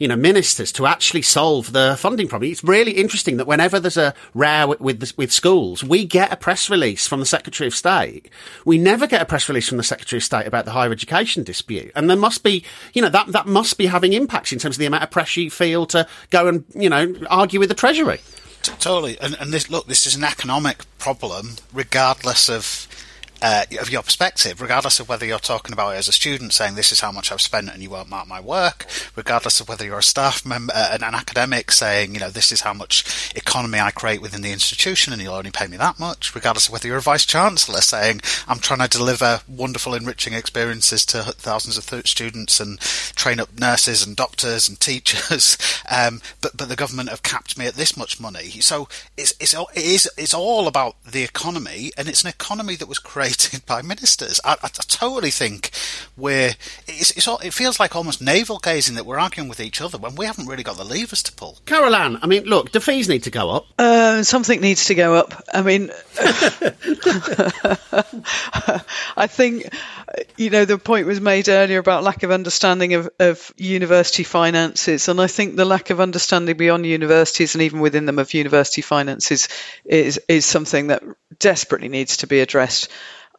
you 0.00 0.08
know, 0.08 0.16
ministers 0.16 0.72
to 0.72 0.86
actually 0.86 1.20
solve 1.20 1.72
the 1.72 1.94
funding 1.98 2.26
problem. 2.26 2.50
It's 2.50 2.64
really 2.64 2.92
interesting 2.92 3.36
that 3.36 3.46
whenever 3.46 3.78
there's 3.78 3.98
a 3.98 4.14
row 4.32 4.68
with, 4.68 4.80
with, 4.80 5.18
with 5.18 5.30
schools, 5.30 5.84
we 5.84 6.06
get 6.06 6.32
a 6.32 6.36
press 6.36 6.70
release 6.70 7.06
from 7.06 7.20
the 7.20 7.26
Secretary 7.26 7.68
of 7.68 7.74
State. 7.74 8.30
We 8.64 8.78
never 8.78 9.06
get 9.06 9.20
a 9.20 9.26
press 9.26 9.46
release 9.48 9.68
from 9.68 9.76
the 9.76 9.84
Secretary 9.84 10.16
of 10.16 10.24
State 10.24 10.46
about 10.46 10.64
the 10.64 10.70
higher 10.70 10.90
education 10.90 11.44
dispute. 11.44 11.92
And 11.94 12.08
there 12.08 12.16
must 12.16 12.42
be, 12.42 12.64
you 12.94 13.02
know, 13.02 13.10
that, 13.10 13.26
that 13.28 13.46
must 13.46 13.76
be 13.76 13.86
having 13.86 14.14
impacts 14.14 14.52
in 14.52 14.58
terms 14.58 14.76
of 14.76 14.80
the 14.80 14.86
amount 14.86 15.04
of 15.04 15.10
pressure 15.10 15.42
you 15.42 15.50
feel 15.50 15.84
to 15.86 16.08
go 16.30 16.48
and, 16.48 16.64
you 16.74 16.88
know, 16.88 17.14
argue 17.28 17.60
with 17.60 17.68
the 17.68 17.74
Treasury. 17.74 18.20
Totally. 18.62 19.18
And, 19.20 19.36
and 19.38 19.52
this, 19.52 19.70
look, 19.70 19.86
this 19.86 20.06
is 20.06 20.16
an 20.16 20.24
economic 20.24 20.84
problem, 20.98 21.56
regardless 21.74 22.48
of 22.48 22.88
uh, 23.42 23.64
of 23.80 23.90
your 23.90 24.02
perspective, 24.02 24.60
regardless 24.60 25.00
of 25.00 25.08
whether 25.08 25.26
you're 25.26 25.38
talking 25.38 25.72
about 25.72 25.94
it 25.94 25.98
as 25.98 26.08
a 26.08 26.12
student 26.12 26.52
saying 26.52 26.74
this 26.74 26.92
is 26.92 27.00
how 27.00 27.12
much 27.12 27.32
I've 27.32 27.40
spent 27.40 27.70
and 27.70 27.82
you 27.82 27.90
won't 27.90 28.08
mark 28.08 28.28
my 28.28 28.40
work, 28.40 28.86
regardless 29.16 29.60
of 29.60 29.68
whether 29.68 29.84
you're 29.84 29.98
a 29.98 30.02
staff 30.02 30.44
member, 30.44 30.72
uh, 30.74 30.98
an 31.00 31.14
academic 31.14 31.72
saying, 31.72 32.14
you 32.14 32.20
know, 32.20 32.30
this 32.30 32.52
is 32.52 32.60
how 32.60 32.74
much 32.74 33.32
economy 33.34 33.80
I 33.80 33.90
create 33.90 34.20
within 34.20 34.42
the 34.42 34.52
institution 34.52 35.12
and 35.12 35.22
you'll 35.22 35.34
only 35.34 35.50
pay 35.50 35.66
me 35.66 35.76
that 35.76 35.98
much, 35.98 36.34
regardless 36.34 36.66
of 36.66 36.72
whether 36.72 36.86
you're 36.86 36.98
a 36.98 37.02
vice 37.02 37.26
chancellor 37.26 37.80
saying, 37.80 38.20
I'm 38.46 38.58
trying 38.58 38.80
to 38.80 38.88
deliver 38.88 39.40
wonderful, 39.48 39.94
enriching 39.94 40.34
experiences 40.34 41.06
to 41.06 41.22
thousands 41.22 41.78
of 41.78 41.86
th- 41.86 42.08
students 42.08 42.60
and 42.60 42.78
train 42.80 43.40
up 43.40 43.58
nurses 43.58 44.06
and 44.06 44.16
doctors 44.16 44.68
and 44.68 44.78
teachers, 44.90 45.56
um, 45.90 46.20
but 46.40 46.56
but 46.56 46.68
the 46.68 46.76
government 46.76 47.08
have 47.08 47.22
capped 47.22 47.56
me 47.56 47.66
at 47.66 47.74
this 47.74 47.96
much 47.96 48.20
money. 48.20 48.50
So 48.60 48.88
it's 49.16 49.32
it's 49.40 49.54
it 49.54 49.68
is 49.76 50.10
it's 50.16 50.34
all 50.34 50.66
about 50.66 50.96
the 51.04 51.22
economy, 51.22 51.92
and 51.96 52.08
it's 52.08 52.22
an 52.22 52.28
economy 52.28 52.76
that 52.76 52.88
was 52.88 52.98
created 52.98 53.29
created 53.36 53.66
by 53.66 53.82
ministers. 53.82 54.40
I, 54.44 54.52
I, 54.52 54.66
I 54.66 54.82
totally 54.88 55.30
think 55.30 55.70
we're 56.16 56.52
it's, 56.86 57.10
it's 57.12 57.28
all, 57.28 57.38
it 57.38 57.52
feels 57.54 57.80
like 57.80 57.94
almost 57.96 58.20
navel 58.22 58.58
gazing 58.58 58.96
that 58.96 59.06
we're 59.06 59.18
arguing 59.18 59.48
with 59.48 59.60
each 59.60 59.80
other 59.80 59.98
when 59.98 60.14
we 60.16 60.26
haven't 60.26 60.46
really 60.46 60.62
got 60.62 60.76
the 60.76 60.84
levers 60.84 61.22
to 61.24 61.32
pull. 61.32 61.58
Carole-Anne, 61.66 62.18
I 62.22 62.26
mean, 62.26 62.44
look, 62.44 62.72
the 62.72 62.80
fees 62.80 63.08
need 63.08 63.24
to 63.24 63.30
go 63.30 63.50
up. 63.50 63.66
Uh, 63.78 64.22
something 64.22 64.60
needs 64.60 64.86
to 64.86 64.94
go 64.94 65.14
up. 65.14 65.44
I 65.52 65.62
mean, 65.62 65.90
I 69.16 69.26
think 69.26 69.72
you 70.36 70.50
know 70.50 70.64
the 70.64 70.78
point 70.78 71.06
was 71.06 71.20
made 71.20 71.48
earlier 71.48 71.78
about 71.78 72.02
lack 72.02 72.22
of 72.22 72.30
understanding 72.30 72.94
of, 72.94 73.08
of 73.18 73.52
university 73.56 74.24
finances, 74.24 75.08
and 75.08 75.20
I 75.20 75.26
think 75.26 75.56
the 75.56 75.64
lack 75.64 75.90
of 75.90 76.00
understanding 76.00 76.56
beyond 76.56 76.86
universities 76.86 77.54
and 77.54 77.62
even 77.62 77.80
within 77.80 78.06
them 78.06 78.18
of 78.18 78.34
university 78.34 78.82
finances 78.82 79.48
is 79.84 80.20
is 80.28 80.44
something 80.44 80.88
that 80.88 81.02
desperately 81.38 81.88
needs 81.88 82.18
to 82.18 82.26
be 82.26 82.40
addressed. 82.40 82.90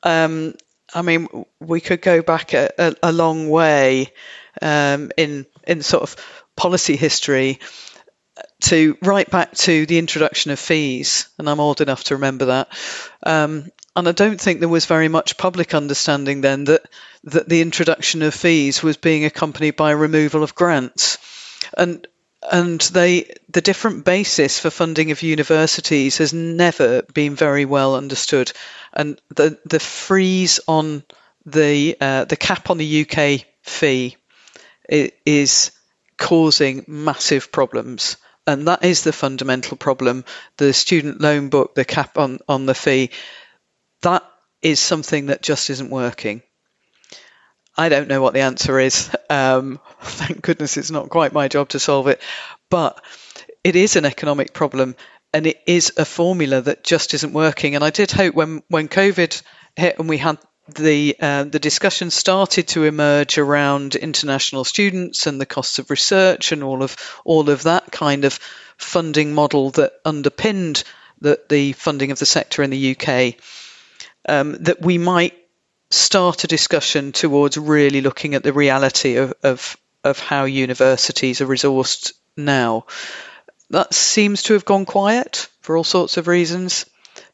Um, 0.04 0.56
I 0.94 1.02
mean, 1.02 1.28
we 1.60 1.80
could 1.80 2.02
go 2.02 2.22
back 2.22 2.54
a, 2.54 2.72
a, 2.78 2.96
a 3.04 3.12
long 3.12 3.50
way 3.50 4.12
um, 4.62 5.12
in 5.18 5.46
in 5.66 5.82
sort 5.82 6.04
of 6.04 6.16
policy 6.56 6.96
history 6.96 7.60
to 8.62 8.98
right 9.02 9.30
back 9.30 9.54
to 9.54 9.86
the 9.86 9.98
introduction 9.98 10.52
of 10.52 10.60
fees, 10.60 11.30
and 11.38 11.50
I'm 11.50 11.60
old 11.60 11.82
enough 11.82 12.06
to 12.06 12.16
remember 12.16 12.46
that. 12.46 12.70
Um, 13.24 13.70
and 13.96 14.08
I 14.08 14.12
don't 14.14 14.40
think 14.40 14.60
there 14.60 14.70
was 14.70 14.86
very 14.86 15.10
much 15.10 15.38
public 15.38 15.74
understanding 15.74 16.42
then 16.42 16.66
that 16.66 16.84
that 17.26 17.50
the 17.50 17.62
introduction 17.62 18.22
of 18.22 18.34
fees 18.34 18.82
was 18.82 18.98
being 18.98 19.26
accompanied 19.26 19.76
by 19.76 19.92
removal 19.92 20.44
of 20.44 20.56
grants, 20.56 21.18
and 21.78 22.08
and 22.50 22.80
they 22.82 23.34
the 23.50 23.62
different 23.62 24.06
basis 24.06 24.60
for 24.60 24.70
funding 24.70 25.12
of 25.12 25.22
universities 25.22 26.18
has 26.18 26.34
never 26.34 27.02
been 27.04 27.36
very 27.36 27.66
well 27.66 27.96
understood, 27.96 28.52
and 28.94 29.20
the 29.36 29.60
the 29.66 29.80
freeze 29.80 30.60
on 30.68 31.04
the 31.46 31.98
uh, 32.00 32.26
the 32.26 32.38
cap 32.38 32.70
on 32.70 32.78
the 32.78 33.06
UK 33.06 33.46
fee 33.64 34.18
is 34.90 35.72
causing 36.18 36.86
massive 36.88 37.52
problems. 37.52 38.18
And 38.48 38.68
that 38.68 38.84
is 38.84 39.04
the 39.04 39.14
fundamental 39.14 39.78
problem. 39.78 40.26
The 40.58 40.74
student 40.74 41.22
loan 41.22 41.50
book, 41.50 41.76
the 41.76 41.86
cap 41.86 42.18
on, 42.18 42.40
on 42.48 42.66
the 42.66 42.74
fee, 42.76 43.12
that 44.02 44.24
is 44.62 44.80
something 44.80 45.28
that 45.28 45.42
just 45.42 45.70
isn't 45.70 45.90
working. 45.90 46.42
I 47.82 47.90
don't 47.90 48.08
know 48.08 48.22
what 48.22 48.36
the 48.36 48.42
answer 48.42 48.80
is. 48.80 49.10
Um, 49.28 49.80
thank 50.02 50.44
goodness 50.44 50.78
it's 50.78 50.92
not 50.92 51.10
quite 51.10 51.34
my 51.34 51.48
job 51.48 51.70
to 51.70 51.80
solve 51.80 52.08
it. 52.08 52.22
But 52.70 53.04
it 53.64 53.76
is 53.76 53.96
an 53.96 54.06
economic 54.06 54.54
problem 54.54 54.96
and 55.34 55.48
it 55.48 55.60
is 55.66 55.92
a 55.98 56.06
formula 56.06 56.62
that 56.62 56.84
just 56.84 57.16
isn't 57.16 57.34
working. 57.34 57.74
And 57.74 57.84
I 57.84 57.90
did 57.90 58.12
hope 58.12 58.36
when, 58.36 58.62
when 58.68 58.88
COVID 58.88 59.42
hit 59.76 59.98
and 59.98 60.08
we 60.08 60.20
had 60.20 60.38
the 60.76 61.16
uh, 61.20 61.44
the 61.46 61.58
discussion 61.60 62.12
started 62.12 62.68
to 62.68 62.84
emerge 62.84 63.40
around 63.40 63.96
international 63.96 64.64
students 64.64 65.26
and 65.26 65.42
the 65.42 65.48
costs 65.48 65.80
of 65.80 65.90
research 65.90 66.52
and 66.52 66.64
all 66.64 66.84
of 66.84 66.96
all 67.26 67.50
of 67.50 67.64
that 67.64 67.92
kind 67.92 68.26
of 68.26 68.36
funding 68.78 69.34
model 69.34 69.72
that 69.72 69.94
underpinned 70.06 70.84
the, 71.20 71.40
the 71.50 71.74
funding 71.74 72.12
of 72.12 72.20
the 72.20 72.28
sector 72.28 72.62
in 72.62 72.70
the 72.70 72.96
UK. 72.96 73.36
Um, 74.30 74.54
that 74.64 74.84
we 74.84 75.00
might 75.00 75.34
start 75.94 76.44
a 76.44 76.48
discussion 76.48 77.12
towards 77.12 77.58
really 77.58 78.02
looking 78.02 78.36
at 78.36 78.44
the 78.44 78.54
reality 78.54 79.18
of, 79.18 79.34
of, 79.44 79.78
of 80.04 80.20
how 80.20 80.46
universities 80.46 81.42
are 81.42 81.48
resourced 81.48 82.14
now. 82.36 82.86
That 83.70 83.94
seems 83.94 84.44
to 84.44 84.54
have 84.54 84.66
gone 84.66 84.86
quiet 84.86 85.48
for 85.62 85.78
all 85.78 85.84
sorts 85.84 86.18
of 86.18 86.28
reasons, 86.28 86.86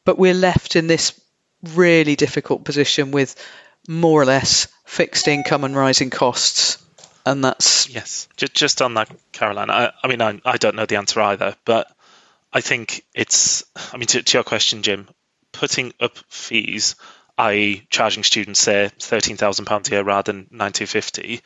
but 0.05 0.17
we're 0.17 0.33
left 0.33 0.75
in 0.75 0.87
this 0.87 1.19
really 1.63 2.15
difficult 2.15 2.63
position 2.63 3.11
with 3.11 3.35
more 3.87 4.21
or 4.21 4.25
less 4.25 4.67
fixed 4.85 5.27
income 5.27 5.63
and 5.63 5.75
rising 5.75 6.09
costs. 6.09 6.83
And 7.25 7.43
that's. 7.43 7.89
Yes. 7.89 8.27
Just, 8.37 8.53
just 8.53 8.81
on 8.81 8.93
that, 8.95 9.09
Carole-Anne, 9.31 9.69
I, 9.69 9.91
I 10.03 10.07
mean, 10.07 10.21
I, 10.21 10.39
I 10.45 10.57
don't 10.57 10.75
know 10.75 10.85
the 10.85 10.97
answer 10.97 11.19
either, 11.21 11.55
but 11.65 11.91
I 12.53 12.61
think 12.61 13.03
it's. 13.13 13.63
I 13.93 13.97
mean, 13.97 14.07
to, 14.07 14.23
to 14.23 14.37
your 14.37 14.43
question, 14.43 14.81
Jim, 14.81 15.09
putting 15.51 15.93
up 15.99 16.17
fees 16.29 16.95
i.e., 17.38 17.85
charging 17.89 18.23
students 18.23 18.59
say 18.59 18.89
thirteen 18.99 19.38
thousand 19.38 19.65
pounds 19.65 19.88
a 19.89 19.91
year 19.91 20.03
rather 20.03 20.31
than 20.31 20.47
nine 20.51 20.71
two 20.73 20.85
fifty, 20.88 21.41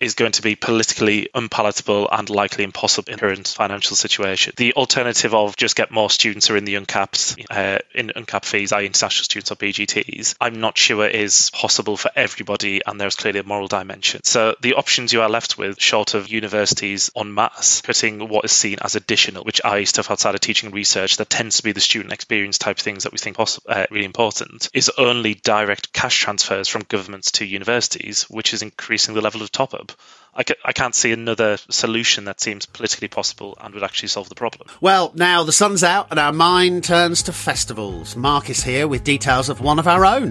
is 0.00 0.14
going 0.14 0.32
to 0.32 0.42
be 0.42 0.54
politically 0.54 1.28
unpalatable 1.34 2.08
and 2.10 2.30
likely 2.30 2.64
impossible 2.64 3.12
in 3.12 3.18
current 3.18 3.48
financial 3.48 3.96
situation. 3.96 4.52
The 4.56 4.74
alternative 4.74 5.34
of 5.34 5.56
just 5.56 5.76
get 5.76 5.90
more 5.90 6.10
students 6.10 6.46
who 6.46 6.54
are 6.54 6.56
in 6.56 6.64
the 6.64 6.76
uncapped 6.76 7.36
uh, 7.50 7.78
in 7.94 8.12
uncapped 8.14 8.44
fees, 8.44 8.72
i.e. 8.72 8.86
international 8.86 9.24
students 9.24 9.50
or 9.50 9.56
PGTs, 9.56 10.36
I'm 10.40 10.60
not 10.60 10.78
sure 10.78 11.06
is 11.06 11.50
possible 11.50 11.96
for 11.96 12.10
everybody, 12.14 12.80
and 12.86 13.00
there's 13.00 13.16
clearly 13.16 13.40
a 13.40 13.44
moral 13.44 13.66
dimension. 13.66 14.22
So 14.24 14.54
the 14.60 14.74
options 14.74 15.12
you 15.12 15.22
are 15.22 15.28
left 15.28 15.58
with, 15.58 15.80
short 15.80 16.14
of 16.14 16.28
universities 16.28 17.10
en 17.16 17.34
masse 17.34 17.80
putting 17.80 18.28
what 18.28 18.44
is 18.44 18.52
seen 18.52 18.78
as 18.82 18.94
additional, 18.94 19.44
which 19.44 19.60
i.e. 19.64 19.84
stuff 19.84 20.10
outside 20.10 20.34
of 20.34 20.40
teaching 20.40 20.68
and 20.68 20.74
research 20.74 21.16
that 21.16 21.30
tends 21.30 21.56
to 21.56 21.62
be 21.62 21.72
the 21.72 21.80
student 21.80 22.12
experience 22.12 22.58
type 22.58 22.78
things 22.78 23.02
that 23.02 23.12
we 23.12 23.18
think 23.18 23.36
poss- 23.36 23.60
uh, 23.66 23.86
really 23.90 24.04
important, 24.04 24.68
is 24.72 24.90
only 24.98 25.34
direct 25.34 25.92
cash 25.92 26.18
transfers 26.20 26.68
from 26.68 26.82
governments 26.88 27.32
to 27.32 27.44
universities, 27.44 28.22
which 28.30 28.54
is 28.54 28.62
increasing 28.62 29.14
the 29.14 29.20
level 29.20 29.42
of 29.42 29.50
top 29.50 29.74
up. 29.74 29.87
I, 30.34 30.44
ca- 30.44 30.54
I 30.64 30.72
can't 30.72 30.94
see 30.94 31.12
another 31.12 31.56
solution 31.68 32.24
that 32.24 32.40
seems 32.40 32.64
politically 32.66 33.08
possible 33.08 33.56
and 33.60 33.74
would 33.74 33.82
actually 33.82 34.08
solve 34.08 34.28
the 34.28 34.34
problem. 34.34 34.68
Well, 34.80 35.10
now 35.14 35.42
the 35.42 35.52
sun's 35.52 35.82
out 35.82 36.08
and 36.10 36.20
our 36.20 36.32
mind 36.32 36.84
turns 36.84 37.22
to 37.24 37.32
festivals. 37.32 38.14
Mark 38.14 38.48
is 38.48 38.62
here 38.62 38.86
with 38.86 39.02
details 39.02 39.48
of 39.48 39.60
one 39.60 39.78
of 39.78 39.88
our 39.88 40.06
own. 40.06 40.30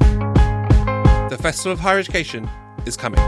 The 1.30 1.38
Festival 1.42 1.74
of 1.74 1.80
Higher 1.80 2.00
Education 2.00 2.50
is 2.86 2.96
coming. 2.96 3.20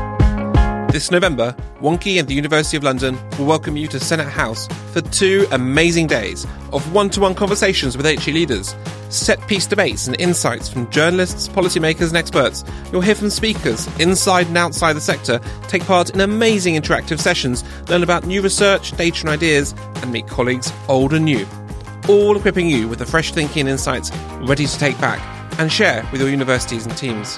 This 0.92 1.12
November, 1.12 1.56
Wonkhe 1.82 2.20
and 2.20 2.28
the 2.28 2.34
University 2.34 2.76
of 2.76 2.84
London 2.84 3.16
will 3.38 3.46
welcome 3.46 3.78
you 3.78 3.88
to 3.90 4.00
Senate 4.00 4.28
House 4.28 4.68
for 4.92 5.02
two 5.02 5.46
amazing 5.52 6.08
days 6.08 6.48
of 6.74 6.92
one 6.92 7.12
to 7.12 7.20
one 7.20 7.36
conversations 7.36 7.96
with 7.96 8.08
HE 8.08 8.32
leaders, 8.32 8.76
set 9.10 9.40
piece 9.48 9.68
debates 9.68 10.08
and 10.08 10.20
insights 10.20 10.68
from 10.68 10.90
journalists, 10.90 11.48
policymakers, 11.48 12.08
and 12.08 12.18
experts. 12.18 12.66
You'll 12.92 13.02
hear 13.02 13.14
from 13.14 13.30
speakers 13.30 13.86
inside 14.00 14.48
and 14.48 14.58
outside 14.58 14.94
the 14.94 15.02
sector, 15.02 15.40
take 15.68 15.86
part 15.86 16.10
in 16.10 16.22
amazing 16.22 16.74
interactive 16.74 17.20
sessions, 17.20 17.64
learn 17.88 18.02
about 18.02 18.26
new 18.26 18.42
research, 18.42 18.92
data, 18.98 19.22
and 19.22 19.30
ideas, 19.30 19.76
and 19.98 20.12
meet 20.12 20.26
colleagues 20.26 20.74
old 20.88 21.14
and 21.14 21.24
new. 21.24 21.46
All 22.08 22.36
equipping 22.36 22.68
you 22.68 22.88
with 22.88 22.98
the 22.98 23.06
fresh 23.06 23.32
thinking 23.32 23.62
and 23.62 23.70
insights 23.70 24.12
ready 24.42 24.66
to 24.66 24.80
take 24.80 25.00
back 25.00 25.22
and 25.60 25.72
share 25.72 26.04
with 26.12 26.20
your 26.20 26.32
universities 26.32 26.88
and 26.88 26.98
teams 26.98 27.38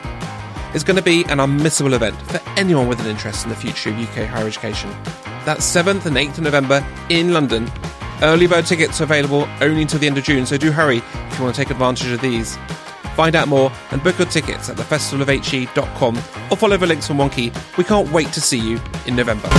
is 0.73 0.83
going 0.83 0.97
to 0.97 1.03
be 1.03 1.23
an 1.25 1.39
unmissable 1.39 1.93
event 1.93 2.15
for 2.23 2.39
anyone 2.57 2.87
with 2.87 2.99
an 2.99 3.07
interest 3.07 3.43
in 3.43 3.49
the 3.49 3.55
future 3.55 3.89
of 3.89 3.99
UK 3.99 4.27
higher 4.27 4.47
education. 4.47 4.89
That's 5.45 5.65
7th 5.65 6.05
and 6.05 6.15
8th 6.15 6.37
of 6.37 6.43
November 6.43 6.85
in 7.09 7.33
London. 7.33 7.69
Early 8.21 8.47
bird 8.47 8.65
tickets 8.65 9.01
are 9.01 9.05
available 9.05 9.47
only 9.61 9.81
until 9.81 9.99
the 9.99 10.07
end 10.07 10.17
of 10.17 10.23
June, 10.23 10.45
so 10.45 10.57
do 10.57 10.71
hurry 10.71 10.97
if 10.97 11.37
you 11.37 11.43
want 11.43 11.55
to 11.55 11.61
take 11.61 11.71
advantage 11.71 12.11
of 12.11 12.21
these. 12.21 12.57
Find 13.15 13.35
out 13.35 13.47
more 13.47 13.71
and 13.91 14.03
book 14.03 14.17
your 14.17 14.27
tickets 14.27 14.69
at 14.69 14.77
thefestivalofhe.com 14.77 16.17
or 16.17 16.57
follow 16.57 16.77
the 16.77 16.87
links 16.87 17.07
from 17.07 17.17
Wonkhe. 17.17 17.77
We 17.77 17.83
can't 17.83 18.11
wait 18.11 18.31
to 18.33 18.41
see 18.41 18.59
you 18.59 18.79
in 19.05 19.15
November. 19.15 19.49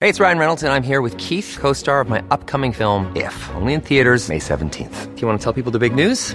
Hey, 0.00 0.08
it's 0.08 0.18
Ryan 0.18 0.38
Reynolds, 0.38 0.62
and 0.62 0.72
I'm 0.72 0.82
here 0.82 1.02
with 1.02 1.18
Keith, 1.18 1.58
co 1.60 1.74
star 1.74 2.00
of 2.00 2.08
my 2.08 2.24
upcoming 2.30 2.72
film, 2.72 3.14
If, 3.14 3.50
only 3.54 3.74
in 3.74 3.82
theaters, 3.82 4.30
May 4.30 4.38
17th. 4.38 5.14
Do 5.14 5.20
you 5.20 5.28
want 5.28 5.38
to 5.38 5.44
tell 5.44 5.52
people 5.52 5.70
the 5.72 5.78
big 5.78 5.94
news? 5.94 6.34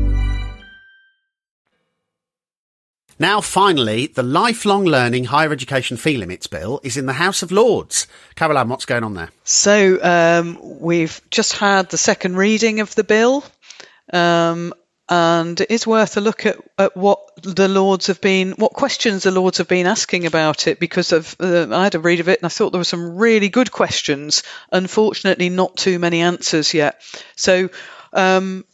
Now, 3.21 3.39
finally, 3.39 4.07
the 4.07 4.23
Lifelong 4.23 4.83
Learning 4.83 5.25
Higher 5.25 5.51
Education 5.51 5.95
Fee 5.95 6.17
Limits 6.17 6.47
Bill 6.47 6.79
is 6.81 6.97
in 6.97 7.05
the 7.05 7.13
House 7.13 7.43
of 7.43 7.51
Lords. 7.51 8.07
Carole-Anne, 8.33 8.67
what's 8.67 8.85
going 8.85 9.03
on 9.03 9.13
there? 9.13 9.29
So, 9.43 9.99
um, 10.01 10.57
we've 10.79 11.21
just 11.29 11.53
had 11.53 11.91
the 11.91 11.99
second 11.99 12.35
reading 12.35 12.79
of 12.79 12.95
the 12.95 13.03
bill, 13.03 13.43
um, 14.11 14.73
and 15.07 15.61
it 15.61 15.69
is 15.69 15.85
worth 15.85 16.17
a 16.17 16.19
look 16.19 16.47
at, 16.47 16.57
at 16.79 16.97
what 16.97 17.19
the 17.43 17.67
Lords 17.67 18.07
have 18.07 18.21
been, 18.21 18.53
what 18.53 18.73
questions 18.73 19.21
the 19.21 19.29
Lords 19.29 19.59
have 19.59 19.67
been 19.67 19.85
asking 19.85 20.25
about 20.25 20.65
it, 20.65 20.79
because 20.79 21.11
of, 21.11 21.35
uh, 21.39 21.67
I 21.71 21.83
had 21.83 21.93
a 21.93 21.99
read 21.99 22.21
of 22.21 22.27
it 22.27 22.39
and 22.39 22.47
I 22.47 22.49
thought 22.49 22.71
there 22.71 22.79
were 22.79 22.83
some 22.83 23.17
really 23.17 23.49
good 23.49 23.71
questions. 23.71 24.41
Unfortunately, 24.71 25.49
not 25.49 25.77
too 25.77 25.99
many 25.99 26.21
answers 26.21 26.73
yet. 26.73 26.99
So, 27.35 27.69
um, 28.13 28.65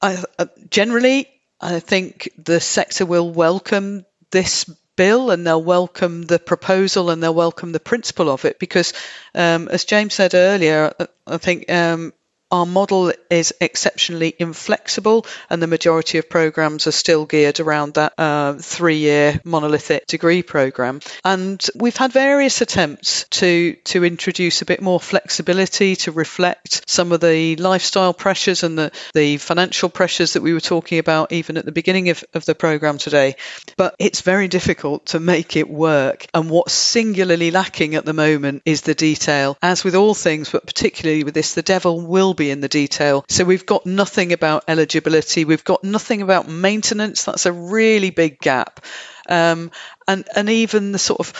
I, 0.00 0.24
uh, 0.38 0.46
generally, 0.70 1.28
I 1.60 1.80
think 1.80 2.30
the 2.38 2.60
sector 2.60 3.04
will 3.04 3.30
welcome 3.30 4.06
this 4.30 4.64
bill 4.96 5.30
and 5.30 5.46
they'll 5.46 5.62
welcome 5.62 6.22
the 6.22 6.38
proposal 6.38 7.10
and 7.10 7.22
they'll 7.22 7.34
welcome 7.34 7.72
the 7.72 7.80
principle 7.80 8.30
of 8.30 8.44
it 8.44 8.58
because, 8.58 8.92
um, 9.34 9.68
as 9.68 9.84
James 9.84 10.14
said 10.14 10.34
earlier, 10.34 10.92
I 11.26 11.36
think 11.38 11.70
um, 11.70 12.12
our 12.50 12.66
model 12.66 13.12
is 13.30 13.54
exceptionally 13.60 14.34
inflexible, 14.38 15.26
and 15.48 15.62
the 15.62 15.66
majority 15.66 16.18
of 16.18 16.28
programs 16.28 16.86
are 16.86 16.92
still 16.92 17.26
geared 17.26 17.60
around 17.60 17.94
that 17.94 18.14
uh, 18.18 18.54
three 18.54 18.98
year 18.98 19.40
monolithic 19.44 20.06
degree 20.06 20.42
program. 20.42 21.00
And 21.24 21.64
we've 21.74 21.96
had 21.96 22.12
various 22.12 22.60
attempts 22.60 23.24
to, 23.30 23.74
to 23.84 24.04
introduce 24.04 24.62
a 24.62 24.66
bit 24.66 24.82
more 24.82 25.00
flexibility 25.00 25.96
to 25.96 26.12
reflect 26.12 26.88
some 26.88 27.12
of 27.12 27.20
the 27.20 27.56
lifestyle 27.56 28.14
pressures 28.14 28.62
and 28.62 28.76
the, 28.78 28.92
the 29.14 29.36
financial 29.36 29.88
pressures 29.88 30.32
that 30.32 30.42
we 30.42 30.52
were 30.52 30.60
talking 30.60 30.98
about 30.98 31.32
even 31.32 31.56
at 31.56 31.64
the 31.64 31.72
beginning 31.72 32.10
of, 32.10 32.24
of 32.34 32.44
the 32.44 32.54
program 32.54 32.98
today. 32.98 33.36
But 33.76 33.94
it's 33.98 34.22
very 34.22 34.48
difficult 34.48 35.06
to 35.06 35.20
make 35.20 35.56
it 35.56 35.68
work. 35.68 36.26
And 36.34 36.50
what's 36.50 36.72
singularly 36.72 37.50
lacking 37.50 37.94
at 37.94 38.04
the 38.04 38.12
moment 38.12 38.62
is 38.64 38.82
the 38.82 38.94
detail. 38.94 39.56
As 39.62 39.84
with 39.84 39.94
all 39.94 40.14
things, 40.14 40.50
but 40.50 40.66
particularly 40.66 41.24
with 41.24 41.34
this, 41.34 41.54
the 41.54 41.62
devil 41.62 42.00
will 42.00 42.34
be 42.40 42.50
in 42.50 42.60
the 42.60 42.68
detail. 42.68 43.24
So 43.28 43.44
we've 43.44 43.66
got 43.66 43.86
nothing 43.86 44.32
about 44.32 44.64
eligibility, 44.66 45.44
we've 45.44 45.64
got 45.64 45.84
nothing 45.84 46.22
about 46.22 46.48
maintenance. 46.48 47.24
That's 47.24 47.46
a 47.46 47.52
really 47.52 48.10
big 48.10 48.40
gap. 48.40 48.84
Um, 49.28 49.70
and, 50.08 50.26
and 50.34 50.48
even 50.48 50.92
the 50.92 50.98
sort 50.98 51.20
of 51.20 51.32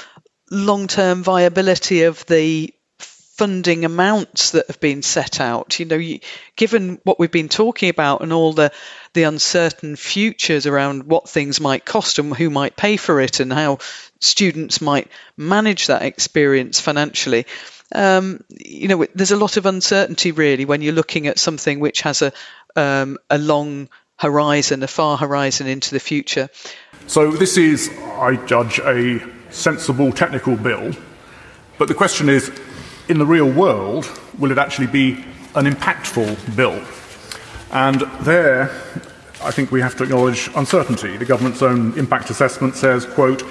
long 0.51 0.87
term 0.87 1.23
viability 1.23 2.03
of 2.03 2.25
the 2.27 2.73
funding 2.99 3.87
amounts 3.87 4.51
that 4.51 4.67
have 4.67 4.81
been 4.81 5.01
set 5.01 5.41
out. 5.41 5.81
You 5.81 5.87
know, 5.87 5.97
you, 5.97 6.21
given 6.57 7.01
what 7.05 7.19
we've 7.19 7.31
been 7.31 7.49
talking 7.49 7.89
about 7.89 8.21
and 8.21 8.35
all 8.35 8.53
the 8.53 8.71
the 9.15 9.23
uncertain 9.23 9.97
futures 9.97 10.67
around 10.67 11.05
what 11.05 11.29
things 11.29 11.59
might 11.59 11.87
cost 11.87 12.19
and 12.19 12.37
who 12.37 12.51
might 12.51 12.77
pay 12.77 12.99
for 12.99 13.19
it 13.21 13.41
and 13.41 13.51
how 13.51 13.79
students 14.21 14.83
might 14.83 15.09
manage 15.39 15.87
that 15.87 16.03
experience 16.03 16.81
financially 16.81 17.47
um, 17.95 18.43
you 18.49 18.89
know, 18.89 19.07
there's 19.15 19.33
a 19.33 19.37
lot 19.37 19.57
of 19.57 19.67
uncertainty 19.67 20.33
really 20.33 20.65
when 20.65 20.83
you're 20.83 20.95
looking 20.95 21.27
at 21.27 21.39
something 21.39 21.81
which 21.81 22.03
has 22.03 22.23
a 22.23 22.33
um, 22.77 23.19
a 23.29 23.39
long 23.39 23.89
horizon, 24.17 24.83
a 24.83 24.87
far 24.87 25.17
horizon 25.17 25.67
into 25.67 25.91
the 25.91 26.01
future. 26.01 26.49
So 27.07 27.31
this 27.31 27.57
is, 27.57 27.91
I 28.19 28.37
judge, 28.47 28.79
a 28.81 29.21
sensible 29.51 30.13
technical 30.13 30.57
bill, 30.57 30.93
but 31.79 31.89
the 31.89 31.95
question 31.95 32.29
is, 32.29 32.53
in 33.09 33.19
the 33.19 33.27
real 33.27 33.51
world, 33.51 34.09
will 34.39 34.53
it 34.53 34.59
actually 34.59 34.87
be 34.87 35.13
an 35.55 35.65
impactful 35.65 36.55
bill? 36.55 36.81
And 37.73 38.03
there, 38.21 38.65
I 39.43 39.51
think 39.51 39.73
we 39.73 39.81
have 39.81 39.97
to 39.97 40.05
acknowledge 40.05 40.51
uncertainty. 40.55 41.17
The 41.17 41.25
government's 41.25 41.63
own 41.63 41.99
impact 41.99 42.31
assessment 42.31 42.77
says, 42.77 43.07
quote, 43.07 43.43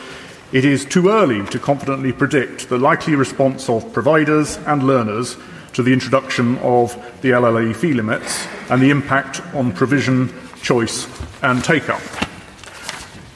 it 0.51 0.65
is 0.65 0.83
too 0.83 1.09
early 1.09 1.45
to 1.47 1.59
confidently 1.59 2.11
predict 2.11 2.69
the 2.69 2.77
likely 2.77 3.15
response 3.15 3.69
of 3.69 3.93
providers 3.93 4.57
and 4.65 4.81
learners 4.81 5.37
to 5.73 5.83
the 5.83 5.93
introduction 5.93 6.57
of 6.59 6.95
the 7.21 7.29
LLE 7.29 7.75
fee 7.75 7.93
limits 7.93 8.47
and 8.69 8.81
the 8.81 8.89
impact 8.89 9.41
on 9.53 9.71
provision, 9.71 10.33
choice, 10.63 11.07
and 11.43 11.63
take 11.63 11.87
up. 11.89 12.01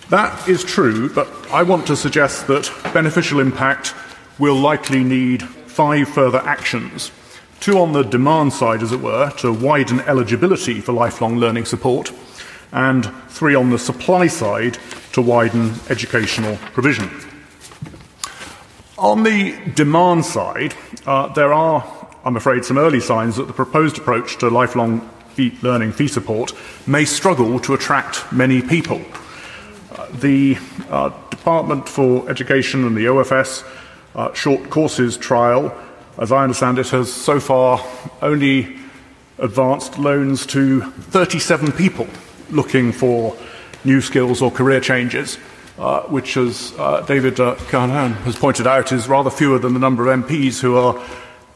That 0.10 0.48
is 0.48 0.64
true, 0.64 1.14
but 1.14 1.28
I 1.52 1.64
want 1.64 1.86
to 1.88 1.96
suggest 1.96 2.48
that 2.48 2.72
beneficial 2.94 3.40
impact 3.40 3.94
will 4.40 4.56
likely 4.56 5.04
need 5.04 5.44
five 5.44 6.10
further 6.10 6.40
actions. 6.40 7.12
Two 7.60 7.78
on 7.78 7.94
the 7.94 8.04
demand 8.04 8.54
side, 8.54 8.82
as 8.84 8.92
it 8.92 9.00
were, 9.00 9.30
to 9.38 9.54
widen 9.54 10.02
eligibility 10.02 10.82
for 10.82 10.92
lifelong 10.94 11.38
learning 11.38 11.66
support, 11.66 12.12
and 12.72 13.06
three 13.30 13.56
on 13.56 13.70
the 13.70 13.80
supply 13.80 14.28
side 14.28 14.78
to 15.14 15.22
widen 15.22 15.74
educational 15.90 16.58
provision. 16.74 17.10
On 18.98 19.24
the 19.24 19.56
demand 19.76 20.26
side, 20.26 20.76
uh, 21.06 21.28
there 21.34 21.54
are, 21.54 22.08
I'm 22.24 22.36
afraid, 22.36 22.64
some 22.64 22.78
early 22.78 23.00
signs 23.00 23.38
that 23.38 23.48
the 23.48 23.54
proposed 23.54 23.98
approach 23.98 24.38
to 24.38 24.50
lifelong 24.50 25.10
fee 25.30 25.58
learning 25.62 25.92
fee 25.92 26.08
support 26.08 26.54
may 26.88 27.06
struggle 27.06 27.60
to 27.62 27.74
attract 27.74 28.32
many 28.32 28.62
people. 28.62 29.02
Uh, 29.92 30.08
the 30.20 30.58
uh, 30.90 31.10
Department 31.30 31.90
for 31.90 32.30
Education 32.30 32.86
and 32.86 32.96
the 32.96 33.06
OFS 33.06 33.66
uh, 34.16 34.34
short 34.34 34.70
courses 34.70 35.18
trial, 35.18 35.76
as 36.18 36.32
I 36.32 36.44
understand 36.44 36.80
it, 36.80 36.90
has 36.90 37.12
so 37.12 37.40
far 37.40 37.84
only 38.22 38.78
advanced 39.40 39.98
loans 39.98 40.46
to 40.48 40.82
37 40.82 41.72
people 41.72 42.08
looking 42.52 42.92
for 42.92 43.36
new 43.86 44.02
skills 44.02 44.42
or 44.42 44.52
career 44.52 44.80
changes, 44.80 45.38
uh, 45.78 46.02
which, 46.04 46.38
as 46.38 46.74
uh, 46.78 47.02
David 47.02 47.40
uh, 47.40 47.56
has 47.56 48.36
pointed 48.36 48.68
out, 48.68 48.92
is 48.92 49.08
rather 49.08 49.30
fewer 49.30 49.60
than 49.60 49.74
the 49.74 49.80
number 49.80 50.08
of 50.08 50.24
MPs 50.24 50.60
who 50.60 50.78
are 50.78 51.04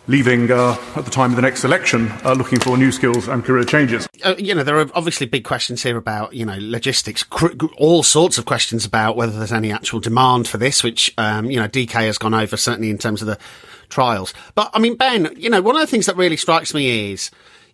leaving 0.08 0.50
uh, 0.50 0.78
at 0.96 1.06
the 1.06 1.12
time 1.12 1.32
of 1.32 1.36
the 1.36 1.42
next 1.42 1.64
election, 1.64 2.10
uh, 2.24 2.34
looking 2.34 2.60
for 2.60 2.78
new 2.78 2.92
skills 2.92 3.28
and 3.28 3.44
career 3.44 3.64
changes. 3.64 4.08
Uh, 4.24 4.36
you 4.38 4.56
know, 4.56 4.64
there 4.64 4.80
are 4.80 4.88
obviously 4.96 5.28
big 5.28 5.44
questions 5.44 5.84
here 5.84 5.98
about, 5.98 6.34
you 6.34 6.46
know, 6.46 6.56
logistics, 6.60 7.24
cr- 7.24 7.54
all 7.78 8.04
sorts 8.04 8.38
of 8.38 8.46
questions 8.46 8.86
about 8.86 9.18
whether 9.18 9.38
there's 9.38 9.52
any 9.52 9.72
actual 9.72 10.00
demand 10.00 10.48
for 10.48 10.58
this, 10.58 10.82
which, 10.82 11.14
um, 11.18 11.52
you 11.52 11.60
know, 11.60 11.68
DK 11.68 11.92
has 11.92 12.18
gone 12.18 12.34
over, 12.34 12.56
certainly 12.56 12.90
in 12.90 12.98
terms 12.98 13.22
of 13.22 13.28
the 13.28 13.38
trials. 13.90 14.34
But, 14.56 14.72
I 14.74 14.80
mean, 14.80 14.96
Ben, 14.96 15.34
you 15.36 15.50
know, 15.50 15.62
one 15.62 15.76
of 15.76 15.82
the 15.82 15.88
things 15.88 16.06
that 16.06 16.16
really 16.16 16.38
strikes 16.38 16.74
me 16.74 17.12
is, 17.12 17.30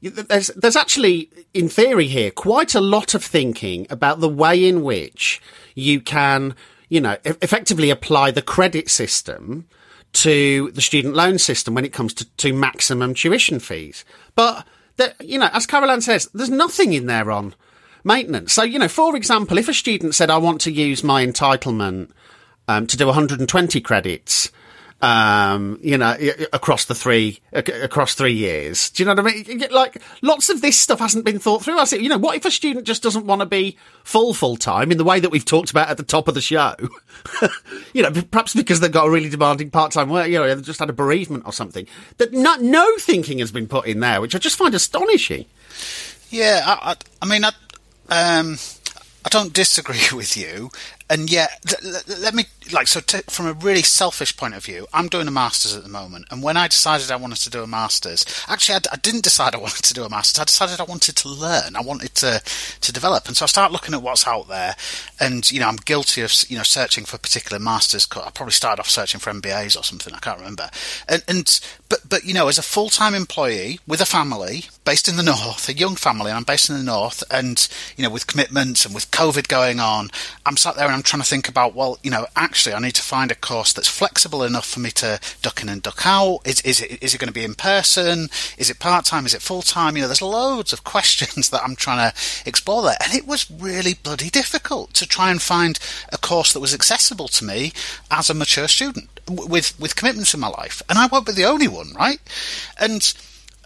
there's 0.09 0.47
there's 0.47 0.75
actually 0.75 1.29
in 1.53 1.69
theory 1.69 2.07
here 2.07 2.31
quite 2.31 2.75
a 2.75 2.81
lot 2.81 3.13
of 3.13 3.23
thinking 3.23 3.87
about 3.89 4.19
the 4.19 4.29
way 4.29 4.67
in 4.67 4.83
which 4.83 5.41
you 5.75 6.01
can 6.01 6.55
you 6.89 6.99
know 6.99 7.17
effectively 7.23 7.89
apply 7.89 8.31
the 8.31 8.41
credit 8.41 8.89
system 8.89 9.67
to 10.13 10.71
the 10.71 10.81
student 10.81 11.15
loan 11.15 11.37
system 11.37 11.73
when 11.73 11.85
it 11.85 11.91
comes 11.91 12.13
to, 12.13 12.25
to 12.37 12.53
maximum 12.53 13.13
tuition 13.13 13.59
fees. 13.59 14.05
But, 14.35 14.65
there, 14.97 15.13
you 15.19 15.39
know, 15.39 15.49
as 15.51 15.65
Carole-Anne 15.65 16.01
says, 16.01 16.29
there's 16.33 16.51
nothing 16.51 16.93
in 16.93 17.07
there 17.07 17.31
on 17.31 17.55
maintenance. 18.03 18.53
So, 18.53 18.63
you 18.63 18.79
know, 18.79 18.87
for 18.87 19.15
example, 19.15 19.57
if 19.57 19.67
a 19.67 19.73
student 19.73 20.15
said, 20.15 20.29
I 20.29 20.37
want 20.37 20.61
to 20.61 20.71
use 20.71 21.03
my 21.03 21.25
entitlement 21.25 22.11
um, 22.67 22.87
to 22.87 22.95
do 22.95 23.07
120 23.07 23.81
credits, 23.81 24.51
um, 25.03 25.77
you 25.81 25.97
know, 25.97 26.15
across 26.53 26.85
the 26.85 26.95
three, 26.95 27.41
across 27.51 28.15
three 28.15 28.31
years. 28.31 28.89
Do 28.89 29.03
you 29.03 29.07
know 29.07 29.21
what 29.21 29.33
I 29.33 29.35
mean? 29.35 29.65
Like, 29.69 30.01
lots 30.21 30.49
of 30.49 30.61
this 30.61 30.79
stuff 30.79 30.99
hasn't 30.99 31.25
been 31.25 31.39
thought 31.39 31.61
through. 31.61 31.77
I 31.77 31.83
say, 31.83 31.99
you 31.99 32.07
know, 32.07 32.17
what 32.17 32.37
if 32.37 32.45
a 32.45 32.51
student 32.51 32.87
just 32.87 33.03
doesn't 33.03 33.25
want 33.25 33.41
to 33.41 33.45
be 33.45 33.77
full, 34.05 34.33
full 34.33 34.55
time 34.55 34.93
in 34.93 34.97
the 34.97 35.03
way 35.03 35.19
that 35.19 35.29
we've 35.29 35.43
talked 35.43 35.71
about 35.71 35.89
at 35.89 35.97
the 35.97 36.03
top 36.03 36.29
of 36.29 36.35
the 36.35 36.41
show? 36.41 36.73
you 37.93 38.01
know, 38.01 38.11
perhaps 38.31 38.53
because 38.53 38.79
they've 38.79 38.93
got 38.93 39.05
a 39.05 39.11
really 39.11 39.27
demanding 39.27 39.71
part-time 39.71 40.07
work, 40.07 40.29
you 40.29 40.39
know, 40.39 40.47
they've 40.47 40.63
just 40.63 40.79
had 40.79 40.89
a 40.89 40.93
bereavement 40.93 41.43
or 41.45 41.51
something. 41.51 41.85
That 42.19 42.31
no 42.31 42.97
thinking 42.97 43.39
has 43.39 43.51
been 43.51 43.67
put 43.67 43.85
in 43.85 43.99
there, 43.99 44.21
which 44.21 44.35
I 44.35 44.37
just 44.37 44.57
find 44.57 44.73
astonishing. 44.73 45.47
Yeah, 46.29 46.61
I, 46.65 46.91
I, 46.91 46.95
I 47.21 47.25
mean, 47.25 47.43
I, 47.43 47.49
um, 48.07 48.57
I 49.25 49.29
don't 49.29 49.51
disagree 49.51 49.99
with 50.13 50.37
you, 50.37 50.69
and 51.09 51.31
yet, 51.31 51.59
let 52.07 52.33
me 52.33 52.45
like 52.71 52.87
so 52.87 53.01
t- 53.01 53.21
from 53.27 53.47
a 53.47 53.53
really 53.53 53.81
selfish 53.81 54.35
point 54.37 54.55
of 54.55 54.63
view. 54.63 54.87
I'm 54.93 55.07
doing 55.07 55.27
a 55.27 55.31
masters 55.31 55.75
at 55.75 55.83
the 55.83 55.89
moment, 55.89 56.25
and 56.31 56.41
when 56.41 56.55
I 56.55 56.67
decided 56.67 57.11
I 57.11 57.17
wanted 57.17 57.39
to 57.39 57.49
do 57.49 57.61
a 57.61 57.67
masters, 57.67 58.25
actually, 58.47 58.75
I 58.75 58.79
d- 58.79 58.89
I 58.93 58.95
didn't 58.97 59.23
decide 59.23 59.53
I 59.53 59.57
wanted 59.59 59.83
to 59.83 59.93
do 59.93 60.03
a 60.03 60.09
masters. 60.09 60.39
I 60.39 60.45
decided 60.45 60.79
I 60.79 60.85
wanted 60.85 61.15
to 61.17 61.29
learn. 61.29 61.75
I 61.75 61.81
wanted 61.81 62.15
to 62.15 62.41
to 62.81 62.93
develop, 62.93 63.27
and 63.27 63.35
so 63.35 63.43
I 63.43 63.47
start 63.47 63.71
looking 63.71 63.93
at 63.93 64.01
what's 64.01 64.27
out 64.27 64.47
there. 64.47 64.75
And 65.19 65.49
you 65.51 65.59
know, 65.59 65.67
I'm 65.67 65.75
guilty 65.75 66.21
of 66.21 66.33
you 66.47 66.57
know 66.57 66.63
searching 66.63 67.05
for 67.05 67.17
particular 67.17 67.59
masters. 67.59 68.07
I 68.15 68.29
probably 68.29 68.53
started 68.53 68.79
off 68.79 68.89
searching 68.89 69.19
for 69.19 69.31
MBAs 69.31 69.77
or 69.77 69.83
something. 69.83 70.13
I 70.13 70.19
can't 70.19 70.39
remember. 70.39 70.69
And, 71.09 71.23
and 71.27 71.59
but 71.89 71.99
but 72.07 72.23
you 72.23 72.33
know, 72.33 72.47
as 72.47 72.57
a 72.57 72.63
full 72.63 72.89
time 72.89 73.13
employee 73.13 73.79
with 73.85 73.99
a 73.99 74.05
family 74.05 74.65
based 74.85 75.07
in 75.07 75.17
the 75.17 75.23
north, 75.23 75.67
a 75.67 75.73
young 75.73 75.95
family, 75.95 76.31
I'm 76.31 76.43
based 76.43 76.69
in 76.69 76.77
the 76.77 76.83
north, 76.83 77.23
and 77.29 77.67
you 77.97 78.03
know, 78.03 78.09
with 78.09 78.27
commitments 78.27 78.85
and 78.85 78.95
with 78.95 79.11
COVID 79.11 79.47
going 79.47 79.79
on, 79.79 80.09
I'm 80.45 80.57
sat 80.57 80.75
there 80.75 80.92
and 80.93 80.99
I'm 80.99 81.03
trying 81.03 81.23
to 81.23 81.27
think 81.27 81.49
about, 81.49 81.73
well, 81.73 81.97
you 82.03 82.11
know, 82.11 82.27
actually, 82.35 82.75
I 82.75 82.79
need 82.79 82.93
to 82.93 83.01
find 83.01 83.31
a 83.31 83.35
course 83.35 83.73
that's 83.73 83.87
flexible 83.87 84.43
enough 84.43 84.67
for 84.67 84.79
me 84.79 84.91
to 84.91 85.19
duck 85.41 85.63
in 85.63 85.67
and 85.69 85.81
duck 85.81 86.05
out. 86.05 86.41
Is, 86.45 86.61
is 86.61 86.81
it 86.81 87.01
is 87.01 87.15
it 87.15 87.17
going 87.17 87.29
to 87.29 87.33
be 87.33 87.43
in 87.43 87.55
person? 87.55 88.29
Is 88.59 88.69
it 88.69 88.77
part 88.77 89.03
time? 89.05 89.25
Is 89.25 89.33
it 89.33 89.41
full 89.41 89.63
time? 89.63 89.95
You 89.95 90.03
know, 90.03 90.07
there's 90.07 90.21
loads 90.21 90.71
of 90.71 90.83
questions 90.93 91.49
that 91.49 91.63
I'm 91.63 91.75
trying 91.75 92.11
to 92.11 92.15
explore 92.45 92.83
there, 92.83 92.97
and 93.03 93.11
it 93.11 93.25
was 93.25 93.49
really 93.49 93.95
bloody 93.95 94.29
difficult 94.29 94.93
to 94.93 95.07
try 95.07 95.31
and 95.31 95.41
find 95.41 95.79
a 96.11 96.17
course 96.19 96.53
that 96.53 96.59
was 96.59 96.75
accessible 96.75 97.27
to 97.29 97.43
me 97.43 97.73
as 98.11 98.29
a 98.29 98.35
mature 98.35 98.67
student 98.67 99.09
with 99.27 99.79
with 99.79 99.95
commitments 99.95 100.35
in 100.35 100.41
my 100.41 100.49
life, 100.49 100.83
and 100.89 100.99
I 100.99 101.07
won't 101.07 101.25
be 101.25 101.31
the 101.31 101.45
only 101.45 101.67
one, 101.67 101.93
right? 101.93 102.19
And 102.79 103.01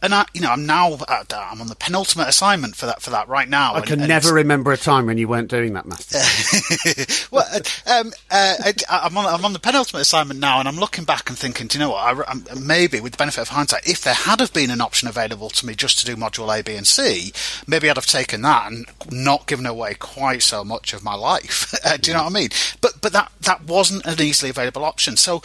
and 0.01 0.13
I, 0.13 0.25
you 0.33 0.41
know, 0.41 0.49
I'm 0.49 0.65
now 0.65 0.93
uh, 0.93 1.23
I'm 1.31 1.61
on 1.61 1.67
the 1.67 1.75
penultimate 1.75 2.27
assignment 2.27 2.75
for 2.75 2.85
that 2.85 3.01
for 3.01 3.09
that 3.11 3.27
right 3.27 3.49
now. 3.49 3.73
I 3.73 3.77
and, 3.77 3.87
can 3.87 3.99
and 3.99 4.07
never 4.07 4.33
remember 4.33 4.71
a 4.71 4.77
time 4.77 5.07
when 5.07 5.17
you 5.17 5.27
weren't 5.27 5.49
doing 5.49 5.73
that, 5.73 5.85
Master. 5.85 6.19
well, 7.31 7.45
uh, 7.51 7.59
um, 7.89 8.11
uh, 8.29 8.55
I, 8.89 9.05
am 9.05 9.17
on 9.17 9.25
I'm 9.25 9.43
on 9.43 9.53
the 9.53 9.59
penultimate 9.59 10.01
assignment 10.01 10.39
now, 10.39 10.59
and 10.59 10.67
I'm 10.67 10.77
looking 10.77 11.03
back 11.03 11.29
and 11.29 11.37
thinking, 11.37 11.67
do 11.67 11.77
you 11.77 11.83
know 11.83 11.91
what? 11.91 12.27
I, 12.27 12.55
maybe 12.59 12.99
with 12.99 13.13
the 13.13 13.17
benefit 13.17 13.41
of 13.41 13.49
hindsight, 13.49 13.87
if 13.87 14.01
there 14.01 14.13
had 14.13 14.39
have 14.39 14.53
been 14.53 14.69
an 14.69 14.81
option 14.81 15.07
available 15.07 15.49
to 15.49 15.65
me 15.65 15.73
just 15.73 15.99
to 15.99 16.05
do 16.05 16.15
module 16.15 16.57
A, 16.57 16.61
B, 16.61 16.75
and 16.75 16.85
C, 16.85 17.33
maybe 17.65 17.89
I'd 17.89 17.97
have 17.97 18.05
taken 18.05 18.43
that 18.43 18.71
and 18.71 18.85
not 19.11 19.47
given 19.47 19.65
away 19.65 19.95
quite 19.95 20.43
so 20.43 20.63
much 20.63 20.93
of 20.93 21.03
my 21.03 21.15
life. 21.15 21.73
do 22.01 22.11
you 22.11 22.15
know 22.15 22.23
what 22.23 22.31
I 22.31 22.33
mean? 22.33 22.49
But 22.81 23.01
but 23.01 23.13
that 23.13 23.31
that 23.41 23.63
wasn't 23.63 24.05
an 24.05 24.21
easily 24.21 24.51
available 24.51 24.85
option. 24.85 25.17
So 25.17 25.41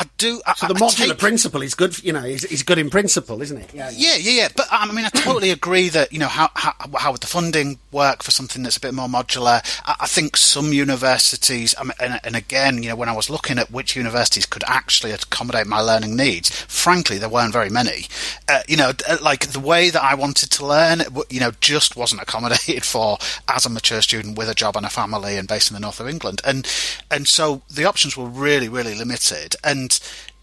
I 0.00 0.04
do. 0.16 0.40
I, 0.46 0.54
so 0.54 0.66
the 0.66 0.72
modular 0.72 1.08
take, 1.08 1.18
principle 1.18 1.60
is 1.60 1.74
good. 1.74 2.02
You 2.02 2.14
know, 2.14 2.22
he's, 2.22 2.48
he's 2.48 2.62
good 2.62 2.78
in 2.78 2.88
principle, 2.88 3.42
isn't 3.42 3.58
it? 3.58 3.74
Yeah, 3.74 3.90
yeah, 3.92 4.16
yeah. 4.16 4.32
yeah. 4.32 4.48
But 4.56 4.66
I 4.70 4.90
mean, 4.90 5.04
I 5.04 5.10
totally 5.10 5.50
agree 5.50 5.90
that 5.90 6.10
you 6.10 6.18
know 6.18 6.26
how, 6.26 6.48
how 6.54 6.72
how 6.96 7.12
would 7.12 7.20
the 7.20 7.26
funding 7.26 7.78
work 7.92 8.22
for 8.22 8.30
something 8.30 8.62
that's 8.62 8.78
a 8.78 8.80
bit 8.80 8.94
more 8.94 9.08
modular? 9.08 9.60
I, 9.84 9.96
I 10.00 10.06
think 10.06 10.38
some 10.38 10.72
universities, 10.72 11.74
I 11.78 11.82
mean, 11.82 11.92
and, 12.00 12.18
and, 12.24 12.34
again, 12.34 12.82
you 12.82 12.88
know, 12.88 12.96
when 12.96 13.10
I 13.10 13.12
was 13.12 13.28
looking 13.28 13.58
at 13.58 13.70
which 13.70 13.94
universities 13.94 14.46
could 14.46 14.64
actually 14.66 15.12
accommodate 15.12 15.66
my 15.66 15.80
learning 15.80 16.16
needs, 16.16 16.48
frankly, 16.48 17.18
there 17.18 17.28
weren't 17.28 17.52
very 17.52 17.68
many. 17.68 18.06
Uh, 18.48 18.62
you 18.66 18.78
know, 18.78 18.92
uh, 19.06 19.18
like 19.20 19.48
the 19.48 19.60
way 19.60 19.90
that 19.90 20.02
I 20.02 20.14
wanted 20.14 20.50
to 20.52 20.64
learn, 20.64 21.02
you 21.28 21.40
know, 21.40 21.50
just 21.60 21.94
wasn't 21.94 22.22
accommodated 22.22 22.84
for 22.86 23.18
as 23.48 23.66
a 23.66 23.68
mature 23.68 24.00
student 24.00 24.38
with 24.38 24.48
a 24.48 24.54
job 24.54 24.78
and 24.78 24.86
a 24.86 24.90
family 24.90 25.36
and 25.36 25.46
based 25.46 25.70
in 25.70 25.74
the 25.74 25.80
north 25.80 26.00
of 26.00 26.08
England, 26.08 26.40
and 26.42 26.66
and 27.10 27.28
so 27.28 27.60
the 27.70 27.84
options 27.84 28.16
were 28.16 28.24
really, 28.24 28.70
really 28.70 28.94
limited, 28.94 29.56
and 29.62 29.89
and 29.90 30.00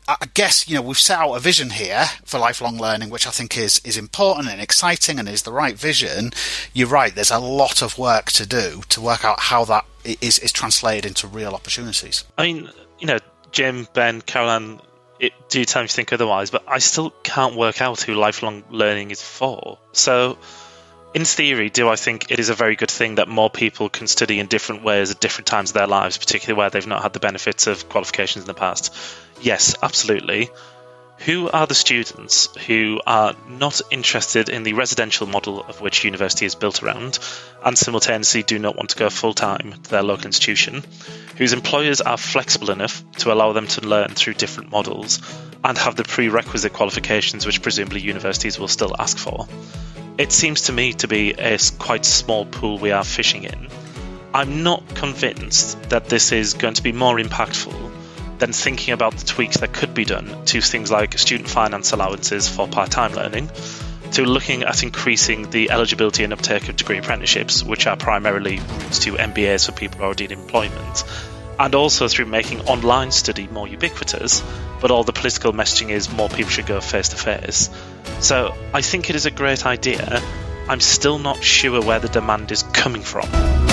I 0.08 0.28
guess 0.34 0.70
you 0.70 0.76
know 0.76 0.82
we've 0.82 0.98
set 0.98 1.20
out 1.20 1.34
a 1.34 1.40
vision 1.40 1.72
here 1.72 2.06
for 2.24 2.40
lifelong 2.40 2.78
learning, 2.78 3.10
which 3.10 3.28
I 3.28 3.32
think 3.32 3.58
is 3.58 3.82
is 3.84 3.98
important 3.98 4.48
and 4.48 4.62
exciting 4.62 5.20
and 5.20 5.28
is 5.28 5.44
the 5.44 5.52
right 5.52 5.76
vision. 5.76 6.32
You're 6.74 6.88
right. 6.88 7.14
There's 7.14 7.32
a 7.32 7.40
lot 7.40 7.82
of 7.82 7.98
work 7.98 8.32
to 8.34 8.46
do 8.46 8.82
to 8.90 9.02
work 9.02 9.26
out 9.26 9.40
how 9.40 9.66
that 9.66 9.86
is 10.06 10.40
is 10.40 10.54
translated 10.54 11.06
into 11.06 11.28
real 11.28 11.54
opportunities. 11.54 12.24
I 12.38 12.44
mean, 12.44 12.70
you 13.00 13.08
know, 13.08 13.20
Jim, 13.52 13.88
Ben, 13.94 14.22
Carole-Anne, 14.22 14.80
it, 15.20 15.34
do 15.50 15.62
if 15.62 15.92
think 15.92 16.14
otherwise, 16.14 16.52
but 16.52 16.64
I 16.68 16.80
still 16.80 17.10
can't 17.24 17.56
work 17.56 17.82
out 17.82 18.02
who 18.02 18.14
lifelong 18.14 18.64
learning 18.70 19.12
is 19.12 19.22
for. 19.22 19.78
So 19.92 20.38
in 21.14 21.26
theory, 21.26 21.70
do 21.70 21.90
I 21.90 21.96
think 21.96 22.32
it 22.32 22.40
is 22.40 22.50
a 22.50 22.54
very 22.54 22.76
good 22.76 22.92
thing 22.92 23.16
that 23.16 23.28
more 23.28 23.50
people 23.50 23.90
can 23.90 24.08
study 24.08 24.40
in 24.40 24.48
different 24.48 24.84
ways 24.84 25.10
at 25.10 25.20
different 25.20 25.48
times 25.48 25.72
of 25.72 25.74
their 25.74 25.88
lives, 25.88 26.18
particularly 26.18 26.58
where 26.58 26.70
they've 26.70 26.86
not 26.86 27.02
had 27.02 27.14
the 27.14 27.20
benefits 27.20 27.68
of 27.68 27.90
qualifications 27.90 28.44
in 28.44 28.48
the 28.48 28.54
past? 28.54 28.96
Yes, 29.42 29.76
absolutely. 29.82 30.50
Who 31.20 31.50
are 31.50 31.66
the 31.66 31.76
students 31.76 32.56
who 32.68 33.02
are 33.06 33.36
not 33.50 33.82
interested 33.90 34.50
in 34.50 34.64
the 34.64 34.74
residential 34.74 35.26
model 35.26 35.62
of 35.62 35.82
which 35.82 36.04
university 36.04 36.46
is 36.46 36.54
built 36.54 36.84
around 36.84 37.18
and 37.64 37.78
simultaneously 37.78 38.44
do 38.44 38.60
not 38.60 38.76
want 38.76 38.92
to 38.92 38.98
go 38.98 39.10
full 39.10 39.34
time 39.34 39.74
to 39.84 39.90
their 39.90 40.04
local 40.04 40.28
institution, 40.28 40.84
whose 41.38 41.54
employers 41.54 42.02
are 42.02 42.18
flexible 42.18 42.70
enough 42.70 43.04
to 43.18 43.34
allow 43.34 43.52
them 43.54 43.66
to 43.68 43.82
learn 43.82 44.10
through 44.10 44.36
different 44.36 44.72
models 44.72 45.20
and 45.64 45.78
have 45.78 45.96
the 45.96 46.04
prerequisite 46.04 46.74
qualifications 46.74 47.46
which 47.46 47.64
presumably 47.64 48.02
universities 48.02 48.60
will 48.60 48.68
still 48.68 48.96
ask 49.00 49.18
for? 49.18 49.48
It 50.20 50.32
seems 50.32 50.64
to 50.64 50.74
me 50.74 50.94
to 50.94 51.08
be 51.08 51.32
a 51.32 51.58
quite 51.80 52.06
small 52.06 52.46
pool 52.46 52.78
we 52.78 52.92
are 52.92 53.04
fishing 53.04 53.44
in. 53.44 53.70
I'm 54.34 54.62
not 54.62 54.88
convinced 54.96 55.90
that 55.90 56.10
this 56.10 56.32
is 56.32 56.54
going 56.54 56.76
to 56.76 56.84
be 56.84 56.92
more 56.92 57.18
impactful 57.18 58.07
than 58.40 58.54
thinking 58.54 58.94
about 58.94 59.16
the 59.16 59.26
tweaks 59.26 59.58
that 59.58 59.74
could 59.74 59.94
be 59.94 60.06
done 60.06 60.46
to 60.46 60.62
things 60.62 60.92
like 60.92 61.18
student 61.18 61.50
finance 61.50 61.92
allowances 61.92 62.48
for 62.48 62.68
part 62.68 62.92
time 62.92 63.14
learning, 63.14 63.50
to 64.14 64.24
looking 64.24 64.64
at 64.64 64.84
increasing 64.84 65.50
the 65.50 65.72
eligibility 65.72 66.24
and 66.24 66.34
uptake 66.34 66.70
of 66.70 66.76
degree 66.76 66.98
apprenticeships, 66.98 67.64
which 67.64 67.88
are 67.88 67.98
primarily 67.98 68.58
routes 68.58 69.00
to 69.00 69.14
MBAs 69.14 69.66
for 69.66 69.72
people 69.72 70.02
already 70.02 70.26
in 70.26 70.32
employment, 70.32 71.04
and 71.60 71.76
also 71.76 72.08
through 72.08 72.26
making 72.26 72.62
online 72.62 73.12
study 73.12 73.48
more 73.48 73.68
ubiquitous, 73.68 74.44
but 74.80 74.92
all 74.92 75.04
the 75.04 75.14
political 75.14 75.52
messaging 75.54 75.90
is 75.90 76.10
more 76.12 76.30
people 76.30 76.52
should 76.52 76.68
go 76.68 76.80
face 76.80 77.10
to 77.10 77.16
face. 77.16 77.70
So 78.20 78.56
I 78.74 78.82
think 78.82 79.10
it 79.10 79.16
is 79.16 79.26
a 79.26 79.32
great 79.32 79.66
idea. 79.66 80.22
I'm 80.70 80.80
still 80.80 81.18
not 81.18 81.44
sure 81.44 81.82
where 81.82 82.00
the 82.00 82.10
demand 82.10 82.52
is 82.52 82.64
coming 82.64 83.02
from. 83.02 83.67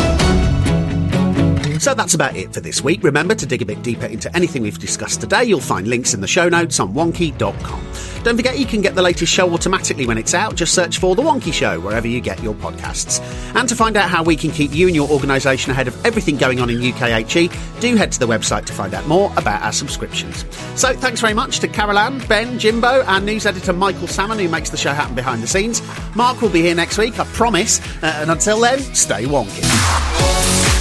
So 1.79 1.93
that's 1.93 2.15
about 2.15 2.37
it 2.37 2.55
for 2.55 2.61
this 2.61 2.83
week. 2.83 3.03
Remember 3.03 3.35
to 3.35 3.47
dig 3.47 3.63
a 3.63 3.67
bit 3.67 3.83
deeper 3.83 4.07
into 4.07 4.35
anything 4.35 4.63
we've 4.63 4.79
discussed 4.79 5.21
today. 5.21 5.45
You'll 5.45 5.61
find 5.61 5.87
links 5.87 6.15
in 6.15 6.21
the 6.21 6.27
show 6.27 6.49
notes 6.49 6.79
on 6.81 6.95
wonkhe.com. 6.95 7.85
Don't 8.25 8.37
forget 8.37 8.59
you 8.59 8.65
can 8.65 8.81
get 8.81 8.95
the 8.95 9.03
latest 9.03 9.31
show 9.31 9.53
automatically 9.53 10.07
when 10.07 10.17
it's 10.17 10.33
out. 10.33 10.55
Just 10.55 10.73
search 10.73 10.99
for 10.99 11.15
The 11.15 11.21
Wonkhe 11.21 11.53
Show 11.53 11.79
wherever 11.81 12.09
you 12.09 12.23
get 12.23 12.43
your 12.43 12.55
podcasts. 12.55 13.21
And 13.55 13.69
to 13.69 13.77
find 13.77 13.99
out 13.99 14.09
how 14.09 14.23
we 14.23 14.35
can 14.35 14.51
keep 14.51 14.75
you 14.75 14.87
and 14.87 14.97
your 14.97 15.11
organisation 15.11 15.73
ahead 15.73 15.89
of 15.89 16.07
everything 16.07 16.39
going 16.39 16.59
on 16.59 16.71
in 16.71 16.79
UKHE, 16.79 17.81
do 17.81 17.97
head 17.97 18.13
to 18.13 18.19
the 18.19 18.27
website 18.27 18.65
to 18.65 18.73
find 18.73 18.95
out 18.95 19.07
more 19.07 19.31
about 19.37 19.61
our 19.61 19.73
subscriptions. 19.73 20.47
So 20.75 20.95
thanks 20.95 21.21
very 21.21 21.35
much 21.35 21.61
to 21.61 21.69
Carole-Anne, 21.69 22.27
Ben, 22.27 22.59
Jimbo, 22.59 23.03
and 23.03 23.27
news 23.27 23.45
editor 23.45 23.75
Michael 23.75 24.09
Salmon, 24.09 24.39
who 24.39 24.49
makes 24.49 24.71
the 24.71 24.79
show 24.79 24.95
happen 24.95 25.15
behind 25.15 25.43
the 25.43 25.47
scenes. 25.47 25.83
Mark 26.17 26.41
will 26.41 26.49
be 26.49 26.63
here 26.63 26.75
next 26.75 26.97
week, 26.97 27.19
I 27.21 27.25
promise. 27.25 27.81
Uh, 28.03 28.07
and 28.21 28.31
until 28.31 28.59
then, 28.59 28.79
stay 28.79 29.25
wonky. 29.25 30.74